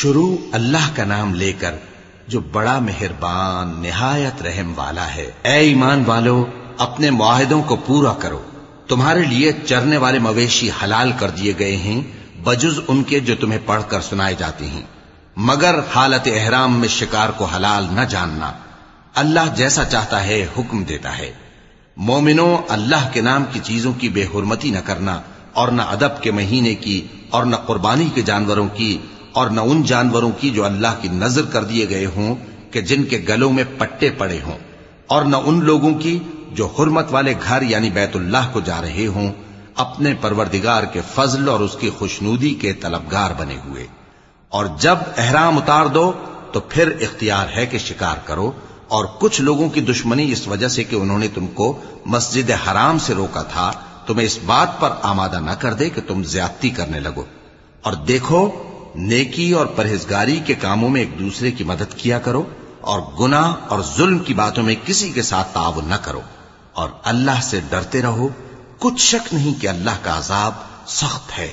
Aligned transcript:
شروع 0.00 0.36
اللہ 0.52 0.96
کا 0.96 1.04
نام 1.04 1.34
لے 1.34 1.52
کر 1.52 1.74
جو 2.28 2.40
بڑا 2.40 2.78
مہربان، 2.78 3.82
نہایت 3.82 4.42
رحم 4.42 4.72
والا 4.76 5.14
ہے۔ 5.14 5.30
اے 5.42 5.52
ایمان 5.52 6.02
والو، 6.06 6.44
اپنے 6.78 7.10
معاہدوں 7.10 7.62
کو 7.62 7.76
پورا 7.76 8.12
کرو۔ 8.12 8.42
تمہارے 8.88 9.22
لیے 9.22 9.52
چرنے 9.66 9.96
والے 9.96 10.18
مویشی 10.18 10.70
حلال 10.82 11.12
کر 11.18 11.30
دیے 11.30 11.52
گئے 11.58 11.76
ہیں، 11.76 12.00
بجز 12.44 12.80
ان 12.88 13.02
کے 13.02 13.20
جو 13.20 13.34
تمہیں 13.40 13.58
پڑھ 13.66 13.82
کر 13.88 14.00
سنائے 14.00 14.34
جاتے 14.38 14.66
ہیں۔ 14.66 14.82
مگر 15.36 15.74
حالت 15.94 16.28
احرام 16.34 16.80
میں 16.80 16.88
شکار 16.88 17.28
کو 17.28 17.44
حلال 17.44 17.86
نہ 17.90 18.00
جاننا۔ 18.00 18.52
اللہ 19.14 19.54
جیسا 19.56 19.84
چاہتا 19.84 20.24
ہے، 20.24 20.46
حکم 20.58 20.84
دیتا 20.84 21.18
ہے۔ 21.18 21.32
مومنوں، 21.96 22.58
اللہ 22.68 23.08
کے 23.12 23.20
نام 23.20 23.44
کی 23.52 23.60
چیزوں 23.62 23.92
کی 23.92 24.08
بے 24.08 24.24
حرمتی 24.24 24.70
نہ 24.70 24.78
کرنا 24.78 25.20
اور 25.52 25.68
نہ 25.68 25.82
ادب 25.82 26.22
کے 26.22 26.30
مہینے 26.30 26.74
کی 26.74 27.06
اور 27.30 27.44
نہ 27.44 27.56
قربانی 27.56 28.08
کے 28.14 28.22
جانوروں 28.22 28.68
کی 28.68 28.98
اور 29.38 29.50
نہ 29.50 29.60
ان 29.60 29.82
جانوروں 29.82 30.30
کی 30.40 30.50
جو 30.50 30.64
اللہ 30.64 31.00
کی 31.00 31.08
نظر 31.08 31.46
کر 31.46 31.64
دیے 31.64 31.88
گئے 31.88 32.06
ہوں 32.06 32.34
کہ 32.70 32.80
جن 32.82 33.04
کے 33.04 33.24
گلوں 33.28 33.52
میں 33.52 33.64
پٹے 33.78 34.10
پڑے 34.10 34.38
ہوں، 34.46 34.58
اور 35.06 35.24
نہ 35.24 35.36
ان 35.44 35.64
لوگوں 35.64 35.94
کی 35.94 36.18
جو 36.52 36.66
حرمت 36.78 37.12
والے 37.12 37.34
گھر 37.44 37.62
یعنی 37.62 37.90
بیت 37.90 38.16
اللہ 38.16 38.48
کو 38.52 38.60
جا 38.60 38.80
رہے 38.82 39.06
ہوں، 39.06 39.32
اپنے 39.76 40.14
پروردگار 40.20 40.82
کے 40.84 41.00
فضل 41.14 41.48
اور 41.48 41.60
اس 41.60 41.76
کی 41.80 41.90
خوشنودی 41.98 42.54
کے 42.54 42.72
طلبگار 42.72 43.30
بنے 43.38 43.56
ہوئے۔ 43.64 43.86
اور 44.52 44.66
جب 44.78 44.98
احرام 45.16 45.58
اتار 45.58 45.86
دو، 45.86 46.10
تو 46.52 46.60
پھر 46.68 46.92
اختیار 47.00 47.46
ہے 47.56 47.66
کہ 47.66 47.78
شکار 47.78 48.16
کرو، 48.24 48.50
اور 48.88 49.04
کچھ 49.18 49.40
لوگوں 49.40 49.68
کی 49.68 49.80
دشمنی 49.80 50.30
اس 50.32 50.46
وجہ 50.48 50.68
سے 50.68 50.84
کہ 50.84 50.96
انہوں 50.96 51.18
نے 51.18 51.28
تم 51.34 51.46
کو 51.54 51.66
مسجد 52.06 52.50
حرام 52.64 52.98
سے 52.98 53.14
روکا 53.14 53.42
تھا، 53.42 53.70
تمہیں 54.06 54.26
اس 54.26 54.38
بات 54.46 54.78
پر 54.80 54.90
آمادہ 55.02 55.40
نہ 55.40 55.50
کر 55.58 55.74
دے 55.74 55.90
کہ 55.90 56.00
تم 56.06 56.22
زیادتی 56.24 56.70
کرنے 56.70 57.00
لگو۔ 57.00 57.24
اور 57.84 57.92
دیکھو 58.08 58.48
نیکی 58.94 59.52
اور 59.52 59.66
پرہیزگاری 59.66 60.40
کے 60.46 60.54
کاموں 60.54 60.88
میں 60.88 61.00
ایک 61.00 61.18
دوسرے 61.18 61.50
کی 61.50 61.64
مدد 61.64 61.94
کیا 61.94 62.18
کرو 62.18 62.42
اور 62.80 63.00
گناہ 63.20 63.54
اور 63.68 63.80
ظلم 63.96 64.18
کی 64.18 64.34
باتوں 64.34 64.62
میں 64.62 64.74
کسی 64.84 65.10
کے 65.10 65.22
ساتھ 65.22 65.54
تعاون 65.54 65.88
نہ 65.88 65.94
کرو 65.94 66.20
اور 66.72 66.88
اللہ 67.04 67.40
سے 67.42 67.60
ڈرتے 67.70 68.02
رہو۔ 68.02 68.28
کچھ 68.78 69.00
شک 69.00 69.34
نہیں 69.34 69.62
کہ 69.62 69.68
اللہ 69.68 69.90
کا 70.02 70.18
عذاب 70.18 70.52
سخت 70.86 71.38
ہے۔ 71.38 71.48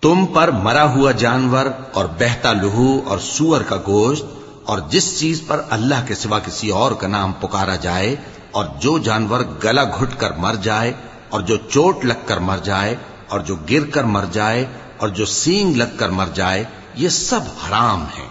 تم 0.00 0.26
پر 0.26 0.50
مرا 0.50 0.84
ہوا 0.84 1.12
جانور 1.12 1.66
اور 1.92 2.04
بہتا 2.04 2.52
لہو 2.52 3.00
اور 3.06 3.18
سور 3.18 3.60
کا 3.60 3.76
گوشت 3.86 4.24
اور 4.64 4.78
جس 4.88 5.20
چیز 5.20 5.42
پر 5.46 5.62
اللہ 5.70 5.94
کے 6.06 6.14
سوا 6.14 6.38
کسی 6.38 6.68
اور 6.68 6.92
کا 6.92 7.08
نام 7.08 7.32
پکارا 7.32 7.76
جائے 7.76 8.16
اور 8.50 8.64
جو 8.80 8.98
جانور 8.98 9.40
گلا 9.64 9.84
گھٹ 9.84 10.20
کر 10.20 10.32
مر 10.32 10.54
جائے 10.54 10.92
اور 11.28 11.40
جو 11.40 11.56
چوٹ 11.56 12.04
لگ 12.04 12.26
کر 12.26 12.38
مر 12.38 12.58
جائے 12.58 12.96
اور 13.28 13.40
جو 13.40 13.56
گر 13.70 13.90
کر 13.90 14.04
مر 14.04 14.24
جائے 14.32 14.66
اور 14.96 15.08
جو 15.08 15.24
سینگ 15.24 15.74
لگ 15.74 15.96
کر 15.96 16.08
مر 16.08 16.26
جائے 16.34 16.64
یہ 16.94 17.08
سب 17.08 17.40
حرام 17.40 18.02
ہیں۔ 18.02 18.28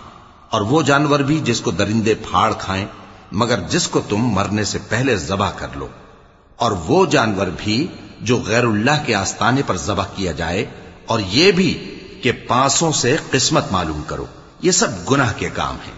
اور 0.49 0.61
وہ 0.61 0.81
جانور 0.81 1.19
بھی 1.19 1.39
جس 1.43 1.61
کو 1.61 1.71
درندے 1.71 2.13
پھاڑ 2.13 2.53
کھائیں، 2.57 2.85
مگر 3.31 3.59
جس 3.59 3.87
کو 3.87 4.01
تم 4.09 4.17
مرنے 4.17 4.63
سے 4.63 4.79
پہلے 4.89 5.17
ذبح 5.17 5.51
کر 5.55 5.67
لو۔ 5.75 5.87
اور 6.55 6.71
وہ 6.71 7.05
جانور 7.05 7.47
بھی 7.57 7.87
جو 8.21 8.37
غیر 8.45 8.63
اللہ 8.63 9.03
کے 9.05 9.15
آستانے 9.15 9.61
پر 9.67 9.77
ذبح 9.77 10.03
کیا 10.15 10.31
جائے، 10.31 10.65
اور 11.05 11.19
یہ 11.27 11.51
بھی 11.51 11.99
کہ 12.23 12.31
پانسوں 12.31 12.91
سے 12.91 13.17
قسمت 13.31 13.71
معلوم 13.71 14.01
کرو۔ 14.07 14.25
یہ 14.61 14.71
سب 14.71 15.11
گناہ 15.11 15.33
کے 15.37 15.49
کام 15.49 15.75
ہیں۔ 15.75 15.93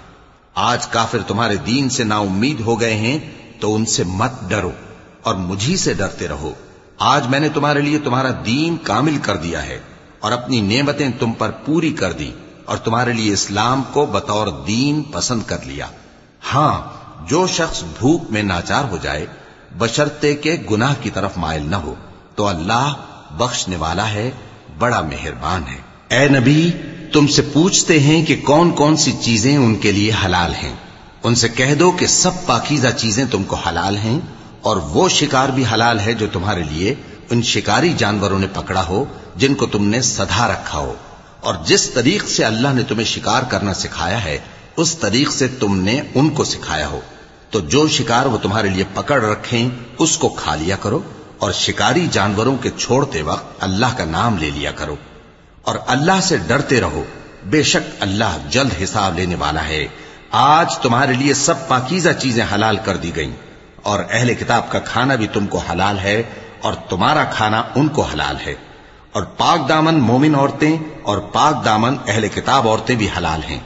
آج 0.56 0.88
کافر 0.88 1.18
تمہارے 1.28 1.56
دین 1.56 1.90
سے 1.90 2.04
نا 2.04 2.18
امید 2.18 2.60
ہو 2.60 2.80
گئے 2.80 2.96
ہیں، 2.96 3.20
تو 3.60 3.76
ان 3.76 3.86
سے 3.86 4.04
مت 4.04 4.32
ڈرو۔ 4.48 4.72
اور 5.24 5.36
مجھی 5.36 5.78
سے 5.78 5.94
ڈرتے 5.94 6.28
رہو۔ 6.28 6.54
آج 6.98 7.28
میں 7.28 7.40
نے 7.40 7.50
تمہارے 7.50 7.82
لیے 7.82 8.00
تمہارا 8.00 8.30
دین 8.46 8.78
کامل 8.84 9.18
کر 9.22 9.38
دیا 9.38 9.66
ہے، 9.66 9.80
اور 10.20 10.32
اپنی 10.32 10.62
نعمتیں 10.62 11.10
تم 11.20 11.32
پر 11.32 11.52
پوری 11.52 11.94
کر 11.94 12.12
دی 12.12 12.32
اور 12.72 12.80
تمہارے 12.80 13.14
لیے 13.14 13.34
اسلام 13.34 13.84
کو 13.94 14.06
بطور 14.06 14.48
دین 14.48 15.04
پسند 15.04 15.42
کر 15.46 15.58
لیا۔ 15.66 15.88
ہاں 16.54 16.82
جو 17.30 17.48
شخص 17.48 17.84
بھوک 18.00 18.24
میں 18.30 18.44
ناچار 18.44 18.84
ہو 18.84 18.98
جائے 19.02 19.26
بشرتے 19.78 20.36
کے 20.36 20.58
گناہ 20.72 20.94
کی 21.02 21.10
طرف 21.10 21.38
مائل 21.38 21.64
نہ 21.66 21.76
ہو، 21.76 21.96
تو 22.36 22.48
اللہ 22.48 22.94
بخشنے 23.32 23.76
والا 23.76 24.10
ہے، 24.10 24.32
بڑا 24.80 25.02
مہربان 25.02 25.64
ہے۔ 25.68 25.78
اے 26.08 26.30
نبی، 26.30 26.72
تم 27.14 27.28
سے 27.28 27.42
پوچھتے 27.42 28.00
ہیں 28.00 28.26
کہ 28.26 28.42
کون 28.46 28.72
کون 28.72 28.98
سی 28.98 29.12
چیزیں 29.22 29.58
ان 29.58 29.76
کے 29.76 29.92
لیے 29.92 30.12
حلال 30.26 30.54
ہیں۔ 30.54 30.76
ان 31.24 31.36
سے 31.36 31.50
کہہ 31.50 31.76
دو 31.76 31.92
کہ 31.92 32.08
سب 32.08 32.32
پاکیزہ 32.46 32.88
چیزیں 32.98 33.26
تم 33.32 33.44
کو 33.44 33.56
حلال 33.56 33.98
ہیں 33.98 34.20
اور 34.62 34.78
وہ 34.78 35.10
شکار 35.10 35.50
بھی 35.50 35.64
حلال 35.74 36.00
ہے 36.00 36.14
جو 36.14 36.28
تمہارے 36.34 36.64
لیے 36.64 36.96
ان 37.30 37.42
شکاری 37.42 37.94
جانوروں 37.98 38.40
نے 38.40 38.48
پکڑا 38.54 38.88
ہو، 38.88 39.06
جن 39.36 39.56
کو 39.56 39.66
تم 39.66 39.86
نے 39.86 40.02
سدھا 40.02 40.48
رکھا 40.48 40.80
ہو۔ 40.80 40.94
اور 41.42 41.56
جس 41.66 41.90
طریق 41.90 42.30
سے 42.30 42.46
اللہ 42.46 42.68
نے 42.74 42.84
تمہیں 42.84 43.06
شکار 43.06 43.44
کرنا 43.44 43.74
سکھایا 43.74 44.24
ہے، 44.24 44.40
اس 44.78 44.98
طریق 44.98 45.32
سے 45.32 45.48
تم 45.48 45.78
نے 45.78 46.02
ان 46.16 46.30
کو 46.30 46.44
سکھایا 46.44 46.88
ہو۔ 46.88 47.00
تو 47.50 47.60
جو 47.60 47.88
شکار 47.88 48.26
وہ 48.26 48.38
تمہارے 48.38 48.70
لیے 48.70 48.84
پکڑ 48.94 49.24
رکھیں، 49.24 49.70
اس 49.98 50.18
کو 50.18 50.30
کھا 50.30 50.56
لیا 50.56 50.76
کرو 50.76 51.00
اور 51.38 51.52
شکاری 51.52 52.08
جانوروں 52.12 52.58
کے 52.58 52.70
چھوڑتے 52.78 53.22
وقت 53.22 53.46
اللہ 53.60 53.86
کا 53.98 54.06
نام 54.06 54.38
لے 54.38 54.50
لیا 54.50 54.72
کرو۔ 54.72 54.96
اور 55.62 55.76
اللہ 55.88 56.22
سے 56.24 56.38
ڈرتے 56.38 56.82
رہو۔ 56.82 57.04
بے 57.46 57.64
شک 57.64 57.90
اللہ 58.00 58.38
جلد 58.50 58.72
حساب 58.84 59.20
لینے 59.20 59.36
والا 59.36 59.68
ہے۔ 59.68 59.88
آج 60.32 60.78
تمہارے 60.78 61.14
لیے 61.14 61.34
سب 61.34 61.68
پاکیزہ 61.68 62.10
چیزیں 62.20 62.46
حلال 62.54 62.78
کر 62.86 62.98
دی 62.98 63.16
گئیں۔ 63.16 63.36
اور 63.84 64.00
اہل 64.10 64.34
کتاب 64.34 64.72
کا 64.72 64.80
کھانا 64.80 65.16
بھی 65.16 65.28
تم 65.28 65.48
کو 65.48 65.58
حلال 65.58 66.00
ہے 66.00 66.24
اور 66.62 66.74
تمہارا 66.74 67.24
کھانا 67.24 67.64
ان 67.76 67.88
کو 67.88 68.02
حلال 68.02 68.36
ہے۔ 68.46 68.54
اور 69.12 69.24
پاک 69.24 69.70
دامن 69.70 70.00
مومن 70.00 70.36
عورتیں 70.36 70.78
اور 71.04 71.18
پاک 71.18 71.66
دامن 71.66 71.96
اہل 72.08 72.28
کتاب 72.28 72.68
عورتیں 72.68 72.96
بھی 72.96 73.08
حلال 73.18 73.44
ہیں۔ 73.50 73.60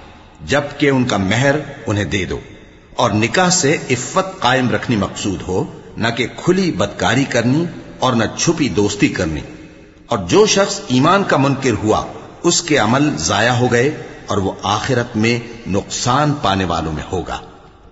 جبکہ 0.45 0.89
ان 0.89 1.03
کا 1.03 1.17
مہر 1.17 1.55
انہیں 1.87 2.05
دے 2.05 2.25
دو۔ 2.25 2.39
اور 2.95 3.11
نکاح 3.11 3.49
سے 3.49 3.77
عفت 3.91 4.39
قائم 4.39 4.71
رکھنی 4.71 4.95
مقصود 4.95 5.41
ہو، 5.47 5.63
نہ 5.97 6.07
کہ 6.17 6.27
کھلی 6.37 6.71
بدکاری 6.71 7.23
کرنی 7.23 7.65
اور 7.99 8.13
نہ 8.13 8.23
چھپی 8.37 8.69
دوستی 8.69 9.07
کرنی۔ 9.07 9.41
اور 10.07 10.17
جو 10.17 10.45
شخص 10.45 10.79
ایمان 10.87 11.23
کا 11.23 11.37
منکر 11.37 11.71
ہوا، 11.83 12.05
اس 12.43 12.61
کے 12.61 12.77
عمل 12.77 13.17
ضائع 13.17 13.51
ہو 13.51 13.67
گئے 13.71 14.01
اور 14.27 14.37
وہ 14.37 14.51
آخرت 14.63 15.17
میں 15.17 15.39
نقصان 15.69 16.33
پانے 16.41 16.65
والوں 16.65 16.91
میں 16.91 17.03
ہوگا۔ 17.11 17.39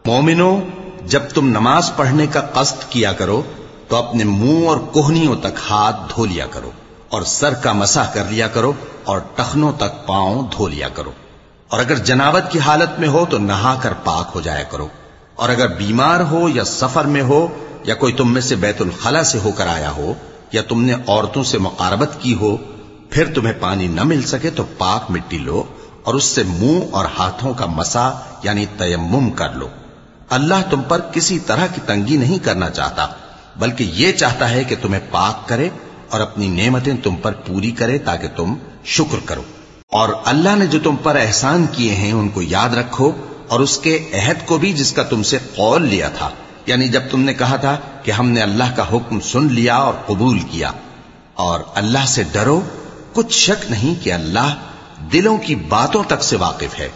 مومنوں 0.06 0.62
جب 1.06 1.22
تم 1.34 1.48
نماز 1.48 1.92
پڑھنے 1.96 2.28
کا 2.28 2.42
قصد 2.42 2.92
کیا 2.92 3.14
کرو، 3.14 3.44
تو 3.88 3.96
اپنے 3.96 4.24
منہ 4.24 4.68
اور 4.68 4.78
کوہنیوں 4.78 5.36
تک 5.36 5.60
ہاتھ 5.70 6.14
دھو 6.16 6.26
لیا 6.26 6.46
کرو۔ 6.46 6.72
اور 7.14 7.22
سر 7.22 7.54
کا 7.54 7.72
مسح 7.72 8.00
کر 8.14 8.24
لیا 8.30 8.48
کرو 8.48 8.74
اور 9.04 9.20
ٹخنوں 9.36 9.72
تک 9.78 10.08
پاؤں 10.08 10.48
دھو 10.58 10.68
لیا 10.68 10.90
کرو۔ 10.90 11.12
اور 11.68 11.80
اگر 11.80 11.96
جنابت 11.96 12.52
کی 12.52 12.60
حالت 12.60 13.00
میں 13.00 13.08
ہو 13.08 13.26
تو 13.30 13.38
نہا 13.38 13.76
کر 13.82 13.94
پاک 14.04 14.32
ہو 14.36 14.42
جایا 14.42 14.64
کرو۔ 14.64 14.88
اور 15.36 15.50
اگر 15.50 15.68
بیمار 15.68 16.20
ہو 16.20 16.50
یا 16.50 16.64
سفر 16.64 17.06
میں 17.06 17.22
ہو 17.22 17.48
یا 17.84 17.96
کوئی 17.96 18.14
تم 18.14 18.34
میں 18.34 18.42
سے 18.42 18.56
بیت 18.56 18.82
الخلا 18.82 19.24
سے 19.24 19.40
ہو 19.44 19.52
کر 19.52 19.68
آیا 19.68 19.92
ہو 19.92 20.14
یا 20.52 20.62
تم 20.62 20.84
نے 20.84 20.94
عورتوں 21.08 21.44
سے 21.44 21.58
مقاربت 21.58 22.10
کی 22.20 22.34
ہو، 22.34 22.58
پھر 23.10 23.34
تمہیں 23.34 23.54
پانی 23.60 23.88
نہ 23.88 24.04
مل 24.04 24.22
سکے 24.22 24.50
تو 24.50 24.64
پاک 24.78 25.12
مٹی 25.12 25.38
لو 25.38 25.64
اور 26.04 26.14
اس 26.14 26.24
سے 26.24 26.44
منہ 26.44 26.80
اور 26.92 27.06
ہاتھوں 27.20 27.54
کا 27.54 27.66
مسا 27.66 28.12
یعنی 28.44 28.66
تیمم 28.78 29.32
کر 29.32 29.50
لو۔ 29.50 29.68
اللہ 30.30 30.56
تم 30.70 30.82
پر 30.82 31.00
کسی 31.00 31.40
طرح 31.40 31.68
کی 31.76 31.82
تنگی 31.86 32.18
نہیں 32.18 32.40
کرنا 32.40 32.70
چاہتا، 32.70 33.08
بلکہ 33.56 33.84
یہ 33.84 34.12
چاہتا 34.12 34.50
ہے 34.50 34.64
کہ 34.64 34.76
تمہیں 34.82 35.02
پاک 35.12 35.48
کرے 35.50 35.70
اور 36.14 36.22
اپنی 36.22 36.48
نعمتیں 36.48 36.94
تم 37.04 37.16
پر 37.16 37.32
پوری 37.32 37.72
کرے 37.72 37.98
تاکہ 37.98 38.28
تم 38.36 38.54
شکر 38.86 39.18
کرو۔ 39.26 39.42
اور 39.92 40.10
اللہ 40.26 40.56
نے 40.56 40.66
جو 40.66 40.80
تم 40.84 40.96
پر 40.96 41.16
احسان 41.16 41.66
کیے 41.72 41.96
ہیں 41.96 42.12
ان 42.12 42.30
کو 42.30 42.42
یاد 42.42 42.70
رکھو 42.70 43.12
اور 43.48 43.60
اس 43.60 43.78
کے 43.78 44.10
عہد 44.14 44.46
کو 44.46 44.58
بھی 44.58 44.74
جس 44.74 44.92
کا 44.92 45.04
تم 45.04 45.24
سے 45.24 45.38
قول 45.56 45.88
لیا 45.88 46.10
تھا۔ 46.10 46.30
یعنی 46.66 46.88
جب 46.88 47.02
تم 47.12 47.20
نے 47.20 47.34
کہا 47.34 47.56
تھا 47.56 47.78
کہ 48.04 48.12
ہم 48.12 48.30
نے 48.30 48.42
اللہ 48.42 48.64
کا 48.76 48.84
حکم 48.92 49.20
سن 49.20 49.54
لیا 49.54 49.76
اور 49.76 49.94
قبول 50.06 50.40
کیا۔ 50.40 50.72
اور 51.34 51.60
اللہ 51.74 52.06
سے 52.08 52.24
ڈرو، 52.32 52.62
کچھ 53.14 53.34
شک 53.34 53.72
نہیں 53.72 54.04
کہ 54.04 54.14
اللہ 54.14 54.56
دلوں 55.14 55.38
کی 55.38 55.56
باتوں 55.56 56.04
تک 56.08 56.24
سے 56.24 56.36
واقف 56.36 56.80
ہے۔ 56.80 56.90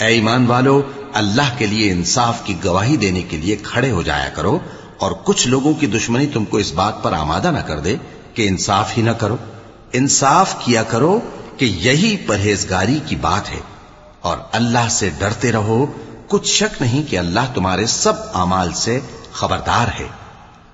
اے 0.00 0.06
ایمان 0.06 0.46
والو، 0.46 0.82
اللہ 1.12 1.58
کے 1.58 1.66
لیے 1.66 1.92
انصاف 1.92 2.44
کی 2.44 2.54
گواہی 2.64 2.96
دینے 2.96 3.22
کے 3.22 3.36
لیے 3.36 3.56
کھڑے 3.62 3.90
ہو 3.90 4.02
جایا 4.02 4.28
کرو 4.28 4.58
اور 4.98 5.12
کچھ 5.24 5.48
لوگوں 5.48 5.74
کی 5.74 5.86
دشمنی 5.86 6.26
تم 6.26 6.44
کو 6.44 6.56
اس 6.56 6.72
بات 6.72 7.02
پر 7.02 7.12
آمادہ 7.12 7.50
نہ 7.50 7.58
کر 7.58 7.80
دے 7.80 7.96
کہ 8.34 8.48
انصاف 8.48 8.98
ہی 8.98 9.02
نہ 9.02 9.10
کرو۔ 9.10 9.36
انصاف 9.92 10.54
کیا 10.64 10.82
کرو 10.82 11.20
کہ 11.56 11.64
یہی 11.64 12.16
پرہیزگاری 12.16 13.00
کی 13.06 13.16
بات 13.16 13.50
ہے۔ 13.50 13.60
اور 14.20 14.38
اللہ 14.52 14.88
سے 14.90 15.10
ڈرتے 15.18 15.52
رہو۔ 15.52 15.86
کچھ 16.28 16.48
شک 16.48 16.82
نہیں 16.82 17.10
کہ 17.10 17.18
اللہ 17.18 17.40
تمہارے 17.54 17.86
سب 17.86 18.12
اعمال 18.34 18.72
سے 18.72 19.00
خبردار 19.32 20.00
ہے۔ 20.00 20.06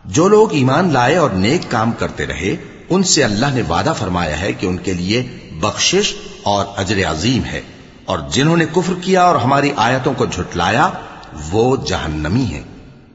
جو 0.05 0.29
لوگ 0.29 0.53
ایمان 0.53 0.93
لائے 0.93 1.17
اور 1.17 1.31
نیک 1.31 1.71
کام 1.71 1.93
کرتے 1.93 2.27
رہے، 2.27 2.57
ان 2.89 3.03
سے 3.03 3.25
اللہ 3.25 3.47
نے 3.47 3.63
وعدہ 3.63 3.93
فرمایا 3.99 4.41
ہے 4.41 4.53
کہ 4.53 4.67
ان 4.67 4.77
کے 4.77 4.93
لیے 4.93 5.39
بخشش 5.61 6.15
اور 6.43 6.67
اجر 6.77 7.11
عظیم 7.11 7.45
ہے۔ 7.45 7.61
اور 8.05 8.19
جنہوں 8.31 8.57
نے 8.57 8.65
کفر 8.73 8.93
کیا 9.03 9.23
اور 9.23 9.37
ہماری 9.37 9.71
آیتوں 9.77 10.15
کو 10.15 10.27
جھٹلایا، 10.27 10.91
وہ 11.51 11.77
جہنمی 11.77 12.45
ہیں۔ 12.45 12.63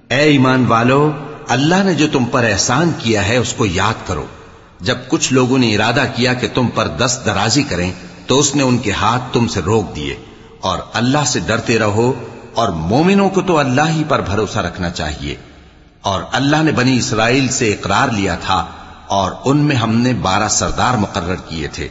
اے 0.09 0.19
ایمان 0.19 0.65
والو 0.68 1.12
اللہ 1.47 1.83
نے 1.83 1.94
جو 1.94 2.07
تم 2.12 2.25
پر 2.25 2.44
احسان 2.44 2.92
کیا 2.97 3.27
ہے 3.27 3.38
اس 3.38 3.53
کو 3.53 3.65
یاد 3.65 4.07
کرو۔ 4.07 4.25
جب 4.80 4.97
کچھ 5.07 5.33
لوگوں 5.33 5.57
نے 5.57 5.75
ارادہ 5.75 6.03
کیا 6.15 6.33
کہ 6.33 6.47
تم 6.53 6.68
پر 6.68 6.88
دست 6.88 7.25
درازی 7.25 7.63
کریں، 7.63 7.92
تو 8.27 8.39
اس 8.39 8.56
نے 8.56 8.63
ان 8.63 8.77
کے 8.77 8.92
ہاتھ 8.92 9.24
تم 9.33 9.47
سے 9.47 9.62
روک 9.62 9.95
دیے۔ 9.95 10.15
اور 10.62 10.77
اللہ 10.94 11.18
سے 11.25 11.39
ڈرتے 11.39 11.80
رہو، 11.80 12.13
اور 12.53 12.69
مومنوں 12.69 13.30
کو 13.30 13.42
تو 13.42 13.57
اللہ 13.57 13.89
ہی 13.89 14.03
پر 14.07 14.21
بھروسہ 14.21 14.59
رکھنا 14.59 14.89
چاہیے۔ 14.89 15.36
اور 16.01 16.24
اللہ 16.31 16.63
نے 16.63 16.71
بنی 16.71 16.97
اسرائیل 16.97 17.47
سے 17.47 17.71
اقرار 17.71 18.09
لیا 18.09 18.36
تھا، 18.36 18.65
اور 19.07 19.31
ان 19.45 19.57
میں 19.57 19.75
ہم 19.75 19.97
نے 19.97 20.13
بارہ 20.13 20.47
سردار 20.47 20.94
مقرر 20.94 21.36
کیے 21.36 21.68
تھے۔ 21.68 21.88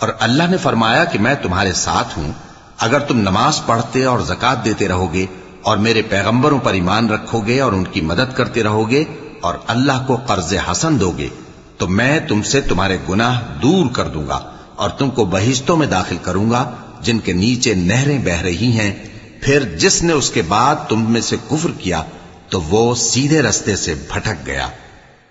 اور 0.00 0.08
اللہ 0.20 0.42
نے 0.50 0.56
فرمایا 0.56 1.04
کہ 1.04 1.18
میں 1.18 1.34
تمہارے 1.34 1.72
ساتھ 1.72 2.18
ہوں۔ 2.18 2.32
اگر 2.78 2.98
تم 2.98 3.20
نماز 3.20 3.60
پڑھتے 3.66 4.04
اور 4.04 4.20
زکات 4.20 4.64
دیتے 4.64 4.88
رہو 4.88 5.12
گے 5.12 5.26
اور 5.62 5.76
میرے 5.76 6.02
پیغمبروں 6.02 6.58
پر 6.58 6.72
ایمان 6.72 7.08
رکھو 7.08 7.40
گے 7.40 7.60
اور 7.60 7.72
ان 7.72 7.84
کی 7.84 8.00
مدد 8.00 8.36
کرتے 8.36 8.62
رہو 8.62 8.90
گے 8.90 9.04
اور 9.40 9.54
اللہ 9.66 10.04
کو 10.06 10.16
قرض 10.16 10.54
حسن 10.70 11.00
دو 11.00 11.10
گے 11.18 11.28
تو 11.76 11.88
میں 11.88 12.20
تم 12.20 12.42
سے 12.42 12.60
تمہارے 12.60 12.96
گناہ 13.08 13.40
دور 13.62 13.86
کر 13.92 14.08
دوں 14.08 14.26
گا 14.28 14.50
اور 14.76 14.90
تم 14.90 15.10
کو 15.10 15.24
بہشتوں 15.24 15.76
میں 15.76 15.86
داخل 15.86 16.16
کروں 16.22 16.50
گا، 16.50 16.74
جن 17.00 17.18
کے 17.18 17.32
نیچے 17.32 17.74
نہریں 17.74 18.18
بہ 18.18 18.42
رہی 18.42 18.66
ہیں۔ 18.66 18.94
پھر 19.42 19.76
جس 19.76 20.02
نے 20.02 20.12
اس 20.12 20.30
کے 20.30 20.42
بعد 20.42 20.76
تم 20.88 21.12
میں 21.12 21.20
سے 21.20 21.36
کفر 21.50 21.70
کیا، 21.78 22.02
تو 22.48 22.60
وہ 22.60 22.94
سیدھے 22.94 23.42
رستے 23.42 23.76
سے 23.76 23.94
بھٹک 23.94 24.46
گیا۔ 24.46 24.68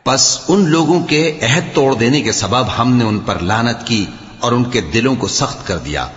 پس 0.04 0.40
ان 0.48 0.70
لوگوں 0.70 1.04
کے 1.04 1.40
عہد 1.42 1.64
توڑ 1.74 1.96
دینے 1.96 2.22
کے 2.22 2.32
سبب 2.32 2.66
ہم 2.78 2.94
نے 2.94 3.04
ان 3.04 3.20
پر 3.20 3.40
لانت 3.40 3.88
کی 3.88 4.06
اور 4.40 4.52
ان 4.52 4.64
کے 4.64 4.82
دلوں 4.82 5.16
کو 5.16 5.28
سخت 5.28 5.68
کر 5.68 5.78
دیا۔ 5.78 6.08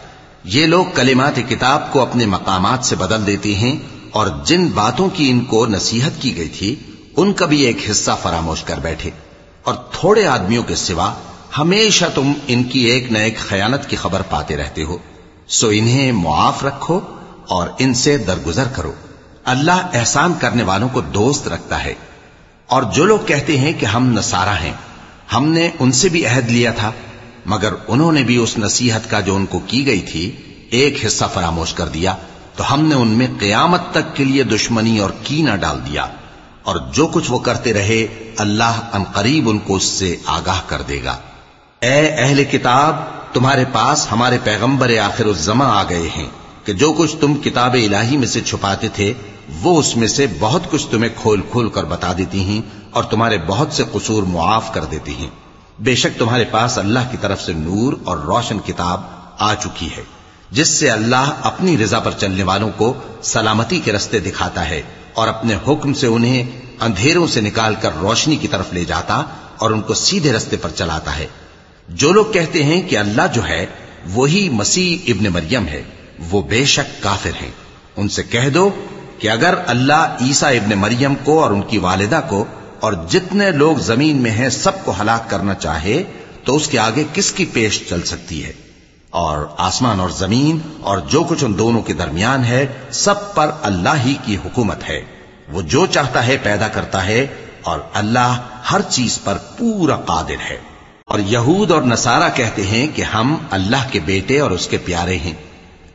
یہ 0.44 0.67
لوگ 0.67 0.85
کلمات 0.94 1.37
کتاب 1.49 1.93
کو 1.93 2.03
اپنے 2.03 2.26
مقامات 2.26 2.85
سے 2.85 2.97
بدل 2.97 3.26
دیتے 3.26 3.55
ہیں 3.55 3.92
اور 4.12 4.26
جن 4.44 4.69
باتوں 4.69 5.09
کی 5.09 5.31
ان 5.31 5.44
کو 5.44 5.67
نصیحت 5.67 6.23
کی 6.23 6.37
گئی 6.37 6.49
تھی، 6.49 6.76
ان 7.17 7.32
کا 7.32 7.47
بھی 7.47 7.61
ایک 7.61 7.91
حصہ 7.91 8.11
فراموش 8.23 8.62
کر 8.62 8.79
بیٹھے۔ 8.79 9.11
اور 9.62 9.75
تھوڑے 9.75 10.26
آدمیوں 10.26 10.62
کے 10.62 10.75
سوا، 10.75 11.14
ہمیشہ 11.59 12.05
تم 12.14 12.32
ان 12.49 12.64
کی 12.64 12.81
ایک 12.81 13.12
نہ 13.12 13.19
ایک 13.19 13.38
خیانت 13.38 13.91
کی 13.91 13.97
خبر 13.97 14.23
پاتے 14.31 14.56
رہتے 14.56 14.85
ہو۔ 14.85 14.99
سو 15.49 15.69
انہیں 15.69 16.12
معاف 16.12 16.64
رکھو 16.64 17.00
اور 17.49 17.69
ان 17.79 17.94
سے 17.94 18.19
درگزر 18.19 18.64
کرو۔ 18.76 18.93
اللہ 19.44 19.88
احسان 19.93 20.32
کرنے 20.38 20.62
والوں 20.62 20.88
کو 20.93 21.00
دوست 21.00 21.49
رکھتا 21.49 21.85
ہے۔ 21.85 21.94
اور 22.67 22.82
جو 22.82 23.05
لوگ 23.05 23.19
کہتے 23.26 23.59
ہیں 23.59 23.73
کہ 23.79 23.87
ہم 23.87 24.19
نسارا 24.19 24.61
ہیں، 24.61 24.73
ہم 25.35 25.47
نے 25.47 25.70
ان 25.79 25.93
سے 25.93 26.09
بھی 26.09 26.26
عہد 26.26 26.50
لیا 26.50 26.73
تھا، 26.73 26.93
مگر 27.47 27.73
انہوں 27.88 28.12
نے 28.12 28.23
بھی 28.23 28.37
اس 28.37 28.59
نصیحت 28.59 29.11
کا 29.11 29.20
جو 29.20 29.37
ان 29.37 29.47
کو 29.47 29.61
کی 29.67 29.87
گئی 29.87 30.00
تھی، 30.00 30.31
ایک 30.70 31.06
حصہ 31.06 31.25
فراموش 31.35 31.75
کر 31.75 31.88
دیا۔ 31.88 32.17
تو 32.56 32.75
ہم 32.75 32.84
نے 32.84 32.94
ان 32.94 33.08
میں 33.08 33.26
قیامت 33.38 33.81
تک 33.90 34.16
کے 34.16 34.25
لیے 34.25 34.43
دشمنی 34.43 34.99
اور 34.99 35.10
کینہ 35.22 35.56
ڈال 35.56 35.81
دیا 35.87 36.06
اور 36.62 36.76
جو 36.93 37.06
کچھ 37.06 37.31
وہ 37.31 37.38
کرتے 37.38 37.72
رہے، 37.72 38.32
اللہ 38.38 38.81
ان 38.93 39.04
قریب 39.12 39.49
ان 39.49 39.58
کو 39.58 39.76
اس 39.76 39.84
سے 39.84 40.16
آگاہ 40.26 40.60
کر 40.66 40.82
دے 40.82 41.00
گا۔ 41.04 41.16
اے 41.81 42.08
اہل 42.08 42.44
کتاب، 42.44 42.96
تمہارے 43.34 43.64
پاس 43.72 44.12
ہمارے 44.12 44.38
پیغمبر 44.44 44.99
آخر 44.99 45.25
الزما 45.25 45.81
آ 45.81 45.82
گئے 45.88 46.08
ہیں 46.16 46.26
کہ 46.64 46.72
جو 46.72 46.93
کچھ 46.93 47.16
تم 47.20 47.34
کتاب 47.34 47.72
الہی 47.72 48.16
میں 48.16 48.26
سے 48.26 48.40
چھپاتے 48.40 48.88
تھے، 48.88 49.12
وہ 49.62 49.78
اس 49.78 49.96
میں 49.96 50.08
سے 50.08 50.26
بہت 50.40 50.70
کچھ 50.70 50.87
تمہیں 50.90 51.10
کھول 51.16 51.40
کھول 51.50 51.69
کر 51.70 51.84
بتا 51.84 52.12
دیتی 52.19 52.40
ہیں 52.40 52.62
اور 52.90 53.04
تمہارے 53.04 53.38
بہت 53.46 53.69
سے 53.72 53.84
قصور 53.93 54.22
معاف 54.22 54.75
کر 54.75 54.84
دیتی 54.84 55.14
ہیں۔ 55.14 55.31
بے 55.78 55.94
شک 55.94 56.19
تمہارے 56.19 56.44
پاس 56.44 56.78
اللہ 56.78 56.99
کی 57.10 57.16
طرف 57.20 57.43
سے 57.43 57.52
نور 57.52 57.93
اور 58.04 58.19
روشن 58.19 58.58
کتاب 58.58 59.00
آ 59.38 59.54
چکی 59.54 59.88
ہے۔ 59.96 60.02
جس 60.52 60.69
سے 60.69 60.90
اللہ 60.90 61.32
اپنی 61.43 61.78
رضا 61.78 62.00
پر 62.00 62.10
چلنے 62.10 62.43
والوں 62.43 62.70
کو 62.76 62.94
سلامتی 63.22 63.81
کے 63.81 63.93
رستے 63.93 64.19
دکھاتا 64.19 64.69
ہے 64.69 64.82
اور 65.14 65.28
اپنے 65.28 65.54
حکم 65.69 65.94
سے 65.94 66.06
انہیں 66.06 66.44
اندھیروں 66.81 67.26
سے 67.26 67.40
نکال 67.40 67.75
کر 67.81 67.90
روشنی 68.00 68.37
کی 68.37 68.49
طرف 68.49 68.72
لے 68.72 68.84
جاتا 68.84 69.22
اور 69.56 69.70
ان 69.70 69.81
کو 69.81 69.94
سیدھے 69.94 70.32
رستے 70.32 70.56
پر 70.56 70.69
چلاتا 70.75 71.19
ہے۔ 71.19 71.26
جو 71.88 72.12
لوگ 72.12 72.25
کہتے 72.32 72.62
ہیں 72.62 72.82
کہ 72.82 72.99
اللہ 72.99 73.22
جو 73.34 73.49
ہے، 73.49 73.66
وہی 74.12 74.49
مسیح 74.49 74.96
ابن 75.08 75.25
مریم 75.32 75.69
ہے۔ 75.69 75.82
وہ 76.31 76.43
بے 76.43 76.64
شک 76.64 77.02
کافر 77.02 77.43
ہیں۔ 77.43 77.50
ان 77.96 78.08
سے 78.08 78.22
کہہ 78.22 78.49
دو 78.49 78.70
کہ 79.19 79.28
اگر 79.28 79.54
اللہ 79.66 80.16
عیسیٰ 80.20 80.56
ابن 80.56 80.78
مریم 80.78 81.14
کو 81.25 81.43
اور 81.43 81.50
ان 81.50 81.62
کی 81.62 81.78
والدہ 81.78 82.20
کو 82.28 82.44
اور 82.81 82.93
جتنے 83.10 83.50
لوگ 83.50 83.76
زمین 83.76 84.16
میں 84.16 84.31
ہیں، 84.31 84.49
سب 84.49 84.84
کو 84.84 84.94
ہلاک 85.00 85.31
کرنا 85.31 85.54
چاہے 85.54 86.02
تو 86.44 86.56
اس 86.56 86.69
کے 86.69 86.78
آگے 86.78 87.04
کس 87.14 87.32
کی 87.32 87.44
پیش 87.44 87.88
چل 87.88 88.02
سکتی 88.02 88.44
ہے؟ 88.44 88.52
اور 89.12 89.47
آسمان 89.59 90.00
اور 90.00 90.11
زمین 90.11 90.59
اور 90.81 90.99
جو 90.99 91.23
کچھ 91.29 91.44
ان 91.44 91.59
دونوں 91.59 91.82
کے 91.82 91.93
درمیان 91.93 92.44
ہے، 92.44 92.67
سب 92.91 93.35
پر 93.35 93.50
اللہ 93.62 93.88
ہی 94.05 94.14
کی 94.25 94.37
حکومت 94.44 94.88
ہے۔ 94.88 95.00
وہ 95.53 95.62
جو 95.62 95.87
چاہتا 95.87 96.26
ہے 96.26 96.37
پیدا 96.43 96.69
کرتا 96.69 97.06
ہے 97.06 97.26
اور 97.62 97.79
اللہ 97.93 98.41
ہر 98.73 98.82
چیز 98.82 99.19
پر 99.25 99.38
پورا 99.59 99.97
قادر 99.97 100.50
ہے۔ 100.50 100.59
اور 101.05 101.19
یہود 101.19 101.70
اور 101.70 101.82
نصارہ 101.82 102.31
کہتے 102.35 102.67
ہیں 102.67 102.87
کہ 102.94 103.03
ہم 103.03 103.37
اللہ 103.50 103.88
کے 103.91 104.00
بیٹے 104.00 104.41
اور 104.41 104.50
اس 104.50 104.67
کے 104.67 104.79
پیارے 104.79 105.19
ہیں۔ 105.19 105.32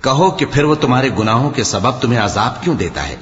کہو 0.02 0.31
کہ 0.31 0.46
پھر 0.46 0.64
وہ 0.64 0.75
تمہارے 0.75 1.10
گناہوں 1.19 1.50
کے 1.50 1.64
سبب 1.64 1.92
تمہیں 1.92 2.19
عذاب 2.19 2.64
کیوں 2.64 2.75
دیتا 2.75 3.08
ہے؟ 3.08 3.16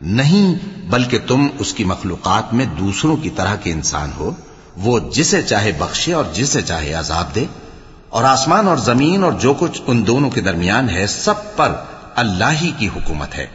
نہیں، 0.00 0.54
بلکہ 0.90 1.18
تم 1.26 1.46
اس 1.58 1.74
کی 1.74 1.84
مخلوقات 1.84 2.54
میں 2.54 2.66
دوسروں 2.66 3.16
کی 3.16 3.30
طرح 3.30 3.56
کے 3.56 3.72
انسان 3.72 4.10
ہو۔ 4.16 4.30
وہ 4.76 4.98
جسے 4.98 5.42
چاہے 5.42 5.72
بخشے 5.78 6.12
اور 6.12 6.24
جسے 6.32 6.62
چاہے 6.62 6.92
عذاب 6.92 7.34
دے۔ 7.34 7.44
اور 8.08 8.24
آسمان 8.24 8.68
اور 8.68 8.76
زمین 8.76 9.24
اور 9.24 9.32
جو 9.32 9.54
کچھ 9.58 9.82
ان 9.86 10.06
دونوں 10.06 10.30
کے 10.30 10.40
درمیان 10.40 10.90
ہے، 10.90 11.06
سب 11.06 11.56
پر 11.56 11.72
اللہ 12.14 12.50
ہی 12.62 12.72
کی 12.78 12.88
حکومت 12.96 13.34
ہے۔ 13.34 13.46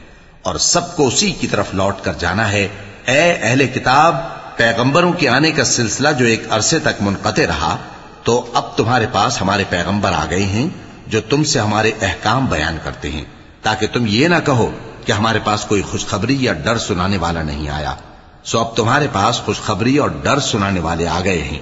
اور 0.42 0.56
سب 0.56 0.96
کو 0.96 1.08
اسی 1.08 1.32
کی 1.32 1.48
طرف 1.48 1.74
لوٹ 1.74 1.96
کر 2.02 2.14
جانا 2.14 2.52
ہے۔ 2.52 2.68
اے 3.06 3.34
اہل 3.42 3.68
کتاب، 3.68 4.16
پیغمبروں 4.58 5.14
کے 5.14 5.30
آنے 5.30 5.52
کا 5.52 5.64
سلسلہ 5.64 6.10
جو 6.20 6.26
ایک 6.26 6.44
عرصے 6.50 6.80
تک 6.80 7.02
منقطع 7.02 7.44
رہا، 7.48 7.78
تو 8.24 8.52
اب 8.54 8.78
تمہارے 8.78 9.06
پاس 9.12 9.42
ہمارے 9.42 9.64
پیغمبر 9.70 10.12
آ 10.14 10.26
گئے 10.30 10.44
ہیں، 10.44 10.70
جو 11.08 11.22
تم 11.22 11.44
سے 11.44 11.60
ہمارے 11.60 11.92
احکام 12.02 12.46
بیان 12.46 12.78
کرتے 12.84 13.12
ہیں۔ 13.12 13.24
تاکہ 13.62 13.88
تم 13.94 14.06
یہ 14.08 14.28
نہ 14.28 14.36
کہو 14.46 14.72
کہ 15.06 15.12
ہمارے 15.12 15.40
پاس 15.44 15.66
کوئی 15.66 15.82
خوشخبری 15.82 16.38
یا 16.40 16.54
ڈر 16.54 16.78
سنانے 16.78 17.18
والا 17.18 17.44
نہیں 17.44 17.70
آیا۔ 17.70 17.96
سو 18.44 18.60
اب 18.60 18.76
تمہارے 18.76 19.08
پاس 19.14 19.38
خوشخبری 19.38 19.98
اور 19.98 20.10
ڈر 20.10 20.40
سنانے 20.40 20.80
والے 20.80 21.08
آ 21.08 21.20
گئے 21.24 21.44
ہیں۔ 21.44 21.60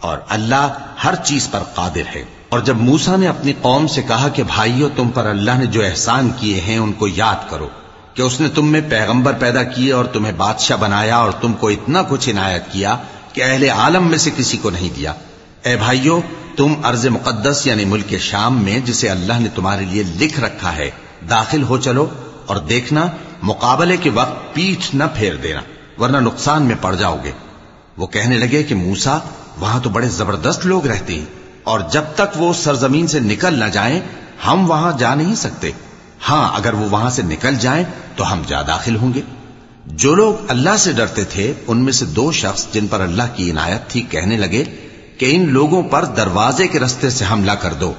اور 0.00 0.18
اللہ 0.28 0.68
ہر 1.04 1.14
چیز 1.14 1.48
پر 1.50 1.58
قادر 1.74 2.16
ہے۔ 2.16 2.24
اور 2.48 2.60
جب 2.60 2.76
موسا 2.76 3.16
نے 3.16 3.28
اپنی 3.28 3.52
قوم 3.62 3.86
سے 3.86 4.02
کہا 4.02 4.28
کہ 4.28 4.42
بھائیو، 4.42 4.88
تم 4.96 5.08
پر 5.08 5.26
اللہ 5.26 5.50
نے 5.58 5.66
جو 5.66 5.84
احسان 5.84 6.30
کیے 6.36 6.60
ہیں 6.60 6.78
ان 6.78 6.92
کو 6.92 7.08
یاد 7.08 7.50
کرو 7.50 7.68
کہ 8.14 8.22
اس 8.22 8.40
نے 8.40 8.48
تم 8.48 8.72
میں 8.72 8.80
پیغمبر 8.90 9.32
پیدا 9.32 9.62
کیے 9.62 9.92
اور 9.92 10.04
تمہیں 10.04 10.32
بادشاہ 10.32 10.76
بنایا 10.76 11.16
اور 11.16 11.30
تم 11.30 11.52
کو 11.52 11.68
اتنا 11.68 12.02
کچھ 12.08 12.30
عنایت 12.30 12.72
کیا 12.72 12.96
کہ 13.32 13.42
اہل 13.44 13.70
عالم 13.70 14.06
میں 14.06 14.18
سے 14.18 14.30
کسی 14.36 14.56
کو 14.56 14.70
نہیں 14.70 14.88
دیا۔ 14.96 15.12
اے 15.62 15.76
بھائیو، 15.76 16.20
تم 16.56 16.74
ارض 16.84 17.06
مقدس 17.06 17.62
یعنی 17.64 17.84
ملک 17.84 18.18
شام 18.18 18.64
میں 18.64 18.80
جسے 18.80 19.08
اللہ 19.08 19.32
نے 19.38 19.48
تمہارے 19.54 19.84
لیے 19.84 20.02
لکھ 20.02 20.40
رکھا 20.40 20.76
ہے، 20.76 20.90
داخل 21.30 21.62
ہو 21.62 21.78
چلو 21.78 22.06
اور 22.46 22.56
دیکھنا، 22.56 23.06
مقابلے 23.42 23.96
کے 23.96 24.10
وقت 24.10 24.54
پیٹھ 24.54 24.96
نہ 24.96 25.04
پھیر 25.14 25.34
دینا، 25.34 25.60
ورنہ 26.02 26.16
نقصان 26.16 26.62
میں 26.62 26.76
پڑ 26.80 26.94
جاؤ 26.94 27.18
گے۔ 27.24 27.32
وہ 27.96 28.06
کہنے 28.06 28.38
لگے 28.38 28.62
کہ 28.62 28.74
موسا 28.74 29.18
وہاں 29.60 29.80
تو 29.80 29.90
بڑے 29.90 30.08
زبردست 30.08 30.66
لوگ 30.66 30.86
رہتے 30.86 31.14
ہیں۔ 31.14 31.24
اور 31.64 31.80
جب 31.92 32.02
تک 32.14 32.36
وہ 32.36 32.52
سرزمین 32.52 33.06
سے 33.06 33.20
نکل 33.20 33.58
نہ 33.58 33.64
جائیں، 33.64 34.00
ہم 34.46 34.70
وہاں 34.70 34.92
جا 34.98 35.14
نہیں 35.14 35.34
سکتے۔ 35.34 35.70
ہاں 36.28 36.56
اگر 36.56 36.72
وہ 36.72 36.88
وہاں 36.90 37.10
سے 37.10 37.22
نکل 37.22 37.54
جائیں، 37.54 37.84
تو 38.16 38.32
ہم 38.32 38.42
جا 38.46 38.62
داخل 38.62 38.96
ہوں 38.96 39.14
گے۔ 39.14 39.20
جو 39.86 40.14
لوگ 40.14 40.34
اللہ 40.48 40.76
سے 40.78 40.92
ڈرتے 40.92 41.24
تھے، 41.24 41.54
ان 41.66 41.84
میں 41.84 41.92
سے 41.92 42.04
دو 42.04 42.32
شخص 42.32 42.66
جن 42.72 42.86
پر 42.86 43.00
اللہ 43.00 43.22
کی 43.34 43.50
عنایت 43.50 43.90
تھی، 43.90 44.02
کہنے 44.02 44.36
لگے 44.36 44.64
کہ 45.18 45.36
ان 45.36 45.48
لوگوں 45.48 45.82
پر 45.82 46.04
دروازے 46.04 46.68
کے 46.68 46.78
رستے 46.80 47.10
سے 47.10 47.24
حملہ 47.30 47.52
کر 47.52 47.72
دو۔ 47.72 47.92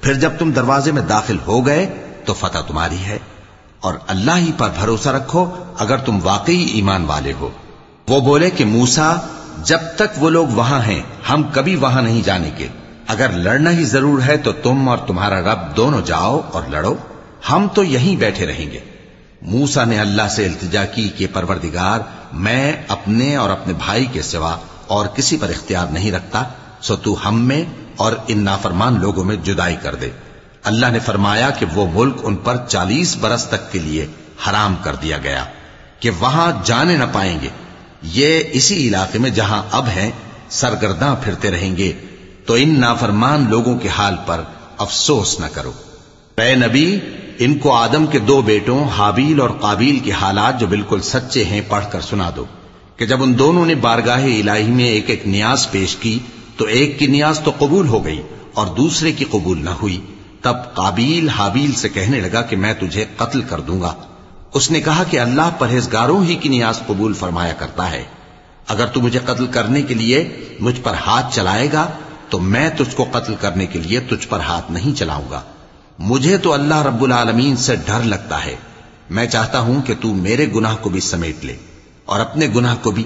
پھر 0.00 0.14
جب 0.14 0.30
تم 0.38 0.50
دروازے 0.50 0.92
میں 0.92 1.02
داخل 1.02 1.36
ہو 1.46 1.66
گئے، 1.66 2.14
تو 2.24 2.34
فتح 2.34 2.58
تمہاری 2.58 3.04
ہے۔ 3.04 3.18
اور 3.80 3.94
اللہ 4.06 4.36
ہی 4.36 4.52
پر 4.58 4.70
بھروسہ 4.78 5.08
رکھو، 5.08 5.50
اگر 5.78 5.96
تم 5.96 6.18
واقعی 6.22 6.64
ایمان 6.64 7.04
والے 7.04 7.32
ہو۔ 7.40 7.50
وہ 8.08 8.20
بولے 8.20 8.50
کہ 8.50 8.64
موسا 8.64 9.16
جب 9.64 9.78
تک 9.96 10.22
وہ 10.22 10.30
لوگ 10.30 10.46
وہاں 10.46 10.82
ہیں، 10.82 11.02
ہم 11.30 11.42
کبھی 11.52 11.76
وہاں 11.76 12.02
نہیں 12.02 12.22
جانے 12.22 12.50
کے۔ 12.56 12.68
اگر 13.06 13.30
لڑنا 13.30 13.70
ہی 13.70 13.84
ضرور 13.84 14.22
ہے 14.22 14.36
تو 14.36 14.52
تم 14.52 14.88
اور 14.88 14.98
تمہارا 14.98 15.40
رب 15.40 15.76
دونوں 15.76 16.00
جاؤ 16.02 16.40
اور 16.52 16.62
لڑو۔ 16.68 16.94
ہم 17.50 17.68
تو 17.74 17.84
یہیں 17.84 18.16
بیٹھے 18.16 18.46
رہیں 18.46 18.70
گے۔ 18.70 18.80
موسا 19.42 19.84
نے 19.84 20.00
اللہ 20.00 20.28
سے 20.30 20.46
التجا 20.46 20.84
کی 20.84 21.08
کہ 21.08 21.26
پروردگار، 21.32 22.00
میں 22.32 22.72
اپنے 22.88 23.36
اور 23.36 23.50
اپنے 23.50 23.72
بھائی 23.72 24.06
کے 24.06 24.22
سوا 24.22 24.56
اور 24.86 25.06
کسی 25.06 25.36
پر 25.36 25.48
اختیار 25.48 25.86
نہیں 25.86 26.12
رکھتا، 26.12 26.42
سو 26.80 26.96
تو 26.96 27.28
ہم 27.28 27.40
میں 27.40 27.64
اور 27.96 28.12
ان 28.26 28.44
نافرمان 28.44 29.00
لوگوں 29.00 29.24
میں 29.24 29.36
جدائی 29.36 29.76
کر 29.82 29.94
دے۔ 29.94 30.10
اللہ 30.64 30.86
نے 30.86 30.98
فرمایا 30.98 31.50
کہ 31.50 31.66
وہ 31.74 31.86
ملک 31.92 32.16
ان 32.22 32.36
پر 32.36 32.56
چالیس 32.68 33.16
برس 33.16 33.44
تک 33.44 33.72
کے 33.72 33.78
لیے 33.78 34.06
حرام 34.48 34.74
کر 34.82 34.94
دیا 34.94 35.18
گیا، 35.18 35.44
کہ 36.00 36.10
وہاں 36.10 36.52
جانے 36.64 36.96
نہ 36.96 37.04
پائیں 37.12 37.38
گے۔ 37.42 37.48
یہ 38.02 38.42
اسی 38.52 38.88
علاقے 38.88 39.18
میں 39.18 39.30
جہاں 39.30 39.62
اب 39.70 39.88
ہیں، 39.88 40.10
سرگرداں 40.48 41.16
پھرتے 41.24 41.50
رہیں 41.50 41.76
گے۔ 41.76 41.92
تو 42.46 42.54
ان 42.54 42.80
نافرمان 42.80 43.46
لوگوں 43.50 43.78
کے 43.78 43.88
حال 43.88 44.14
پر 44.26 44.42
افسوس 44.78 45.40
نہ 45.40 45.46
کرو۔ 45.52 45.72
اے 46.38 46.54
نبی، 46.54 46.98
ان 47.38 47.58
کو 47.58 47.74
آدم 47.74 48.06
کے 48.06 48.18
دو 48.18 48.42
بیٹوں، 48.42 48.84
حابیل 48.84 49.40
اور 49.40 49.50
قابیل 49.50 49.98
کے 49.98 50.12
حالات 50.12 50.60
جو 50.60 50.66
بالکل 50.66 51.00
سچے 51.02 51.44
ہیں، 51.44 51.60
پڑھ 51.68 51.84
کر 51.92 52.00
سنا 52.00 52.30
دو۔ 52.36 52.44
کہ 52.96 53.06
جب 53.06 53.22
ان 53.22 53.38
دونوں 53.38 53.66
نے 53.66 53.74
بارگاہ 53.74 54.24
الہی 54.24 54.70
میں 54.70 54.84
ایک 54.84 55.10
ایک 55.10 55.26
نیاز 55.26 55.70
پیش 55.70 55.96
کی، 55.96 56.18
تو 56.56 56.64
ایک 56.64 56.98
کی 56.98 57.06
نیاز 57.06 57.40
تو 57.40 57.52
قبول 57.58 57.88
ہو 57.88 58.04
گئی 58.04 58.22
اور 58.54 58.66
دوسرے 58.66 59.12
کی 59.12 59.24
قبول 59.30 59.64
نہ 59.64 59.70
ہوئی۔ 59.70 60.00
تب 60.42 60.56
قابیل، 60.74 61.28
حابیل 61.28 61.72
سے 61.72 61.88
کہنے 61.88 62.20
لگا 62.20 62.42
کہ 62.42 62.56
میں 62.56 62.74
تجھے 62.80 63.04
قتل 63.16 63.40
کر 63.40 63.60
دوں 63.60 63.80
گا۔ 63.80 63.94
اس 64.54 64.70
نے 64.70 64.80
کہا 64.80 65.04
کہ 65.04 65.20
اللہ 65.20 65.50
پرہیزگاروں 65.58 66.24
ہی 66.24 66.34
کی 66.34 66.48
نیاز 66.48 66.80
قبول 66.86 67.14
فرمایا 67.14 67.52
کرتا 67.52 67.90
ہے۔ 67.90 68.04
اگر 68.68 68.86
تو 68.86 69.00
مجھے 69.00 69.18
قتل 69.24 69.46
کرنے 69.46 69.82
کے 69.82 69.94
لیے 69.94 70.36
مجھ 70.60 70.80
پر 70.82 70.94
ہاتھ 71.06 71.36
چلائے 71.36 71.68
گا، 71.72 71.90
تو 72.30 72.38
میں 72.38 72.70
تجھ 72.76 72.96
کو 72.96 73.06
قتل 73.12 73.34
کرنے 73.40 73.66
کے 73.66 73.78
لیے 73.78 74.00
تجھ 74.00 74.28
پر 74.28 74.40
ہاتھ 74.40 74.72
نہیں 74.72 74.98
چلاؤں 74.98 75.30
گا۔ 75.30 75.40
مجھے 75.98 76.38
تو 76.38 76.52
اللہ 76.52 76.82
رب 76.82 77.02
العالمین 77.02 77.56
سے 77.56 77.76
ڈر 77.76 78.02
لگتا 78.02 78.44
ہے۔ 78.44 78.56
میں 79.10 79.26
چاہتا 79.26 79.60
ہوں 79.60 79.82
کہ 79.82 79.94
تو 80.00 80.14
میرے 80.14 80.46
گناہ 80.54 80.76
کو 80.80 80.90
بھی 80.90 81.00
سمیٹ 81.00 81.44
لے 81.44 81.56
اور 82.04 82.20
اپنے 82.20 82.48
گناہ 82.56 82.76
کو 82.82 82.90
بھی۔ 82.90 83.04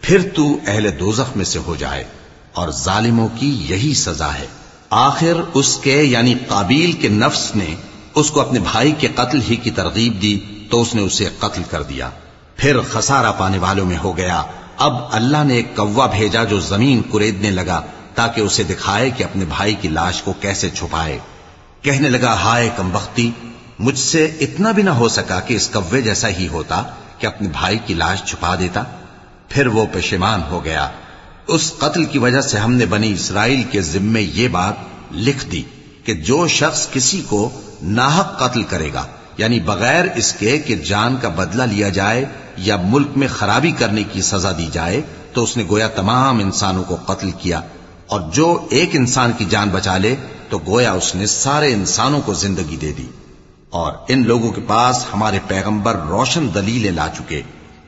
پھر 0.00 0.28
تو 0.34 0.58
اہل 0.66 0.90
دوزخ 1.00 1.36
میں 1.36 1.44
سے 1.44 1.58
ہو 1.58 1.76
جائے 1.78 2.04
اور 2.52 2.68
ظالموں 2.68 3.28
کی 3.38 3.66
یہی 3.68 3.94
سزا 3.94 4.34
ہے۔ 4.34 4.46
آخر 4.90 5.40
اس 5.54 5.78
کے 5.82 6.02
یعنی 6.02 6.34
قابیل 6.48 6.92
کے 6.92 7.08
نفس 7.08 7.56
نے 7.56 7.74
اس 8.14 8.30
کو 8.30 8.40
اپنے 8.40 8.58
بھائی 8.58 8.92
کے 8.98 9.08
قتل 9.14 9.40
ہی 9.50 9.56
کی 9.56 9.70
ترغیب 9.70 10.22
دی۔ 10.22 10.40
تو 10.70 10.82
اس 10.82 10.94
نے 10.94 11.02
اسے 11.02 11.28
قتل 11.38 11.62
کر 11.70 11.82
دیا۔ 11.82 12.10
پھر 12.56 12.80
خسارہ 12.80 13.32
پانے 13.38 13.58
والوں 13.58 13.86
میں 13.86 13.98
ہو 13.98 14.16
گیا۔ 14.16 14.42
اب 14.78 14.96
اللہ 15.10 15.44
نے 15.44 15.54
ایک 15.54 15.76
کوا 15.76 16.06
بھیجا 16.06 16.44
جو 16.44 16.60
زمین 16.60 17.02
کریدنے 17.12 17.50
لگا 17.50 17.82
تاکہ 18.14 18.40
اسے 18.40 18.62
دکھائے 18.62 19.10
کہ 19.10 19.24
اپنے 19.24 19.44
بھائی 19.44 19.74
کی 19.74 19.88
لاش 19.88 20.22
کو 20.22 20.32
کیسے 20.32 20.70
چھپائے۔ 20.70 21.18
کہنے 21.82 22.08
لگا، 22.08 22.32
ہائے 22.32 22.70
کم 22.76 22.90
بختی، 22.90 23.30
مجھ 23.78 23.98
سے 23.98 24.24
اتنا 24.24 24.70
بھی 24.70 24.82
نہ 24.82 24.90
ہو 24.90 25.08
سکا 25.08 25.40
کہ 25.40 25.54
اس 25.54 25.68
کوے 25.68 26.02
جیسا 26.02 26.28
ہی 26.28 26.48
ہوتا 26.48 26.82
کہ 27.18 27.26
اپنے 27.26 27.48
بھائی 27.48 27.78
کی 27.86 27.94
لاش 27.94 28.24
چھپا 28.24 28.54
دیتا۔ 28.54 28.82
پھر 29.48 29.66
وہ 29.66 29.86
پشیمان 29.92 30.40
ہو 30.50 30.64
گیا۔ 30.64 30.90
اس 31.46 31.72
قتل 31.78 32.04
کی 32.04 32.18
وجہ 32.18 32.40
سے 32.40 32.58
ہم 32.58 32.72
نے 32.72 32.86
بنی 32.86 33.12
اسرائیل 33.12 33.62
کے 33.62 33.80
ذمے 33.80 34.20
یہ 34.20 34.48
بات 34.48 34.74
لکھ 35.12 35.46
دی 35.46 35.62
کہ 36.04 36.14
جو 36.14 36.48
شخص 36.48 36.86
کسی 36.92 37.22
کو 37.28 37.60
ناحق 37.82 38.38
قتل 38.38 38.62
کرے 38.62 38.92
گا 38.94 39.06
یعنی 39.38 39.60
بغیر 39.60 40.04
اس 40.16 40.32
کے 40.32 40.58
کہ 40.58 40.74
جان 40.76 41.16
کا 41.22 41.28
بدلہ 41.28 41.62
لیا 41.62 41.88
جائے 41.88 42.24
یا 42.56 42.76
ملک 42.84 43.08
میں 43.16 43.28
خرابی 43.28 43.70
کرنے 43.70 44.02
کی 44.12 44.22
سزا 44.22 44.52
دی 44.58 44.68
جائے، 44.72 45.00
تو 45.32 45.42
اس 45.42 45.56
نے 45.56 45.64
گویا 45.70 45.88
تمام 45.88 46.38
انسانوں 46.38 46.84
کو 46.84 46.96
قتل 47.06 47.30
کیا۔ 47.30 47.60
اور 48.06 48.20
جو 48.32 48.66
ایک 48.70 48.90
انسان 48.92 49.32
کی 49.38 49.44
جان 49.44 49.68
بچا 49.68 49.98
لے، 49.98 50.16
تو 50.48 50.58
گویا 50.66 50.92
اس 50.92 51.14
نے 51.14 51.26
سارے 51.26 51.72
انسانوں 51.72 52.20
کو 52.20 52.34
زندگی 52.34 52.76
دے 52.76 52.92
دی۔ 52.92 53.06
اور 53.70 53.92
ان 54.08 54.26
لوگوں 54.26 54.52
کے 54.52 54.60
پاس 54.66 55.04
ہمارے 55.12 55.38
پیغمبر 55.48 55.94
روشن 55.94 56.48
دلیلیں 56.54 56.90
لا 56.90 57.06
چکے۔ 57.16 57.42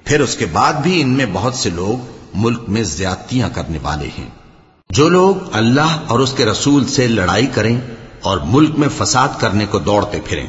پھر 0.05 0.21
اس 0.21 0.37
کے 0.37 0.47
بعد 0.47 0.73
بھی 0.73 1.03
ان 1.03 1.09
میں 1.09 1.27
بہت 1.33 1.55
سے 1.55 1.71
لوگ 1.71 2.07
ملک 2.35 2.63
میں 2.69 2.83
زیادتیاں 2.83 3.49
کرنے 3.55 3.79
والے 3.83 4.09
ہیں۔ 4.19 4.31
جو 4.91 5.09
لوگ 5.09 5.35
اللہ 5.53 5.99
اور 6.07 6.19
اس 6.19 6.33
کے 6.33 6.45
رسول 6.45 6.87
سے 6.87 7.07
لڑائی 7.07 7.47
کریں 7.47 7.81
اور 8.23 8.39
ملک 8.45 8.79
میں 8.79 8.89
فساد 8.99 9.29
کرنے 9.39 9.67
کو 9.67 9.79
دوڑتے 9.79 10.21
پھریں۔ 10.25 10.47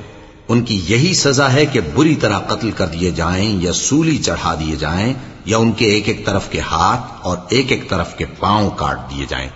ان 0.50 0.62
کی 0.62 0.82
یہی 0.90 1.14
سزا 1.14 1.54
ہے 1.54 1.66
کہ 1.66 1.80
بری 1.96 2.16
طرح 2.16 2.40
قتل 2.40 2.72
کر 2.72 2.88
دیے 2.88 3.12
جائیں 3.12 3.62
یا 3.62 3.74
سولی 3.74 4.18
چڑھا 4.18 4.56
دیے 4.60 4.76
جائیں 4.76 5.14
یا 5.46 5.58
ان 5.58 5.72
کے 5.72 5.86
ایک 5.86 6.08
ایک 6.08 6.26
طرف 6.26 6.50
کے 6.50 6.60
ہاتھ 6.60 7.02
اور 7.22 7.38
ایک 7.50 7.72
ایک 7.72 7.90
طرف 7.90 8.18
کے 8.18 8.26
پاؤں 8.26 8.70
کاٹ 8.76 9.00
دیے 9.12 9.26
جائیں 9.30 9.50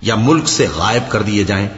یا 0.00 0.14
ملک 0.14 0.48
سے 0.48 0.66
غائب 0.76 1.02
کر 1.08 1.22
دیے 1.22 1.44
جائیں۔ 1.44 1.68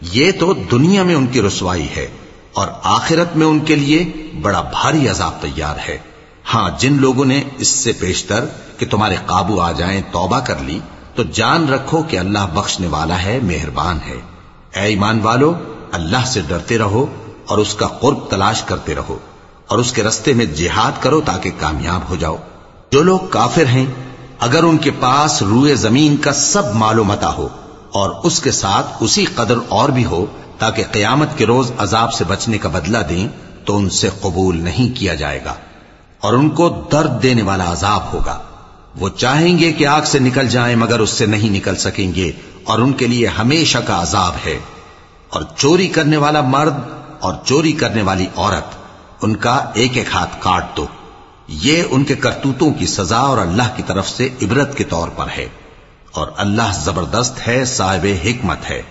یہ 0.00 0.32
تو 0.40 0.54
دنیا 0.54 1.02
میں 1.02 1.14
ان 1.14 1.26
کی 1.26 1.42
رسوائی 1.42 1.86
ہے 1.96 2.06
اور 2.52 2.68
آخرت 2.82 3.36
میں 3.36 3.46
ان 3.46 3.60
کے 3.60 3.76
لیے 3.76 4.12
بڑا 4.42 4.60
بھاری 4.60 5.08
عذاب 5.08 5.32
تیار 5.40 5.76
ہے۔ 5.88 5.98
ہاں 6.54 6.70
جن 6.78 6.96
لوگوں 7.00 7.24
نے 7.24 7.42
اس 7.58 7.68
سے 7.68 7.92
پیشتر 7.92 8.44
کہ 8.78 8.86
تمہارے 8.86 9.16
قابو 9.26 9.60
آ 9.60 9.72
جائیں، 9.72 10.02
توبہ 10.12 10.40
کر 10.40 10.58
لی، 10.58 10.78
تو 11.14 11.22
جان 11.22 11.68
رکھو 11.68 12.02
کہ 12.02 12.18
اللہ 12.18 12.46
بخشنے 12.54 12.86
والا 12.86 13.22
ہے، 13.22 13.38
مہربان 13.42 13.98
ہے۔ 14.06 14.20
اے 14.74 14.82
ایمان 14.82 15.20
والو، 15.22 15.54
اللہ 15.92 16.24
سے 16.26 16.40
ڈرتے 16.46 16.78
رہو 16.78 17.06
اور 17.46 17.58
اس 17.58 17.74
کا 17.74 17.86
قرب 17.86 18.18
تلاش 18.30 18.62
کرتے 18.62 18.94
رہو 18.94 19.18
اور 19.66 19.78
اس 19.78 19.92
کے 19.92 20.02
رستے 20.02 20.32
میں 20.32 20.44
جہاد 20.44 20.92
کرو 21.02 21.20
تاکہ 21.20 21.50
کامیاب 21.60 22.00
ہو 22.08 22.16
جاؤ۔ 22.16 22.36
جو 22.90 23.02
لوگ 23.02 23.18
کافر 23.30 23.66
ہیں، 23.66 23.86
اگر 24.40 24.62
ان 24.62 24.78
کے 24.78 24.90
پاس 24.90 25.42
روئے 25.42 25.74
زمین 25.74 26.16
کا 26.16 26.32
سب 26.32 26.74
معلومتا 26.74 27.32
ہو 27.32 27.48
اور 27.92 28.10
اس 28.24 28.40
کے 28.40 28.50
ساتھ 28.50 28.86
اسی 29.00 29.24
قدر 29.24 29.54
اور 29.68 29.88
بھی 29.88 30.04
ہو 30.04 30.26
تاکہ 30.58 30.84
قیامت 30.90 31.28
کے 31.36 31.46
روز 31.46 31.72
عذاب 31.78 32.12
سے 32.12 32.24
بچنے 32.24 32.58
کا 32.58 32.68
بدلہ 32.68 32.98
دیں، 32.98 33.28
تو 33.64 33.76
ان 33.76 33.90
سے 33.90 34.08
قبول 34.20 34.60
نہیں 34.60 34.96
کیا 34.96 35.14
جائے 35.14 35.44
گا۔ 35.44 35.54
اور 36.20 36.32
ان 36.32 36.50
کو 36.50 36.82
درد 36.92 37.22
دینے 37.22 37.42
والا 37.42 37.72
عذاب 37.72 38.00
ہوگا۔ 38.12 38.38
وہ 39.00 39.08
چاہیں 39.08 39.58
گے 39.58 39.72
کہ 39.72 39.86
آگ 39.86 40.02
سے 40.04 40.18
نکل 40.18 40.48
جائیں، 40.48 40.76
مگر 40.76 41.00
اس 41.00 41.10
سے 41.10 41.26
نہیں 41.26 41.50
نکل 41.50 41.76
سکیں 41.76 42.14
گے 42.14 42.32
اور 42.64 42.78
ان 42.78 42.92
کے 42.92 43.06
لیے 43.06 43.26
ہمیشہ 43.26 43.78
کا 43.78 44.02
عذاب 44.02 44.32
ہے۔ 44.46 44.58
اور 45.28 45.42
چوری 45.56 45.88
کرنے 45.88 46.16
والا 46.16 46.40
مرد 46.40 47.03
اور 47.24 47.34
چوری 47.44 47.72
کرنے 47.72 48.02
والی 48.02 48.26
عورت، 48.36 48.76
ان 49.22 49.36
کا 49.36 49.70
ایک 49.74 49.96
ایک 49.96 50.08
ہاتھ 50.14 50.36
کاٹ 50.40 50.76
دو۔ 50.76 50.86
یہ 51.48 51.82
ان 51.90 52.04
کے 52.04 52.14
کرتوتوں 52.14 52.72
کی 52.72 52.86
سزا 52.86 53.16
اور 53.16 53.38
اللہ 53.38 53.62
کی 53.76 53.82
طرف 53.86 54.08
سے 54.08 54.28
عبرت 54.42 54.76
کے 54.76 54.84
طور 54.84 55.08
پر 55.08 55.26
ہے۔ 55.38 55.48
اور 56.12 56.28
اللہ 56.36 56.62
زبردست 56.72 57.48
ہے، 57.48 57.64
صاحب 57.64 58.06
حکمت 58.24 58.70
ہے۔ 58.70 58.82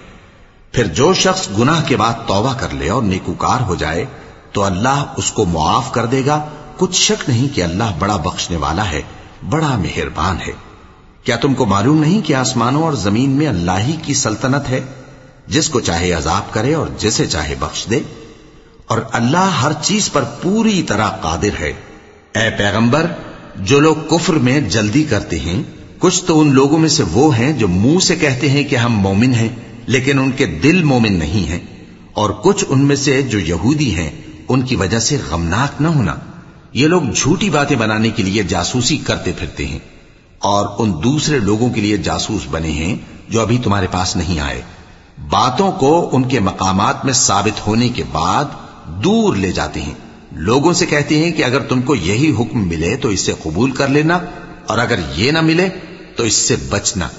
پھر 0.71 0.85
جو 0.87 1.13
شخص 1.13 1.47
گناہ 1.59 1.83
کے 1.87 1.97
بعد 1.97 2.13
توبہ 2.27 2.53
کر 2.53 2.69
لے 2.69 2.89
اور 2.89 3.03
نیکوکار 3.03 3.61
ہو 3.61 3.75
جائے، 3.75 4.05
تو 4.51 4.63
اللہ 4.63 5.13
اس 5.17 5.31
کو 5.31 5.45
معاف 5.45 5.91
کر 5.91 6.05
دے 6.05 6.25
گا۔ 6.25 6.45
کچھ 6.77 7.01
شک 7.01 7.29
نہیں 7.29 7.55
کہ 7.55 7.63
اللہ 7.63 7.83
بڑا 7.99 8.17
بخشنے 8.17 8.57
والا 8.57 8.91
ہے، 8.91 9.01
بڑا 9.49 9.77
مہربان 9.77 10.37
ہے۔ 10.47 10.51
کیا 11.23 11.35
تم 11.35 11.53
کو 11.53 11.65
معلوم 11.65 11.99
نہیں 11.99 12.21
کہ 12.21 12.35
آسمانوں 12.35 12.83
اور 12.83 12.93
زمین 12.93 13.29
میں 13.29 13.47
اللہ 13.47 13.79
ہی 13.79 13.95
کی 14.03 14.13
سلطنت 14.13 14.69
ہے؟ 14.69 14.81
جس 15.47 15.69
کو 15.69 15.79
چاہے 15.79 16.11
عذاب 16.11 16.53
کرے 16.53 16.73
اور 16.73 16.87
جسے 16.97 17.27
چاہے 17.27 17.55
بخش 17.59 17.87
دے۔ 17.89 17.99
اور 18.93 19.01
اللہ 19.11 19.37
ہر 19.37 19.71
چیز 19.81 20.11
پر 20.11 20.23
پوری 20.41 20.83
طرح 20.83 21.09
قادر 21.09 21.59
ہے۔ 21.59 21.73
اے 22.35 22.49
پیغمبر، 22.57 23.05
جو 23.55 23.79
لوگ 23.79 23.95
کفر 24.09 24.33
میں 24.33 24.61
جلدی 24.61 25.03
کرتے 25.03 25.39
ہیں، 25.39 25.63
کچھ 25.99 26.25
تو 26.25 26.39
ان 26.39 26.53
لوگوں 26.53 26.79
میں 26.79 26.89
سے 26.89 27.03
وہ 27.11 27.37
ہیں 27.37 27.53
جو 27.53 27.67
منہ 27.67 27.99
سے 27.99 28.15
کہتے 28.15 28.49
ہیں 28.49 28.63
کہ 28.63 28.75
ہم 28.75 28.93
مومن 28.93 29.33
ہیں، 29.33 29.49
لیکن 29.87 30.19
ان 30.19 30.31
کے 30.31 30.45
دل 30.45 30.83
مومن 30.83 31.13
نہیں 31.13 31.49
ہیں۔ 31.49 31.59
اور 32.13 32.29
کچھ 32.29 32.65
ان 32.69 32.79
میں 32.79 32.95
سے 32.95 33.21
جو 33.21 33.39
یہودی 33.39 33.95
ہیں، 33.95 34.09
ان 34.49 34.61
کی 34.61 34.75
وجہ 34.75 34.99
سے 34.99 35.17
غمناک 35.29 35.81
نہ 35.81 35.87
ہونا۔ 35.87 36.15
یہ 36.73 36.87
لوگ 36.87 37.01
جھوٹی 37.15 37.49
باتیں 37.49 37.77
بنانے 37.77 38.09
کے 38.09 38.23
لیے 38.23 38.43
جاسوسی 38.43 38.97
کرتے 38.97 39.31
پھرتے 39.37 39.67
ہیں۔ 39.67 39.79
اور 40.39 40.67
ان 40.77 40.93
دوسرے 41.03 41.39
لوگوں 41.39 41.69
کے 41.69 41.81
لیے 41.81 41.97
جاسوس 41.97 42.41
بنے 42.51 42.71
ہیں 42.71 42.95
جو 43.29 43.41
ابھی 43.41 43.57
تمہارے 43.63 43.87
پاس 43.91 44.15
نہیں 44.15 44.39
آئے۔ 44.39 44.61
باتوں 45.29 45.71
کو 45.71 46.09
ان 46.11 46.23
کے 46.23 46.39
مقامات 46.39 47.05
میں 47.05 47.13
ثابت 47.13 47.67
ہونے 47.67 47.89
کے 47.89 48.03
بعد 48.11 48.45
دور 48.85 49.35
لے 49.35 49.51
جاتے 49.51 49.81
ہیں۔ 49.81 49.93
لوگوں 50.31 50.73
سے 50.73 50.85
کہتے 50.85 51.17
ہیں 51.17 51.31
کہ 51.31 51.45
اگر 51.45 51.59
تم 51.59 51.81
کو 51.81 51.95
یہی 51.95 52.35
حکم 52.39 52.67
ملے 52.67 52.95
تو 52.95 53.09
اسے 53.09 53.33
قبول 53.43 53.71
کر 53.71 53.87
لینا، 53.87 54.19
اور 54.67 54.77
اگر 54.77 54.99
یہ 55.15 55.31
نہ 55.31 55.41
ملے 55.41 55.69
تو 56.17 56.23
اس 56.23 56.33
سے 56.33 56.55
بچنا۔ 56.69 57.09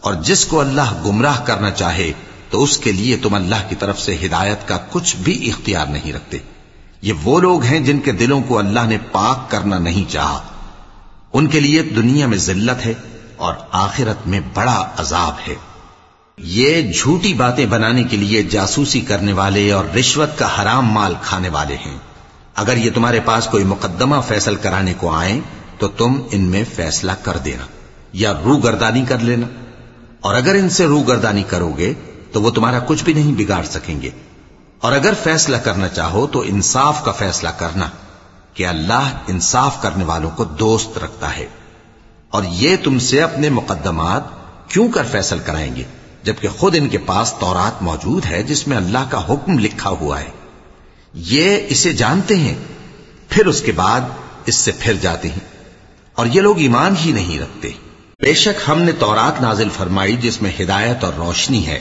اور 0.00 0.14
جس 0.14 0.44
کو 0.44 0.60
اللہ 0.60 1.02
گمراہ 1.06 1.44
کرنا 1.44 1.70
چاہے 1.70 2.12
تو 2.50 2.62
اس 2.62 2.78
کے 2.78 2.92
لیے 2.92 3.16
تم 3.16 3.34
اللہ 3.34 3.68
کی 3.68 3.74
طرف 3.74 4.00
سے 4.00 4.16
ہدایت 4.26 4.68
کا 4.68 4.78
کچھ 4.90 5.16
بھی 5.16 5.50
اختیار 5.50 5.86
نہیں 5.86 6.12
رکھتے۔ 6.12 6.38
یہ 7.02 7.12
وہ 7.22 7.40
لوگ 7.40 7.62
ہیں 7.62 7.80
جن 7.80 8.00
کے 8.00 8.12
دلوں 8.12 8.42
کو 8.42 8.58
اللہ 8.58 8.86
نے 8.86 8.98
پاک 9.12 9.50
کرنا 9.50 9.78
نہیں 9.78 10.10
چاہا۔ 10.10 10.42
ان 11.32 11.46
کے 11.46 11.60
لیے 11.60 11.82
دنیا 11.82 12.26
میں 12.26 12.38
ذلت 12.38 12.86
ہے 12.86 12.94
اور 13.36 13.54
آخرت 13.70 14.26
میں 14.26 14.40
بڑا 14.54 14.88
عذاب 14.96 15.34
ہے۔ 15.48 15.54
یہ 16.42 16.92
جھوٹی 16.92 17.34
باتیں 17.34 17.66
بنانے 17.66 18.04
کے 18.04 18.16
لیے 18.16 18.42
جاسوسی 18.42 19.00
کرنے 19.00 19.32
والے 19.32 19.72
اور 19.72 19.84
رشوت 19.84 20.38
کا 20.38 20.62
حرام 20.62 20.86
مال 20.86 21.14
کھانے 21.22 21.48
والے 21.48 21.76
ہیں۔ 21.86 21.98
اگر 22.54 22.76
یہ 22.76 22.90
تمہارے 22.94 23.20
پاس 23.20 23.46
کوئی 23.46 23.64
مقدمہ 23.64 24.16
فیصل 24.28 24.54
کرانے 24.54 24.94
کو 24.96 25.10
آئیں، 25.10 25.40
تو 25.78 25.88
تم 25.88 26.22
ان 26.30 26.40
میں 26.40 26.64
فیصلہ 26.74 27.12
کر 27.22 27.36
دینا 27.36 27.66
یا 28.12 28.32
رو 28.44 28.56
گردانی 28.56 29.04
کر 29.08 29.18
لینا۔ 29.18 29.46
اور 30.20 30.34
اگر 30.34 30.54
ان 30.54 30.68
سے 30.68 30.86
رو 30.86 31.00
گردانی 31.00 31.42
کرو 31.42 31.72
گے، 31.78 31.94
تو 32.32 32.42
وہ 32.42 32.50
تمہارا 32.50 32.78
کچھ 32.86 33.04
بھی 33.04 33.12
نہیں 33.12 33.32
بگاڑ 33.36 33.64
سکیں 33.64 34.02
گے۔ 34.02 34.10
اور 34.80 34.92
اگر 34.92 35.12
فیصلہ 35.22 35.56
کرنا 35.56 35.88
چاہو، 35.88 36.26
تو 36.26 36.40
انصاف 36.40 37.04
کا 37.04 37.12
فیصلہ 37.12 37.48
کرنا 37.48 37.88
کہ 38.54 38.66
اللہ 38.66 39.08
انصاف 39.28 39.82
کرنے 39.82 40.04
والوں 40.04 40.30
کو 40.30 40.44
دوست 40.44 40.98
رکھتا 40.98 41.36
ہے۔ 41.36 41.46
اور 42.30 42.42
یہ 42.48 42.76
تم 42.84 42.98
سے 42.98 43.22
اپنے 43.22 43.48
مقدمات 43.48 44.22
کیوں 44.68 44.88
کر 44.88 45.02
فیصل 45.10 45.38
کرائیں 45.44 45.76
گے؟ 45.76 45.82
جبکہ 46.22 46.48
خود 46.48 46.76
ان 46.78 46.88
کے 46.88 46.98
پاس 46.98 47.34
تورات 47.38 47.82
موجود 47.82 48.26
ہے 48.26 48.42
جس 48.42 48.68
میں 48.68 48.76
اللہ 48.76 49.10
کا 49.10 49.26
حکم 49.28 49.58
لکھا 49.58 49.90
ہوا 49.90 50.20
ہے۔ 50.20 50.30
یہ 51.14 51.56
اسے 51.68 51.92
جانتے 51.92 52.36
ہیں، 52.36 52.54
پھر 53.28 53.46
اس 53.46 53.62
کے 53.62 53.72
بعد 53.72 54.00
اس 54.46 54.54
سے 54.54 54.72
پھر 54.78 54.94
جاتے 54.94 55.28
ہیں۔ 55.28 55.60
اور 56.14 56.26
یہ 56.26 56.40
لوگ 56.40 56.58
ایمان 56.58 56.94
ہی 57.04 57.12
نہیں 57.12 57.38
رکھتے۔ 57.38 57.70
بے 58.22 58.34
شک 58.34 58.68
ہم 58.68 58.82
نے 58.82 58.92
تورات 58.92 59.42
نازل 59.42 59.68
فرمائی 59.76 60.16
جس 60.16 60.42
میں 60.42 60.50
ہدایت 60.60 61.04
اور 61.04 61.12
روشنی 61.12 61.66
ہے۔ 61.66 61.80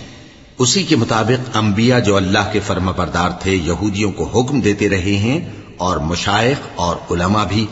اسی 0.57 0.83
کے 0.83 0.95
مطابق 0.95 1.57
انبیاء 1.57 1.99
جو 1.99 2.15
اللہ 2.15 2.51
کے 2.51 2.59
فرما 2.59 2.91
بردار 2.91 3.29
تھے، 3.29 3.55
یہودیوں 3.55 4.11
کو 4.11 4.23
حکم 4.23 4.59
دیتے 4.59 4.89
رہے 4.89 5.15
ہیں 5.15 5.49
اور 5.77 5.97
مشائق 5.97 6.67
اور 6.75 6.95
علماء 7.11 7.45
بھی، 7.45 7.67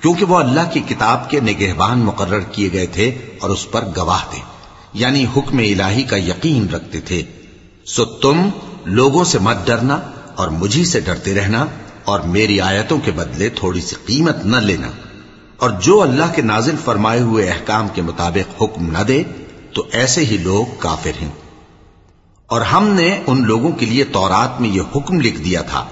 کیونکہ 0.00 0.24
وہ 0.24 0.38
اللہ 0.38 0.60
کی 0.72 0.80
کتاب 0.80 1.30
کے 1.30 1.40
نگہبان 1.40 1.98
مقرر 1.98 2.40
کیے 2.40 2.72
گئے 2.72 2.86
تھے 2.86 3.18
اور 3.40 3.50
اس 3.50 3.70
پر 3.70 3.84
گواہ 3.96 4.30
تھے۔ 4.30 4.55
یعنی 4.96 5.26
حکم 5.36 5.58
الہی 5.58 6.02
کا 6.02 6.16
یقین 6.16 6.68
رکھتے 6.68 7.00
تھے۔ 7.00 7.22
سو 7.84 8.04
تم 8.04 8.48
لوگوں 8.84 9.24
سے 9.24 9.38
مت 9.38 9.56
ڈرنا 9.66 10.00
اور 10.34 10.48
مجھی 10.48 10.84
سے 10.84 11.00
ڈرتے 11.00 11.34
رہنا 11.34 11.66
اور 12.04 12.20
میری 12.20 12.60
آیتوں 12.60 12.98
کے 13.04 13.10
بدلے 13.10 13.48
تھوڑی 13.48 13.80
سی 13.80 13.96
قیمت 14.06 14.44
نہ 14.44 14.56
لینا۔ 14.56 14.86
اور 15.56 15.70
جو 15.70 16.02
اللہ 16.02 16.24
کے 16.34 16.42
نازل 16.42 16.76
فرمائے 16.84 17.20
ہوئے 17.20 17.48
احکام 17.48 17.88
کے 17.88 18.02
مطابق 18.02 18.62
حکم 18.62 18.98
نہ 18.98 18.98
دے، 18.98 19.22
تو 19.72 19.86
ایسے 19.92 20.24
ہی 20.24 20.36
لوگ 20.36 20.74
کافر 20.78 21.22
ہیں۔ 21.22 21.30
اور 22.46 22.60
ہم 22.60 22.88
نے 22.88 23.22
ان 23.26 23.44
لوگوں 23.44 23.72
کے 23.72 23.86
لیے 23.86 24.04
تورات 24.04 24.60
میں 24.60 24.68
یہ 24.68 24.82
حکم 24.96 25.20
لکھ 25.20 25.40
دیا 25.40 25.62
تھا 25.62 25.86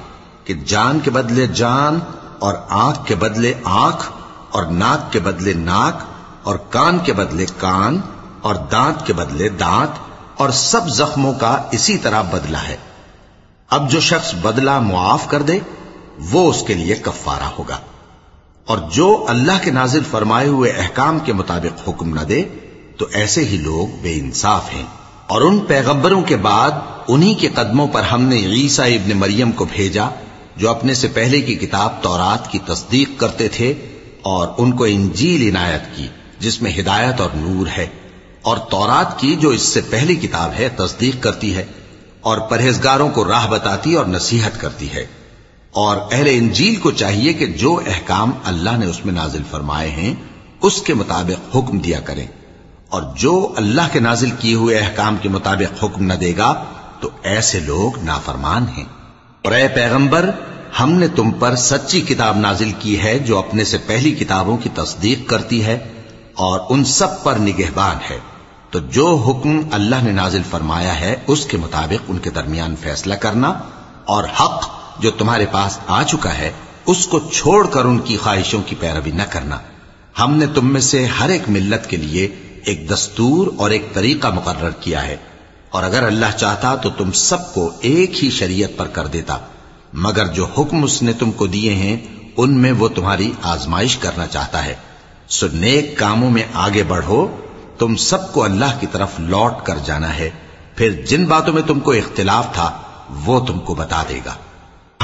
کہ 0.45 0.55
جان 0.55 1.01
کے 1.01 1.11
بدلے 1.11 1.47
جان 1.47 1.99
اور 2.39 2.55
آنکھ 2.69 3.07
کے 3.07 3.15
بدلے 3.15 3.55
آنکھ 3.65 4.13
اور 4.51 4.65
ناک 4.67 5.13
کے 5.13 5.19
بدلے 5.19 5.53
ناک 5.53 6.03
اور 6.43 6.57
کان 6.57 6.99
کے 6.99 7.13
بدلے 7.13 7.47
کان 7.59 8.01
اور 8.45 8.55
دانت 8.55 9.07
کے 9.07 9.13
بدلے 9.13 9.49
دانت 9.49 9.91
اور 10.41 10.51
سب 10.51 10.89
زخموں 10.89 11.33
کا 11.33 11.63
اسی 11.73 11.99
طرح 11.99 12.23
بدلہ 12.23 12.57
ہے۔ 12.57 12.77
اب 13.71 13.91
جو 13.91 14.01
شخص 14.01 14.35
بدلہ 14.35 14.81
معاف 14.81 15.29
کر 15.29 15.43
دے، 15.43 15.59
وہ 16.31 16.51
اس 16.51 16.65
کے 16.67 16.75
لیے 16.75 16.95
کفارہ 16.95 17.49
ہوگا۔ 17.59 17.79
اور 18.67 18.79
جو 18.91 19.25
اللہ 19.29 19.53
کے 19.63 19.71
نازل 19.71 20.01
فرمائے 20.11 20.49
ہوئے 20.49 20.71
احکام 20.71 21.19
کے 21.19 21.33
مطابق 21.33 21.89
حکم 21.89 22.15
نہ 22.15 22.21
دے، 22.21 22.45
تو 22.99 23.07
ایسے 23.13 23.45
ہی 23.45 23.57
لوگ 23.57 23.97
بے 24.03 24.15
انصاف 24.15 24.73
ہیں۔ 24.73 24.85
اور 25.27 25.43
ان 25.43 25.59
پیغمبروں 25.59 26.23
کے 26.23 26.37
بعد 26.37 26.71
انہی 27.09 27.35
کے 27.35 27.49
قدموں 27.49 27.87
پر 27.87 28.03
ہم 28.03 28.23
نے 28.23 28.37
عیسیٰ 28.37 28.87
ابن 28.87 29.17
مریم 29.17 29.53
کو 29.53 29.65
بھیجا، 29.65 30.09
جو 30.57 30.71
اپنے 30.71 30.95
سے 30.95 31.09
پہلے 31.09 31.41
کی 31.41 31.55
کتاب 31.55 31.93
تورات 32.03 32.53
کی 32.53 32.59
تصدیق 32.67 33.21
کرتے 33.21 33.49
تھے 33.49 33.75
اور 34.23 34.49
ان 34.59 34.73
کو 34.73 34.85
انجیل 34.85 35.49
عنایت 35.49 35.83
کی، 35.97 36.09
جس 36.39 36.63
میں 36.63 36.73
ہدایت 36.79 37.21
اور 37.21 37.31
نور 37.35 37.67
ہے۔ 37.67 37.87
اور 38.45 38.57
تورات 38.57 39.19
کی 39.19 39.37
جو 39.37 39.49
اس 39.49 39.63
سے 39.63 39.81
پہلی 39.91 40.15
کتاب 40.15 40.51
ہے 40.59 40.69
تصدیق 40.77 41.23
کرتی 41.23 41.57
ہے 41.57 41.65
اور 42.21 42.39
پرہیزگاروں 42.39 43.09
کو 43.09 43.25
راہ 43.25 43.47
بتاتی 43.49 43.95
اور 43.95 44.07
نصیحت 44.07 44.61
کرتی 44.61 44.93
ہے 44.93 45.07
اور 45.71 45.97
اہل 46.13 46.27
انجیل 46.27 46.77
کو 46.77 46.91
چاہیے 46.91 47.33
کہ 47.33 47.47
جو 47.47 47.81
احکام 47.87 48.31
اللہ 48.45 48.77
نے 48.77 48.87
اس 48.87 49.05
میں 49.05 49.15
نازل 49.15 49.43
فرمائے 49.51 49.91
ہیں، 49.91 50.15
اس 50.63 50.83
کے 50.83 50.95
مطابق 50.95 51.57
حکم 51.57 51.79
دیا 51.79 52.01
کریں۔ 52.01 52.27
اور 52.89 53.03
جو 53.17 53.53
اللہ 53.57 53.83
کے 53.93 54.01
نازل 54.01 54.31
کیے 54.31 54.55
ہوئے 54.55 54.79
احکام 54.79 55.17
کے 55.23 55.29
مطابق 55.29 55.85
حکم 55.85 56.05
نہ 56.05 56.13
دے 56.13 56.33
گا، 56.37 56.65
تو 57.01 57.11
ایسے 57.23 57.61
لوگ 57.61 57.99
نافرمان 57.99 58.65
ہیں۔ 58.77 58.85
اور 59.45 59.53
اے 59.53 59.69
پیغمبر، 59.69 60.31
ہم 60.81 60.93
نے 60.93 61.09
تم 61.09 61.31
پر 61.31 61.57
سچی 61.57 62.01
کتاب 62.01 62.37
نازل 62.37 62.73
کی 62.79 63.01
ہے 63.01 63.19
جو 63.19 63.39
اپنے 63.39 63.65
سے 63.65 63.79
پہلی 63.79 64.11
کتابوں 64.11 64.57
کی 64.57 64.69
تصدیق 64.75 65.29
کرتی 65.29 65.65
ہے 65.65 65.79
اور 66.35 66.61
ان 66.69 66.85
سب 66.85 67.25
پر 67.25 67.35
نگہبان 67.39 67.97
ہے۔ 68.11 68.19
تو 68.75 68.81
جو 68.81 69.15
حکم 69.17 69.61
اللہ 69.73 69.97
نے 70.03 70.13
نازل 70.13 70.43
فرمایا 70.51 71.01
ہے، 71.01 71.17
اس 71.27 71.47
کے 71.47 71.57
مطابق 71.57 72.05
ان 72.09 72.19
کے 72.19 72.31
درمیان 72.31 72.75
فیصلہ 72.81 73.15
کرنا 73.15 73.49
اور 74.05 74.25
حق 74.25 74.69
جو 74.99 75.11
تمہارے 75.11 75.47
پاس 75.51 75.79
آ 75.87 76.03
چکا 76.03 76.39
ہے، 76.39 76.53
اس 76.87 77.07
کو 77.07 77.21
چھوڑ 77.33 77.67
کر 77.67 77.85
ان 77.85 77.99
کی 77.99 78.17
خواہشوں 78.17 78.63
کی 78.67 78.77
پیروی 78.81 79.11
نہ 79.11 79.23
کرنا۔ 79.31 79.59
ہم 80.19 80.37
نے 80.37 80.47
تم 80.55 80.73
میں 80.73 80.81
سے 80.81 81.07
ہر 81.07 81.29
ایک 81.29 81.43
ملت 81.49 81.91
کے 81.91 81.97
لیے 81.97 82.29
ایک 82.65 82.91
دستور 82.91 83.47
اور 83.57 83.71
ایک 83.71 83.95
طریقہ 83.95 84.29
مقرر 84.29 84.71
کیا 84.71 85.07
ہے۔ 85.07 85.17
اور 85.71 85.83
اگر 85.83 86.03
اللہ 86.03 86.37
چاہتا 86.37 86.75
تو 86.75 86.91
تم 86.91 87.13
سب 87.13 87.55
کو 87.55 87.73
ایک 87.81 88.25
ہی 88.25 88.31
شریعت 88.31 88.71
پر 88.77 88.87
کر 88.87 89.07
دیتا۔ 89.07 89.39
مگر 89.93 90.27
جو 90.27 90.45
حکم 90.45 90.85
اس 90.85 91.03
نے 91.03 91.13
تم 91.13 91.33
کو 91.33 91.47
دیے 91.47 91.75
ہیں، 91.75 91.97
ان 92.37 92.59
میں 92.61 92.73
وہ 92.73 92.89
تمہاری 92.89 93.33
آزمائش 93.43 93.97
کرنا 93.97 94.27
چاہتا 94.27 94.65
ہے۔ 94.65 94.75
سو 95.29 95.47
نیک 95.53 95.99
کاموں 95.99 96.31
میں 96.31 96.43
آگے 96.55 96.83
بڑھو۔ 96.83 97.27
تم 97.79 97.97
سب 97.97 98.33
کو 98.33 98.45
اللہ 98.45 98.79
کی 98.81 98.87
طرف 98.93 99.09
لوٹ 99.19 99.67
کر 99.67 99.79
جانا 99.85 100.19
ہے۔ 100.19 100.31
پھر 100.77 100.91
جن 100.91 101.25
باتوں 101.25 101.55
میں 101.55 101.63
تم 101.63 101.81
کو 101.81 101.93
اختلاف 101.93 102.55
تھا، 102.55 102.81
وہ 103.25 103.47
تم 103.47 103.59
کو 103.59 103.75
بتا 103.75 104.03
دے 104.09 104.21
گا۔ 104.25 104.35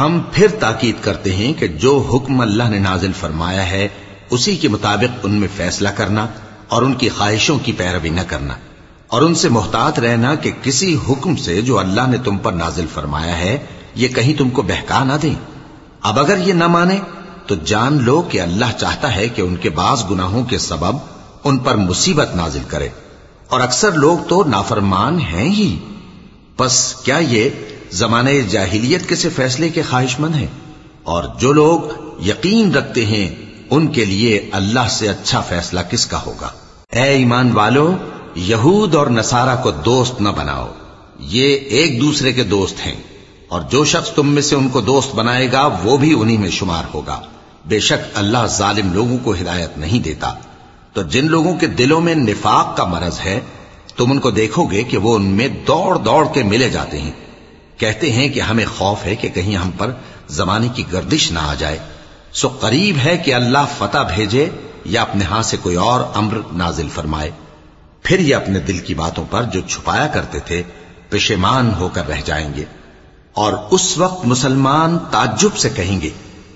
ہم 0.00 0.21
پھر 0.33 0.47
تاکید 0.61 0.95
کرتے 1.00 1.37
ہیں 1.37 1.53
کہ 1.53 1.67
جو 1.67 2.11
حکم 2.15 2.41
اللہ 2.41 2.62
نے 2.62 2.79
نازل 2.79 3.12
فرمایا 3.12 3.71
ہے، 3.71 3.89
اسی 4.31 4.57
کے 4.57 4.68
مطابق 4.68 5.18
ان 5.23 5.33
میں 5.33 5.49
فیصلہ 5.57 5.88
کرنا 5.88 6.27
اور 6.68 6.83
ان 6.83 6.92
کی 6.92 7.09
خواہشوں 7.09 7.59
کی 7.59 7.73
پیروی 7.73 8.09
نہ 8.09 8.21
کرنا۔ 8.27 8.55
اور 9.07 9.23
ان 9.23 9.35
سے 9.35 9.49
محتاط 9.49 9.99
رہنا 9.99 10.35
کہ 10.35 10.51
کسی 10.62 10.99
حکم 11.09 11.37
سے 11.37 11.62
جو 11.62 11.79
اللہ 11.79 12.07
نے 12.09 12.16
تم 12.25 12.38
پر 12.38 12.53
نازل 12.53 12.87
فرمایا 12.94 13.38
ہے، 13.38 13.66
یہ 13.94 14.09
کہیں 14.09 14.38
تم 14.38 14.51
کو 14.51 14.62
بہکا 14.62 15.05
نہ 15.05 15.12
دیں۔ 15.23 15.35
اب 16.03 16.18
اگر 16.18 16.38
یہ 16.38 16.53
نہ 16.53 16.66
مانے، 16.66 16.99
تو 17.47 17.55
جان 17.55 18.03
لو 18.03 18.23
کہ 18.23 18.40
اللہ 18.40 18.79
چاہتا 18.79 19.16
ہے 19.16 19.29
کہ 19.29 19.42
ان 19.42 19.57
کے 19.57 19.71
بعض 19.71 20.05
گناہوں 20.11 20.44
کے 20.44 20.59
سبب 20.59 21.19
ان 21.44 21.59
پر 21.59 21.74
مصیبت 21.74 22.37
نازل 22.37 22.62
کرے۔ 22.68 22.88
اور 23.48 23.61
اکثر 23.61 23.92
لوگ 23.92 24.18
تو 24.29 24.44
نافرمان 24.44 25.20
ہیں 25.20 25.48
ہی۔ 25.48 25.79
پس 26.57 26.94
کیا 26.94 27.18
یہ 27.18 27.50
زمانے 27.90 28.40
جاہلیت 28.40 29.09
کے 29.09 29.16
سے 29.16 29.29
فیصلے 29.29 29.68
کے 29.68 29.83
خواہش 29.83 30.20
مند 30.20 30.35
ہیں؟ 30.35 30.46
اور 31.03 31.24
جو 31.38 31.53
لوگ 31.53 31.81
یقین 32.26 32.74
رکھتے 32.74 33.07
ہیں، 33.07 33.35
ان 33.70 33.88
کے 33.88 34.05
لیے 34.05 34.50
اللہ 34.53 34.88
سے 34.90 35.09
اچھا 35.09 35.40
فیصلہ 35.40 35.81
کس 35.90 36.07
کا 36.07 36.20
ہوگا؟ 36.26 36.50
اے 36.92 37.03
ایمان 37.03 37.53
والو، 37.53 37.96
یہود 38.35 38.94
اور 38.94 39.07
نصارہ 39.07 39.62
کو 39.62 39.70
دوست 39.70 40.20
نہ 40.20 40.29
بناؤ۔ 40.29 40.68
یہ 41.18 41.57
ایک 41.57 42.00
دوسرے 42.00 42.33
کے 42.33 42.42
دوست 42.42 42.87
ہیں۔ 42.87 42.96
اور 43.48 43.61
جو 43.61 43.85
شخص 43.85 44.11
تم 44.11 44.29
میں 44.29 44.42
سے 44.42 44.57
ان 44.57 44.68
کو 44.68 44.81
دوست 44.81 45.14
بنائے 45.14 45.53
گا، 45.53 45.79
وہ 45.83 45.96
بھی 45.96 46.20
انہی 46.20 46.37
میں 46.37 46.50
شمار 46.50 46.85
ہوگا۔ 46.94 47.20
بے 47.66 47.81
شک 47.81 48.18
اللہ 48.18 48.46
ظالم 48.46 48.92
لوگوں 48.92 49.18
کو 49.24 49.33
ہدایت 49.33 49.79
نہیں 49.79 49.98
دیتا۔ 49.98 50.35
تو 50.92 51.03
جن 51.03 51.26
لوگوں 51.26 51.57
کے 51.57 51.66
دلوں 51.66 52.00
میں 52.00 52.14
نفاق 52.14 52.76
کا 52.76 52.85
مرض 52.85 53.20
ہے، 53.24 53.40
تم 53.96 54.11
ان 54.11 54.18
کو 54.18 54.31
دیکھو 54.31 54.64
گے 54.64 54.83
کہ 54.83 54.98
وہ 54.98 55.16
ان 55.16 55.24
میں 55.24 55.48
دوڑ 55.48 55.98
دوڑ 55.98 56.26
کے 56.35 56.42
ملے 56.42 56.68
جاتے 56.70 57.00
ہیں۔ 57.00 57.12
کہتے 57.76 58.12
ہیں 58.12 58.29
کہ 58.29 58.40
ہمیں 58.40 58.66
خوف 58.79 59.05
ہے 59.05 59.16
کہ 59.16 59.29
کہیں 59.29 59.57
ہم 59.57 59.70
پر 59.70 59.92
زمانے 60.29 60.68
کی 60.74 60.85
گردش 60.92 61.33
نہ 61.33 61.38
آ 61.38 61.55
جائے۔ 61.59 61.79
سو 62.33 62.48
قریب 62.48 62.96
ہے 63.05 63.16
کہ 63.16 63.35
اللہ 63.35 63.59
فتح 63.79 63.98
بھیجے 64.14 64.48
یا 64.85 65.03
اپنے 65.03 65.24
ہاں 65.24 65.42
سے 65.42 65.57
کوئی 65.62 65.76
اور 65.76 66.00
امر 66.14 66.38
نازل 66.53 66.88
فرمائے۔ 66.94 67.31
پھر 68.03 68.18
یہ 68.18 68.35
اپنے 68.35 68.59
دل 68.59 68.79
کی 68.79 68.94
باتوں 68.94 69.24
پر 69.31 69.42
جو 69.42 69.61
چھپایا 69.61 70.07
کرتے 70.07 70.38
تھے، 70.38 70.62
پشیمان 71.09 71.72
ہو 71.79 71.88
کر 71.92 72.09
رہ 72.09 72.20
جائیں 72.24 72.55
گے۔ 72.57 72.64
اور 73.33 73.53
اس 73.70 73.98
وقت 73.98 74.26
مسلمان 74.26 74.98
تعجب 75.11 75.57
سے 75.57 75.68
کہیں 75.68 76.00
گے 76.00 76.11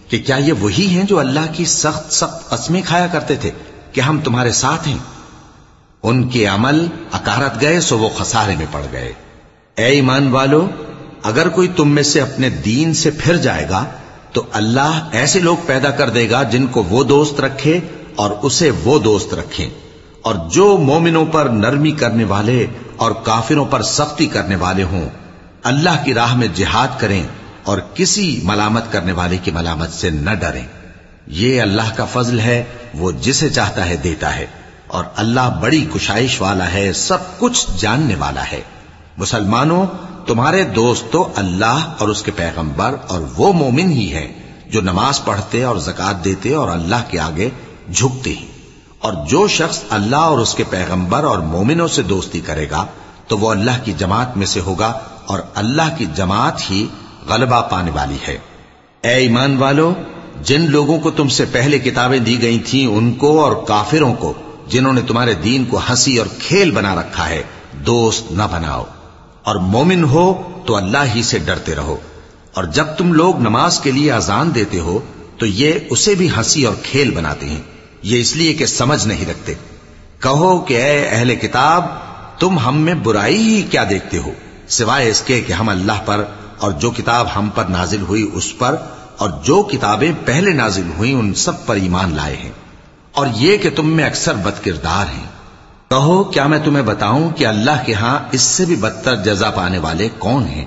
کہ 0.08 0.18
کیا 0.26 0.36
یہ 0.36 0.52
وہی 0.52 0.86
ہیں 0.86 1.04
جو 1.04 1.18
اللہ 1.18 1.52
کی 1.52 1.64
سخت 1.64 2.12
سخت 2.12 2.50
قسمیں 2.50 2.82
کھایا 2.84 3.06
کرتے 3.06 3.34
تھے؟ 3.34 3.50
کہ 3.94 4.00
ہم 4.00 4.20
تمہارے 4.20 4.52
ساتھ 4.52 4.88
ہیں۔ 4.88 4.98
ان 6.02 6.28
کے 6.28 6.46
عمل 6.46 6.86
اکارت 7.12 7.60
گئے 7.60 7.80
سو 7.80 7.98
وہ 7.98 8.08
خسارے 8.08 8.56
میں 8.56 8.66
پڑ 8.72 8.82
گئے۔ 8.92 9.12
اے 9.76 9.84
ایمان 9.84 10.28
والو، 10.28 10.68
اگر 11.22 11.48
کوئی 11.48 11.68
تم 11.68 11.88
میں 11.88 12.02
سے 12.02 12.20
اپنے 12.20 12.50
دین 12.50 12.94
سے 12.94 13.10
پھر 13.10 13.36
جائے 13.36 13.68
گا، 13.68 13.84
تو 14.32 14.42
اللہ 14.52 15.08
ایسے 15.12 15.40
لوگ 15.40 15.56
پیدا 15.66 15.90
کر 15.90 16.10
دے 16.10 16.30
گا 16.30 16.42
جن 16.42 16.66
کو 16.66 16.82
وہ 16.82 17.04
دوست 17.04 17.40
رکھے 17.40 17.80
اور 18.16 18.30
اسے 18.30 18.70
وہ 18.84 18.98
دوست 18.98 19.34
رکھیں۔ 19.34 19.70
اور 20.22 20.34
جو 20.50 20.76
مومنوں 20.76 21.24
پر 21.24 21.44
نرمی 21.44 21.92
کرنے 21.92 22.24
والے 22.24 22.66
اور 22.96 23.10
کافروں 23.10 23.64
پر 23.64 23.82
سختی 23.82 24.26
کرنے 24.26 24.56
والے 24.56 24.82
ہوں، 24.82 25.08
اللہ 25.62 26.04
کی 26.04 26.14
راہ 26.14 26.36
میں 26.36 26.48
جہاد 26.54 26.88
کریں 26.98 27.22
اور 27.62 27.78
کسی 27.94 28.40
ملامت 28.42 28.92
کرنے 28.92 29.12
والے 29.12 29.36
کی 29.36 29.50
ملامت 29.50 29.90
سے 29.90 30.10
نہ 30.10 30.30
ڈریں۔ 30.30 30.83
یہ 31.26 31.62
اللہ 31.62 31.94
کا 31.96 32.04
فضل 32.04 32.40
ہے، 32.40 32.64
وہ 32.94 33.10
جسے 33.10 33.50
چاہتا 33.50 33.88
ہے 33.88 33.96
دیتا 33.96 34.36
ہے۔ 34.36 34.46
اور 34.86 35.04
اللہ 35.16 35.58
بڑی 35.60 35.86
کشائش 35.94 36.40
والا 36.40 36.72
ہے، 36.72 36.92
سب 36.92 37.18
کچھ 37.38 37.66
جاننے 37.78 38.14
والا 38.14 38.44
ہے۔ 38.52 38.60
مسلمانوں، 39.16 39.86
تمہارے 40.26 40.64
دوست 40.64 41.12
تو 41.12 41.28
اللہ 41.36 41.92
اور 41.98 42.08
اس 42.08 42.22
کے 42.22 42.30
پیغمبر 42.30 42.94
اور 43.08 43.20
وہ 43.36 43.52
مومن 43.52 43.90
ہی 43.90 44.14
ہیں، 44.14 44.32
جو 44.66 44.80
نماز 44.80 45.24
پڑھتے 45.24 45.62
اور 45.62 45.76
زکات 45.76 46.24
دیتے 46.24 46.54
اور 46.54 46.68
اللہ 46.68 47.10
کے 47.10 47.18
آگے 47.18 47.50
جھکتے 47.94 48.32
ہیں۔ 48.32 48.46
اور 48.98 49.12
جو 49.28 49.48
شخص 49.48 49.82
اللہ 49.90 50.16
اور 50.16 50.38
اس 50.38 50.54
کے 50.54 50.64
پیغمبر 50.70 51.24
اور 51.24 51.38
مومنوں 51.38 51.88
سے 51.88 52.02
دوستی 52.02 52.40
کرے 52.40 52.70
گا، 52.70 52.86
تو 53.28 53.38
وہ 53.38 53.50
اللہ 53.50 53.84
کی 53.84 53.92
جماعت 53.92 54.36
میں 54.36 54.46
سے 54.46 54.60
ہوگا 54.60 54.98
اور 55.26 55.38
اللہ 55.54 55.96
کی 55.98 56.06
جماعت 56.14 56.70
ہی 56.70 56.86
غلبہ 57.28 57.60
پانے 57.60 57.90
والی 57.90 58.18
ہے۔ 58.28 58.38
اے 59.00 59.10
ایمان 59.10 59.56
والو 59.56 59.94
جن 60.44 60.70
لوگوں 60.70 61.00
کو 61.00 61.10
تم 61.10 61.28
سے 61.28 61.44
پہلے 61.52 61.78
کتابیں 61.78 62.18
دی 62.18 62.42
گئی 62.42 62.58
تھیں 62.58 62.86
ان 62.86 63.12
کو 63.12 63.44
اور 63.44 63.66
کافروں 63.66 64.14
کو، 64.14 64.34
جنہوں 64.68 64.92
نے 64.92 65.00
تمہارے 65.06 65.34
دین 65.34 65.64
کو 65.64 65.80
ہنسی 65.90 66.16
اور 66.16 66.26
کھیل 66.38 66.70
بنا 66.70 66.94
رکھا 66.94 67.28
ہے، 67.28 67.42
دوست 67.86 68.32
نہ 68.32 68.42
بناؤ۔ 68.52 68.84
اور 69.42 69.56
مومن 69.56 70.04
ہو 70.04 70.42
تو 70.66 70.76
اللہ 70.76 70.98
ہی 71.14 71.22
سے 71.22 71.38
ڈرتے 71.38 71.74
رہو۔ 71.74 71.96
اور 72.54 72.64
جب 72.64 72.84
تم 72.98 73.12
لوگ 73.12 73.40
نماز 73.40 73.80
کے 73.80 73.90
لیے 73.90 74.12
اذان 74.12 74.54
دیتے 74.54 74.80
ہو، 74.80 74.98
تو 75.38 75.46
یہ 75.46 75.72
اسے 75.90 76.14
بھی 76.14 76.28
ہنسی 76.30 76.64
اور 76.64 76.74
کھیل 76.82 77.10
بناتے 77.10 77.48
ہیں۔ 77.48 77.62
یہ 78.02 78.20
اس 78.20 78.36
لیے 78.36 78.54
کہ 78.54 78.66
سمجھ 78.66 79.06
نہیں 79.06 79.30
رکھتے۔ 79.30 79.54
کہو 80.20 80.58
کہ 80.58 80.82
اے 80.82 81.08
اہل 81.08 81.34
کتاب، 81.34 81.84
تم 82.40 82.58
ہم 82.58 82.76
میں 82.76 82.94
برائی 82.94 83.38
ہی 83.38 83.62
کیا 83.62 83.84
دیکھتے 83.90 84.18
ہو؟ 84.18 84.30
سوائے 84.68 85.10
اس 85.10 85.20
کے 85.20 85.40
کہ 85.40 85.52
ہم 85.52 85.68
اللہ 85.68 86.02
پر 86.04 86.24
اور 86.58 86.72
جو 86.72 86.90
کتاب 86.90 87.26
ہم 87.36 87.50
پر 87.54 87.64
نازل 87.64 88.00
ہوئی 88.00 88.30
اس 88.34 88.58
پر 88.58 88.76
اور 89.18 89.30
جو 89.44 89.62
کتابیں 89.62 90.12
پہلے 90.24 90.52
نازل 90.52 90.90
ہوئی 90.98 91.12
ان 91.12 91.34
سب 91.34 91.66
پر 91.66 91.76
ایمان 91.76 92.14
لائے 92.14 92.36
ہیں۔ 92.36 92.52
اور 93.12 93.26
یہ 93.36 93.56
کہ 93.56 93.70
تم 93.70 93.88
میں 93.88 94.04
اکثر 94.04 94.34
بد 94.34 94.64
کردار 94.64 95.06
ہیں۔ 95.14 95.24
کہو، 95.90 96.24
کیا 96.24 96.46
میں 96.46 96.58
تمہیں 96.64 96.84
بتاؤں 96.84 97.30
کہ 97.30 97.46
اللہ 97.46 97.84
کے 97.86 97.94
ہاں 97.94 98.18
اس 98.32 98.40
سے 98.40 98.64
بھی 98.64 98.76
بدتر 98.76 99.16
جزا 99.16 99.50
پانے 99.50 99.78
والے 99.78 100.08
کون 100.18 100.46
ہیں؟ 100.46 100.64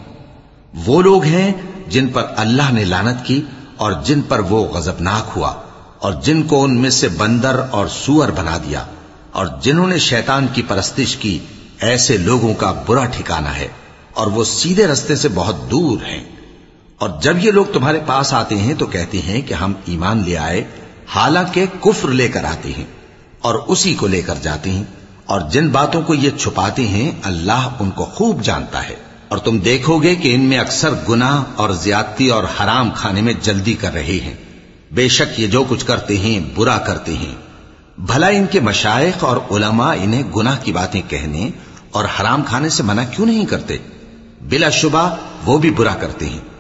وہ 0.85 1.01
لوگ 1.01 1.23
ہیں 1.23 1.53
جن 1.87 2.07
پر 2.07 2.25
اللہ 2.37 2.71
نے 2.71 2.83
لانت 2.83 3.25
کی 3.25 3.41
اور 3.77 3.91
جن 4.03 4.21
پر 4.21 4.39
وہ 4.39 4.67
غضبناک 4.67 5.31
ہوا 5.35 5.53
اور 5.99 6.13
جن 6.13 6.43
کو 6.43 6.63
ان 6.63 6.81
میں 6.81 6.89
سے 6.89 7.07
بندر 7.07 7.61
اور 7.71 7.87
سور 7.87 8.27
بنا 8.27 8.57
دیا 8.57 8.85
اور 9.31 9.47
جنہوں 9.61 9.87
نے 9.87 9.97
شیطان 9.97 10.47
کی 10.53 10.61
پرستش 10.67 11.15
کی، 11.15 11.39
ایسے 11.79 12.17
لوگوں 12.17 12.53
کا 12.53 12.73
برا 12.87 13.05
ٹھکانہ 13.05 13.49
ہے 13.49 13.67
اور 14.13 14.27
وہ 14.27 14.43
سیدھے 14.43 14.87
رستے 14.87 15.15
سے 15.15 15.29
بہت 15.35 15.71
دور 15.71 15.97
ہیں۔ 16.05 16.36
اور 16.99 17.09
جب 17.21 17.45
یہ 17.45 17.51
لوگ 17.51 17.65
تمہارے 17.73 17.99
پاس 18.05 18.33
آتے 18.33 18.55
ہیں 18.55 18.73
تو 18.73 18.85
کہتے 18.85 19.21
ہیں 19.21 19.41
کہ 19.41 19.53
ہم 19.53 19.73
ایمان 19.85 20.23
لے 20.25 20.37
آئے، 20.37 20.63
حالانکہ 21.07 21.65
کفر 21.81 22.09
لے 22.09 22.27
کر 22.27 22.43
آتے 22.43 22.71
ہیں 22.77 22.85
اور 23.41 23.55
اسی 23.55 23.93
کو 23.93 24.07
لے 24.07 24.21
کر 24.21 24.35
جاتے 24.41 24.71
ہیں 24.71 24.83
اور 25.25 25.41
جن 25.41 25.69
باتوں 25.69 26.01
کو 26.01 26.13
یہ 26.13 26.29
چھپاتے 26.39 26.87
ہیں، 26.87 27.11
اللہ 27.23 27.69
ان 27.79 27.89
کو 27.89 28.05
خوب 28.05 28.41
جانتا 28.41 28.89
ہے۔ 28.89 28.95
اور 29.27 29.37
تم 29.37 29.57
دیکھو 29.57 29.97
گے 29.97 30.15
کہ 30.15 30.35
ان 30.35 30.41
میں 30.41 30.57
اکثر 30.57 30.89
گناہ 31.09 31.43
اور 31.55 31.69
زیادتی 31.69 32.27
اور 32.27 32.43
حرام 32.43 32.91
کھانے 32.91 33.21
میں 33.21 33.33
جلدی 33.41 33.73
کر 33.73 33.93
رہے 33.93 34.19
ہیں۔ 34.23 34.33
بے 34.91 35.07
شک 35.07 35.39
یہ 35.39 35.47
جو 35.47 35.63
کچھ 35.69 35.85
کرتے 35.85 36.17
ہیں، 36.17 36.39
برا 36.55 36.77
کرتے 36.77 37.13
ہیں۔ 37.13 37.35
بھلا 37.97 38.27
ان 38.27 38.45
کے 38.51 38.59
مشائق 38.59 39.23
اور 39.23 39.37
علماء 39.51 39.95
انہیں 39.97 40.23
گناہ 40.35 40.57
کی 40.63 40.71
باتیں 40.71 41.01
کہنے 41.07 41.49
اور 41.91 42.05
حرام 42.05 42.43
کھانے 42.43 42.69
سے 42.69 42.83
منع 42.83 43.03
کیوں 43.11 43.27
نہیں 43.27 43.45
کرتے؟ 43.45 43.77
بلا 44.41 44.69
شبہ 44.69 45.15
وہ 45.45 45.57
بھی 45.57 45.71
برا 45.71 45.95
کرتے 45.95 46.29
ہیں۔ 46.29 46.56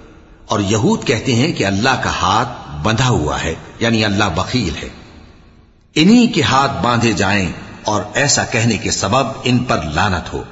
اور 0.47 0.59
یہود 0.59 1.07
کہتے 1.07 1.35
ہیں 1.35 1.53
کہ 1.53 1.65
اللہ 1.65 2.01
کا 2.03 2.09
ہاتھ 2.09 2.49
بندھا 2.83 3.09
ہوا 3.09 3.43
ہے 3.43 3.55
یعنی 3.79 4.05
اللہ 4.05 4.23
بخیل 4.35 4.83
ہے۔ 4.83 4.89
انہی 5.95 6.27
کے 6.27 6.41
ہاتھ 6.41 6.71
باندھے 6.83 7.11
جائیں 7.11 7.51
اور 7.83 8.01
ایسا 8.13 8.43
کہنے 8.43 8.77
کے 8.77 8.91
سبب 8.91 9.27
ان 9.43 9.57
پر 9.59 9.79
لانت 9.93 10.33
ہو۔ 10.33 10.43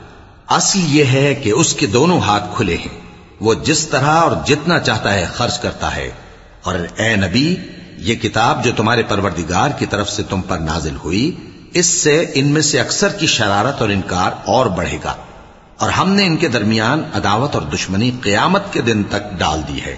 اصل 0.47 0.79
یہ 0.87 1.05
ہے 1.05 1.35
کہ 1.35 1.49
اس 1.49 1.73
کے 1.73 1.85
دونوں 1.85 2.19
ہاتھ 2.19 2.43
کھلے 2.55 2.77
ہیں۔ 2.77 2.99
وہ 3.41 3.53
جس 3.53 3.87
طرح 3.87 4.15
اور 4.15 4.31
جتنا 4.47 4.79
چاہتا 4.79 5.13
ہے 5.13 5.25
خرچ 5.33 5.59
کرتا 5.59 5.95
ہے۔ 5.95 6.11
اور 6.63 6.75
اے 6.95 7.15
نبی، 7.15 7.55
یہ 7.97 8.15
کتاب 8.15 8.63
جو 8.63 8.71
تمہارے 8.77 9.03
پروردگار 9.03 9.69
کی 9.69 9.85
طرف 9.85 10.09
سے 10.09 10.23
تم 10.23 10.41
پر 10.41 10.57
نازل 10.57 10.95
ہوئی، 11.03 11.31
اس 11.73 11.85
سے 11.85 12.25
ان 12.33 12.47
میں 12.47 12.61
سے 12.61 12.79
اکثر 12.79 13.07
کی 13.07 13.27
شرارت 13.27 13.81
اور 13.81 13.89
انکار 13.89 14.31
اور 14.45 14.65
بڑھے 14.65 14.97
گا۔ 15.03 15.15
اور 15.77 15.89
ہم 15.89 16.09
نے 16.09 16.25
ان 16.25 16.37
کے 16.37 16.47
درمیان 16.47 17.03
عداوت 17.13 17.53
اور 17.53 17.61
دشمنی 17.61 18.11
قیامت 18.21 18.73
کے 18.73 18.81
دن 18.81 19.03
تک 19.03 19.39
ڈال 19.39 19.61
دی 19.67 19.81
ہے۔ 19.81 19.95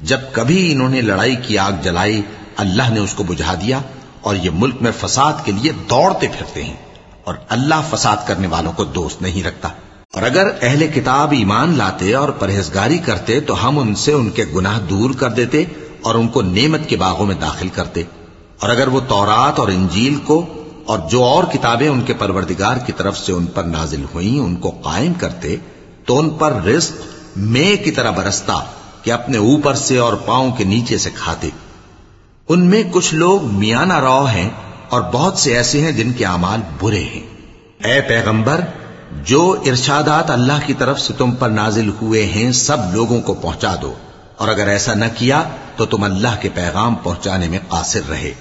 جب 0.00 0.18
کبھی 0.32 0.72
انہوں 0.72 0.88
نے 0.88 1.00
لڑائی 1.00 1.36
کی 1.36 1.58
آگ 1.58 1.72
جلائی، 1.82 2.22
اللہ 2.56 2.82
نے 2.90 3.00
اس 3.00 3.14
کو 3.14 3.22
بجھا 3.22 3.54
دیا 3.54 3.80
اور 4.20 4.34
یہ 4.34 4.50
ملک 4.54 4.74
میں 4.80 4.92
فساد 5.00 5.32
کے 5.44 5.52
لیے 5.52 5.72
دوڑتے 5.72 6.28
پھرتے 6.38 6.64
ہیں 6.64 6.76
اور 7.24 7.34
اللہ 7.48 7.74
فساد 7.90 8.16
کرنے 8.26 8.46
والوں 8.46 8.72
کو 8.72 8.84
دوست 8.84 9.22
نہیں 9.22 9.42
رکھتا۔ 9.42 9.68
اور 10.14 10.22
اگر 10.22 10.48
اہل 10.62 10.86
کتاب 10.94 11.32
ایمان 11.32 11.78
لاتے 11.78 12.14
اور 12.14 12.28
پرہیزگاری 12.28 12.98
کرتے 12.98 13.40
تو 13.40 13.68
ہم 13.68 13.78
ان 13.78 13.94
سے 13.94 14.12
ان 14.12 14.30
کے 14.30 14.44
گناہ 14.54 14.80
دور 14.80 15.10
کر 15.10 15.30
دیتے 15.30 15.64
اور 16.02 16.14
ان 16.14 16.28
کو 16.28 16.42
نعمت 16.42 16.80
کے 16.88 16.96
باغوں 16.96 17.26
میں 17.26 17.34
داخل 17.34 17.68
کرتے۔ 17.68 18.02
اور 18.60 18.70
اگر 18.70 18.88
وہ 18.88 19.00
تورات 19.08 19.58
اور 19.58 19.68
انجیل 19.68 20.16
کو 20.16 20.55
اور 20.86 20.98
جو 21.10 21.24
اور 21.24 21.44
کتابیں 21.44 21.88
ان 21.88 22.00
کے 22.00 22.14
پروردگار 22.14 22.76
کی 22.76 22.92
طرف 22.92 23.18
سے 23.18 23.32
ان 23.32 23.46
پر 23.46 23.64
نازل 23.64 24.04
ہوئیں، 24.14 24.40
ان 24.40 24.56
کو 24.56 24.70
قائم 24.70 25.12
کرتے، 25.14 25.56
تو 26.04 26.18
ان 26.18 26.30
پر 26.30 26.52
رزق 26.52 26.92
میں 27.36 27.84
کی 27.84 27.90
طرح 27.90 28.10
برستا 28.10 28.60
کہ 29.02 29.12
اپنے 29.12 29.38
اوپر 29.38 29.74
سے 29.74 29.98
اور 29.98 30.14
پاؤں 30.14 30.52
کے 30.52 30.64
نیچے 30.64 30.98
سے 30.98 31.10
کھاتے۔ 31.14 31.48
ان 32.48 32.66
میں 32.66 32.82
کچھ 32.92 33.14
لوگ 33.14 33.44
میانہ 33.44 33.98
رو 33.98 34.24
ہیں 34.24 34.50
اور 34.88 35.00
بہت 35.00 35.38
سے 35.38 35.56
ایسے 35.56 35.80
ہیں 35.80 35.92
جن 35.92 36.12
کے 36.12 36.24
اعمال 36.24 36.60
برے 36.80 37.04
ہیں۔ 37.04 37.26
اے 37.84 38.00
پیغمبر، 38.00 38.60
جو 39.24 39.56
ارشادات 39.66 40.30
اللہ 40.30 40.66
کی 40.66 40.74
طرف 40.74 41.00
سے 41.00 41.12
تم 41.18 41.30
پر 41.30 41.48
نازل 41.48 41.90
ہوئے 42.02 42.26
ہیں، 42.26 42.52
سب 42.52 42.76
لوگوں 42.92 43.20
کو 43.20 43.34
پہنچا 43.34 43.74
دو۔ 43.82 43.94
اور 44.36 44.48
اگر 44.48 44.68
ایسا 44.68 44.94
نہ 44.94 45.04
کیا، 45.14 45.42
تو 45.76 45.86
تم 45.86 46.02
اللہ 46.02 46.36
کے 46.40 46.48
پیغام 46.54 46.94
پہنچانے 46.94 47.48
میں 47.48 47.58
قاصر 47.68 48.00
رہے۔ 48.10 48.34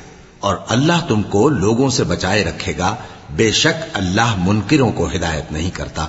اور 0.46 0.56
اللہ 0.70 1.08
تم 1.08 1.24
کو 1.24 1.50
لوگوں 1.50 1.90
سے 1.90 2.04
بچائے 2.04 2.44
رکھے 2.44 2.74
گا۔ 2.78 2.96
بے 3.30 3.52
شک 3.52 3.84
اللہ 3.94 4.36
منکروں 4.38 4.92
کو 4.92 5.08
ہدایت 5.16 5.52
نہیں 5.52 5.72
کرتا۔ 5.72 6.08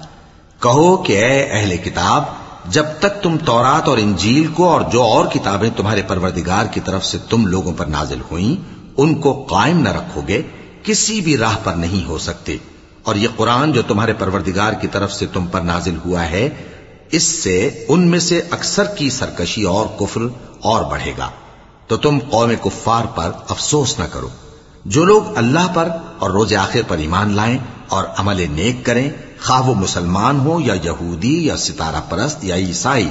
کہو 0.61 0.97
کہ 0.97 1.25
اے 1.25 1.49
اہل 1.51 1.77
کتاب، 1.77 2.25
جب 2.67 2.85
تک 2.99 3.23
تم 3.23 3.37
تورات 3.45 3.89
اور 3.89 3.99
انجیل 3.99 4.47
کو 4.47 4.69
اور 4.69 4.81
جو 4.93 5.03
اور 5.03 5.27
کتابیں 5.27 5.71
تمہارے 5.77 6.03
پروردگار 6.03 6.65
کی 6.67 6.81
طرف 6.81 7.05
سے 7.05 7.19
تم 7.31 7.47
لوگوں 7.47 7.73
پر 7.73 7.87
نازل 7.87 8.19
ہوئیں، 8.31 8.75
ان 8.97 9.15
کو 9.15 9.47
قائم 9.51 9.79
نہ 9.79 9.89
رکھو 9.89 10.21
گے، 10.29 10.43
کسی 10.83 11.21
بھی 11.21 11.37
راہ 11.37 11.57
پر 11.65 11.75
نہیں 11.75 12.09
ہو 12.09 12.19
سکتے۔ 12.19 12.57
اور 13.03 13.15
یہ 13.15 13.29
قرآن 13.37 13.73
جو 13.73 13.83
تمہارے 13.83 14.13
پروردگار 14.13 14.73
کی 14.73 14.89
طرف 14.89 15.13
سے 15.13 15.27
تم 15.27 15.47
پر 15.47 15.61
نازل 15.61 15.97
ہوا 16.05 16.31
ہے، 16.31 16.49
اس 17.11 17.23
سے 17.23 17.85
ان 17.89 18.07
میں 18.07 18.19
سے 18.19 18.43
اکثر 18.51 18.85
کی 18.85 19.11
سرکشی 19.11 19.63
اور 19.63 19.87
کفر 20.01 20.21
اور 20.61 20.85
بڑھے 20.85 21.13
گا۔ 21.19 21.31
تو 21.87 21.97
تم 21.97 22.19
قوم 22.31 22.51
کفار 22.63 23.05
پر 23.05 23.31
افسوس 23.49 23.99
نہ 23.99 24.05
کرو۔ 24.13 24.29
جو 24.85 25.05
لوگ 25.05 25.37
اللہ 25.37 25.73
پر 25.75 25.89
اور 26.19 26.31
روز 26.31 26.55
آخر 26.55 26.81
پر 26.89 26.99
ایمان 26.99 27.33
لائیں 27.33 27.59
اور 27.89 28.05
عمل 28.17 28.47
نیک 28.51 28.87
کریں، 28.87 29.11
خواہ 29.43 29.61
وہ 29.61 29.75
مسلمان 29.75 30.41
ہو 30.41 30.61
یا 30.61 30.75
یہودی 30.85 31.47
یا 31.47 31.57
ستارہ 31.57 32.01
پرست 32.09 32.45
یا 32.45 32.57
عیسائی، 32.57 33.09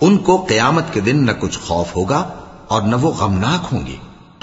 ان 0.00 0.18
کو 0.18 0.44
قیامت 0.48 0.84
کے 0.92 1.00
دن 1.00 1.26
نہ 1.26 1.30
کچھ 1.40 1.58
خوف 1.58 1.96
ہوگا 1.96 2.28
اور 2.68 2.82
نہ 2.82 2.96
وہ 2.96 3.10
غمناک 3.10 3.66
ہوں 3.72 3.86
گے۔ 3.86 3.96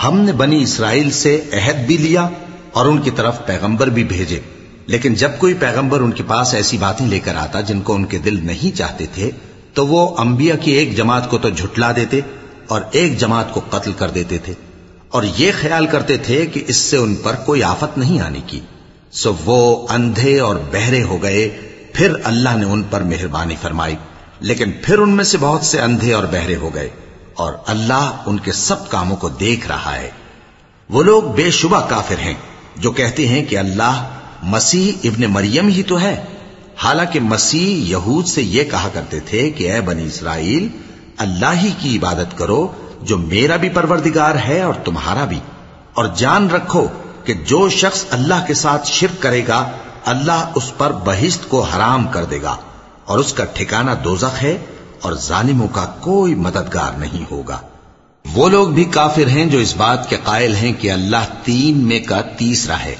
ہم 0.03 0.19
نے 0.19 0.31
بنی 0.31 0.63
اسرائیل 0.63 1.11
سے 1.11 1.41
عہد 1.53 1.75
بھی 1.75 1.97
لیا 1.97 2.29
اور 2.71 2.85
ان 2.85 3.01
کی 3.01 3.11
طرف 3.11 3.45
پیغمبر 3.45 3.87
بھی 3.87 4.03
بھیجے۔ 4.03 4.39
لیکن 4.85 5.13
جب 5.13 5.31
کوئی 5.39 5.53
پیغمبر 5.53 5.99
ان 5.99 6.11
کے 6.11 6.23
پاس 6.27 6.53
ایسی 6.53 6.77
باتیں 6.77 7.07
لے 7.07 7.19
کر 7.19 7.35
آتا 7.35 7.61
جن 7.61 7.81
کو 7.81 7.93
ان 7.93 8.05
کے 8.05 8.17
دل 8.17 8.47
نہیں 8.47 8.77
چاہتے 8.77 9.05
تھے، 9.13 9.31
تو 9.73 9.87
وہ 9.87 10.17
انبیاء 10.17 10.55
کی 10.55 10.71
ایک 10.71 10.97
جماعت 10.97 11.29
کو 11.29 11.37
تو 11.37 11.49
جھٹلا 11.49 11.91
دیتے 11.95 12.21
اور 12.67 12.81
ایک 12.91 13.17
جماعت 13.17 13.53
کو 13.53 13.61
قتل 13.69 13.91
کر 13.93 14.09
دیتے 14.09 14.37
تھے 14.37 14.53
اور 15.09 15.23
یہ 15.37 15.51
خیال 15.61 15.87
کرتے 15.87 16.17
تھے 16.17 16.45
کہ 16.45 16.63
اس 16.67 16.75
سے 16.75 16.97
ان 16.97 17.15
پر 17.15 17.35
کوئی 17.35 17.63
آفت 17.63 17.97
نہیں 17.97 18.21
آنے 18.21 18.41
کی۔ 18.47 18.59
سو 19.11 19.33
وہ 19.45 19.87
اندھے 19.89 20.39
اور 20.39 20.55
بہرے 20.71 21.03
ہو 21.03 21.23
گئے۔ 21.23 21.49
پھر 21.93 22.13
اللہ 22.23 22.57
نے 22.57 22.65
ان 22.65 22.83
پر 22.83 23.01
مہربانی 23.01 23.55
فرمائی۔ 23.61 23.95
لیکن 24.39 24.71
پھر 24.83 24.99
ان 24.99 25.09
میں 25.09 25.23
سے 25.23 25.37
بہت 25.39 25.63
سے 25.63 25.81
اندھے 25.81 26.13
اور 26.13 26.23
بہرے 26.23 26.55
ہو 26.55 26.73
گئے 26.73 26.89
اور 27.33 27.53
اللہ 27.67 28.11
ان 28.25 28.39
کے 28.39 28.51
سب 28.51 28.89
کاموں 28.89 29.17
کو 29.17 29.29
دیکھ 29.29 29.67
رہا 29.67 29.95
ہے۔ 29.95 30.11
وہ 30.89 31.03
لوگ 31.03 31.23
بے 31.23 31.51
شبہ 31.51 31.89
کافر 31.89 32.19
ہیں 32.19 32.33
جو 32.75 32.91
کہتے 32.91 33.27
ہیں 33.27 33.45
کہ 33.45 33.57
اللہ 33.57 34.09
مسیح 34.43 34.91
ابن 35.03 35.21
مریم 35.21 35.67
ہی 35.67 35.83
تو 35.83 36.01
ہے۔ 36.01 36.25
حالانکہ 36.83 37.19
مسیح 37.19 37.89
یہود 37.89 38.27
سے 38.27 38.41
یہ 38.41 38.63
کہا 38.63 38.89
کرتے 38.93 39.19
تھے 39.19 39.49
کہ 39.49 39.71
اے 39.71 39.81
بنی 39.81 40.05
اسرائیل 40.05 40.67
اللہ 41.17 41.53
ہی 41.63 41.71
کی 41.79 41.97
عبادت 41.97 42.37
کرو 42.37 42.67
جو 43.01 43.17
میرا 43.17 43.55
بھی 43.55 43.69
پروردگار 43.69 44.35
ہے 44.47 44.61
اور 44.61 44.73
تمہارا 44.73 45.25
بھی۔ 45.25 45.39
اور 45.93 46.05
جان 46.15 46.49
رکھو 46.49 46.87
کہ 47.23 47.33
جو 47.33 47.69
شخص 47.69 48.05
اللہ 48.09 48.45
کے 48.47 48.53
ساتھ 48.53 48.87
شرک 48.87 49.21
کرے 49.21 49.47
گا، 49.47 49.71
اللہ 50.05 50.51
اس 50.55 50.71
پر 50.77 50.91
بہشت 51.05 51.49
کو 51.49 51.61
حرام 51.61 52.07
کر 52.07 52.25
دے 52.25 52.41
گا۔ 52.41 52.55
اور 53.05 53.19
اس 53.19 53.33
کا 53.33 53.43
ٹھکانہ 53.53 53.91
دوزخ 54.03 54.43
ہے 54.43 54.57
اور 55.01 55.13
ظالموں 55.13 55.67
کا 55.67 55.85
کوئی 55.85 56.35
مددگار 56.35 56.97
نہیں 56.97 57.31
ہوگا۔ 57.31 57.59
وہ 58.33 58.49
لوگ 58.49 58.67
بھی 58.67 58.83
کافر 58.83 59.27
ہیں 59.27 59.45
جو 59.45 59.59
اس 59.59 59.75
بات 59.77 60.09
کے 60.09 60.17
قائل 60.23 60.55
ہیں 60.55 60.73
کہ 60.73 60.91
اللہ 60.91 61.25
تین 61.43 61.77
میں 61.77 61.99
کا 61.99 62.21
تیسرا 62.21 62.79
ہے۔ 62.79 62.95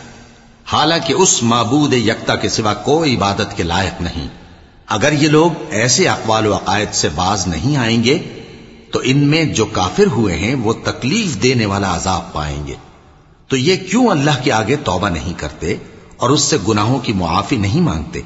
حالانکہ 0.72 1.14
اس 1.14 1.44
معبود 1.44 1.94
یکتا 1.94 2.36
کے 2.36 2.50
سوا 2.50 2.74
کوئی 2.74 3.16
عبادت 3.16 3.58
کے 3.58 3.64
لائق 3.64 4.02
نہیں۔ 4.02 4.28
اگر 4.88 5.12
یہ 5.12 5.28
لوگ 5.28 5.52
ایسے 5.70 6.08
اقوال 6.08 6.48
و 6.48 6.56
عقائد 6.56 6.94
سے 6.94 7.10
باز 7.16 7.48
نہیں 7.48 7.78
آئیں 7.78 8.04
گے، 8.04 8.44
تو 8.92 9.00
ان 9.04 9.18
میں 9.18 9.44
جو 9.44 9.66
کافر 9.66 10.08
ہوئے 10.08 10.38
ہیں، 10.38 10.56
وہ 10.56 10.74
تکلیف 10.84 11.44
دینے 11.44 11.66
والا 11.66 11.96
عذاب 11.96 12.34
پائیں 12.34 12.68
گے۔ 12.68 12.74
تو 13.48 13.58
یہ 13.58 13.76
کیوں 13.76 14.08
اللہ 14.08 14.44
کے 14.44 14.52
آگے 14.52 14.76
توبہ 14.76 15.10
نہیں 15.10 15.34
کرتے 15.38 15.76
اور 16.18 16.30
اس 16.30 16.42
سے 16.42 16.58
گناہوں 16.68 17.00
کی 17.00 17.14
معافی 17.14 17.58
نہیں 17.58 17.82
مانگتے؟ 17.82 18.22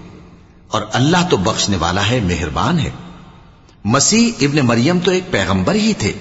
اور 0.68 0.82
اللہ 0.94 1.18
تو 1.30 1.38
بخشنے 1.38 1.78
والا 1.78 2.10
ہے، 2.10 2.20
مہربان 2.20 2.80
ہے۔ 2.80 2.90
مسیح 3.84 4.32
ابن 4.42 4.58
مریم 4.66 5.00
تو 5.00 5.12
ایک 5.12 5.32
پیغمبر 5.32 5.76
ہی 5.76 5.94
تھے۔ 5.94 6.14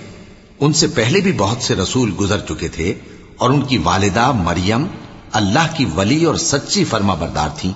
ان 0.60 0.72
سے 0.72 0.86
پہلے 0.86 1.20
بھی 1.20 1.32
بہت 1.32 1.62
سے 1.62 1.74
رسول 1.74 2.14
گزر 2.20 2.38
چکے 2.40 2.68
تھے 2.68 2.94
اور 3.36 3.50
ان 3.50 3.62
کی 3.62 3.78
والدہ 3.78 4.32
مریم 4.32 4.86
اللہ 5.32 5.76
کی 5.76 5.84
ولی 5.96 6.24
اور 6.24 6.34
سچی 6.34 6.84
فرما 6.84 7.14
بردار 7.14 7.48
تھی 7.56 7.72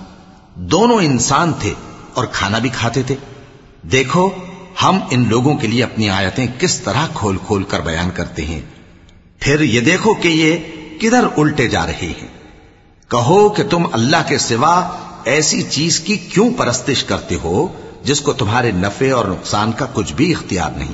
دونوں 0.55 0.97
انسان 0.97 1.51
تھے۔ 1.59 1.73
اور 2.15 2.25
کھانا 2.25 2.57
بھی 2.57 2.69
کھاتے 2.69 3.03
تھے۔ 3.03 3.15
دیکھو، 3.81 4.29
ہم 4.83 4.99
ان 5.11 5.29
لوگوں 5.29 5.55
کے 5.55 5.67
لیے 5.67 5.83
اپنی 5.83 6.09
آیتیں 6.09 6.47
کس 6.59 6.79
طرح 6.79 7.07
کھول 7.13 7.37
کھول 7.47 7.63
کر 7.63 7.79
بیان 7.79 8.09
کرتے 8.13 8.45
ہیں۔ 8.45 8.61
پھر 9.39 9.61
یہ 9.61 9.81
دیکھو 9.81 10.13
کہ 10.13 10.27
یہ 10.27 10.57
کدھر 10.99 11.23
الٹے 11.37 11.67
جا 11.67 11.85
رہے 11.85 12.13
ہیں۔ 12.21 12.27
کہو 13.07 13.49
کہ 13.49 13.63
تم 13.63 13.87
اللہ 13.91 14.17
کے 14.27 14.37
سوا 14.37 14.97
ایسی 15.25 15.63
چیز 15.63 15.99
کی 15.99 16.17
کیوں 16.17 16.49
پرستش 16.57 17.03
کرتے 17.03 17.37
ہو 17.43 17.67
جس 18.03 18.21
کو 18.21 18.33
تمہارے 18.33 18.71
نفع 18.71 19.13
اور 19.15 19.25
نقصان 19.25 19.71
کا 19.71 19.85
کچھ 19.93 20.13
بھی 20.13 20.31
اختیار 20.31 20.71
نہیں۔ 20.71 20.93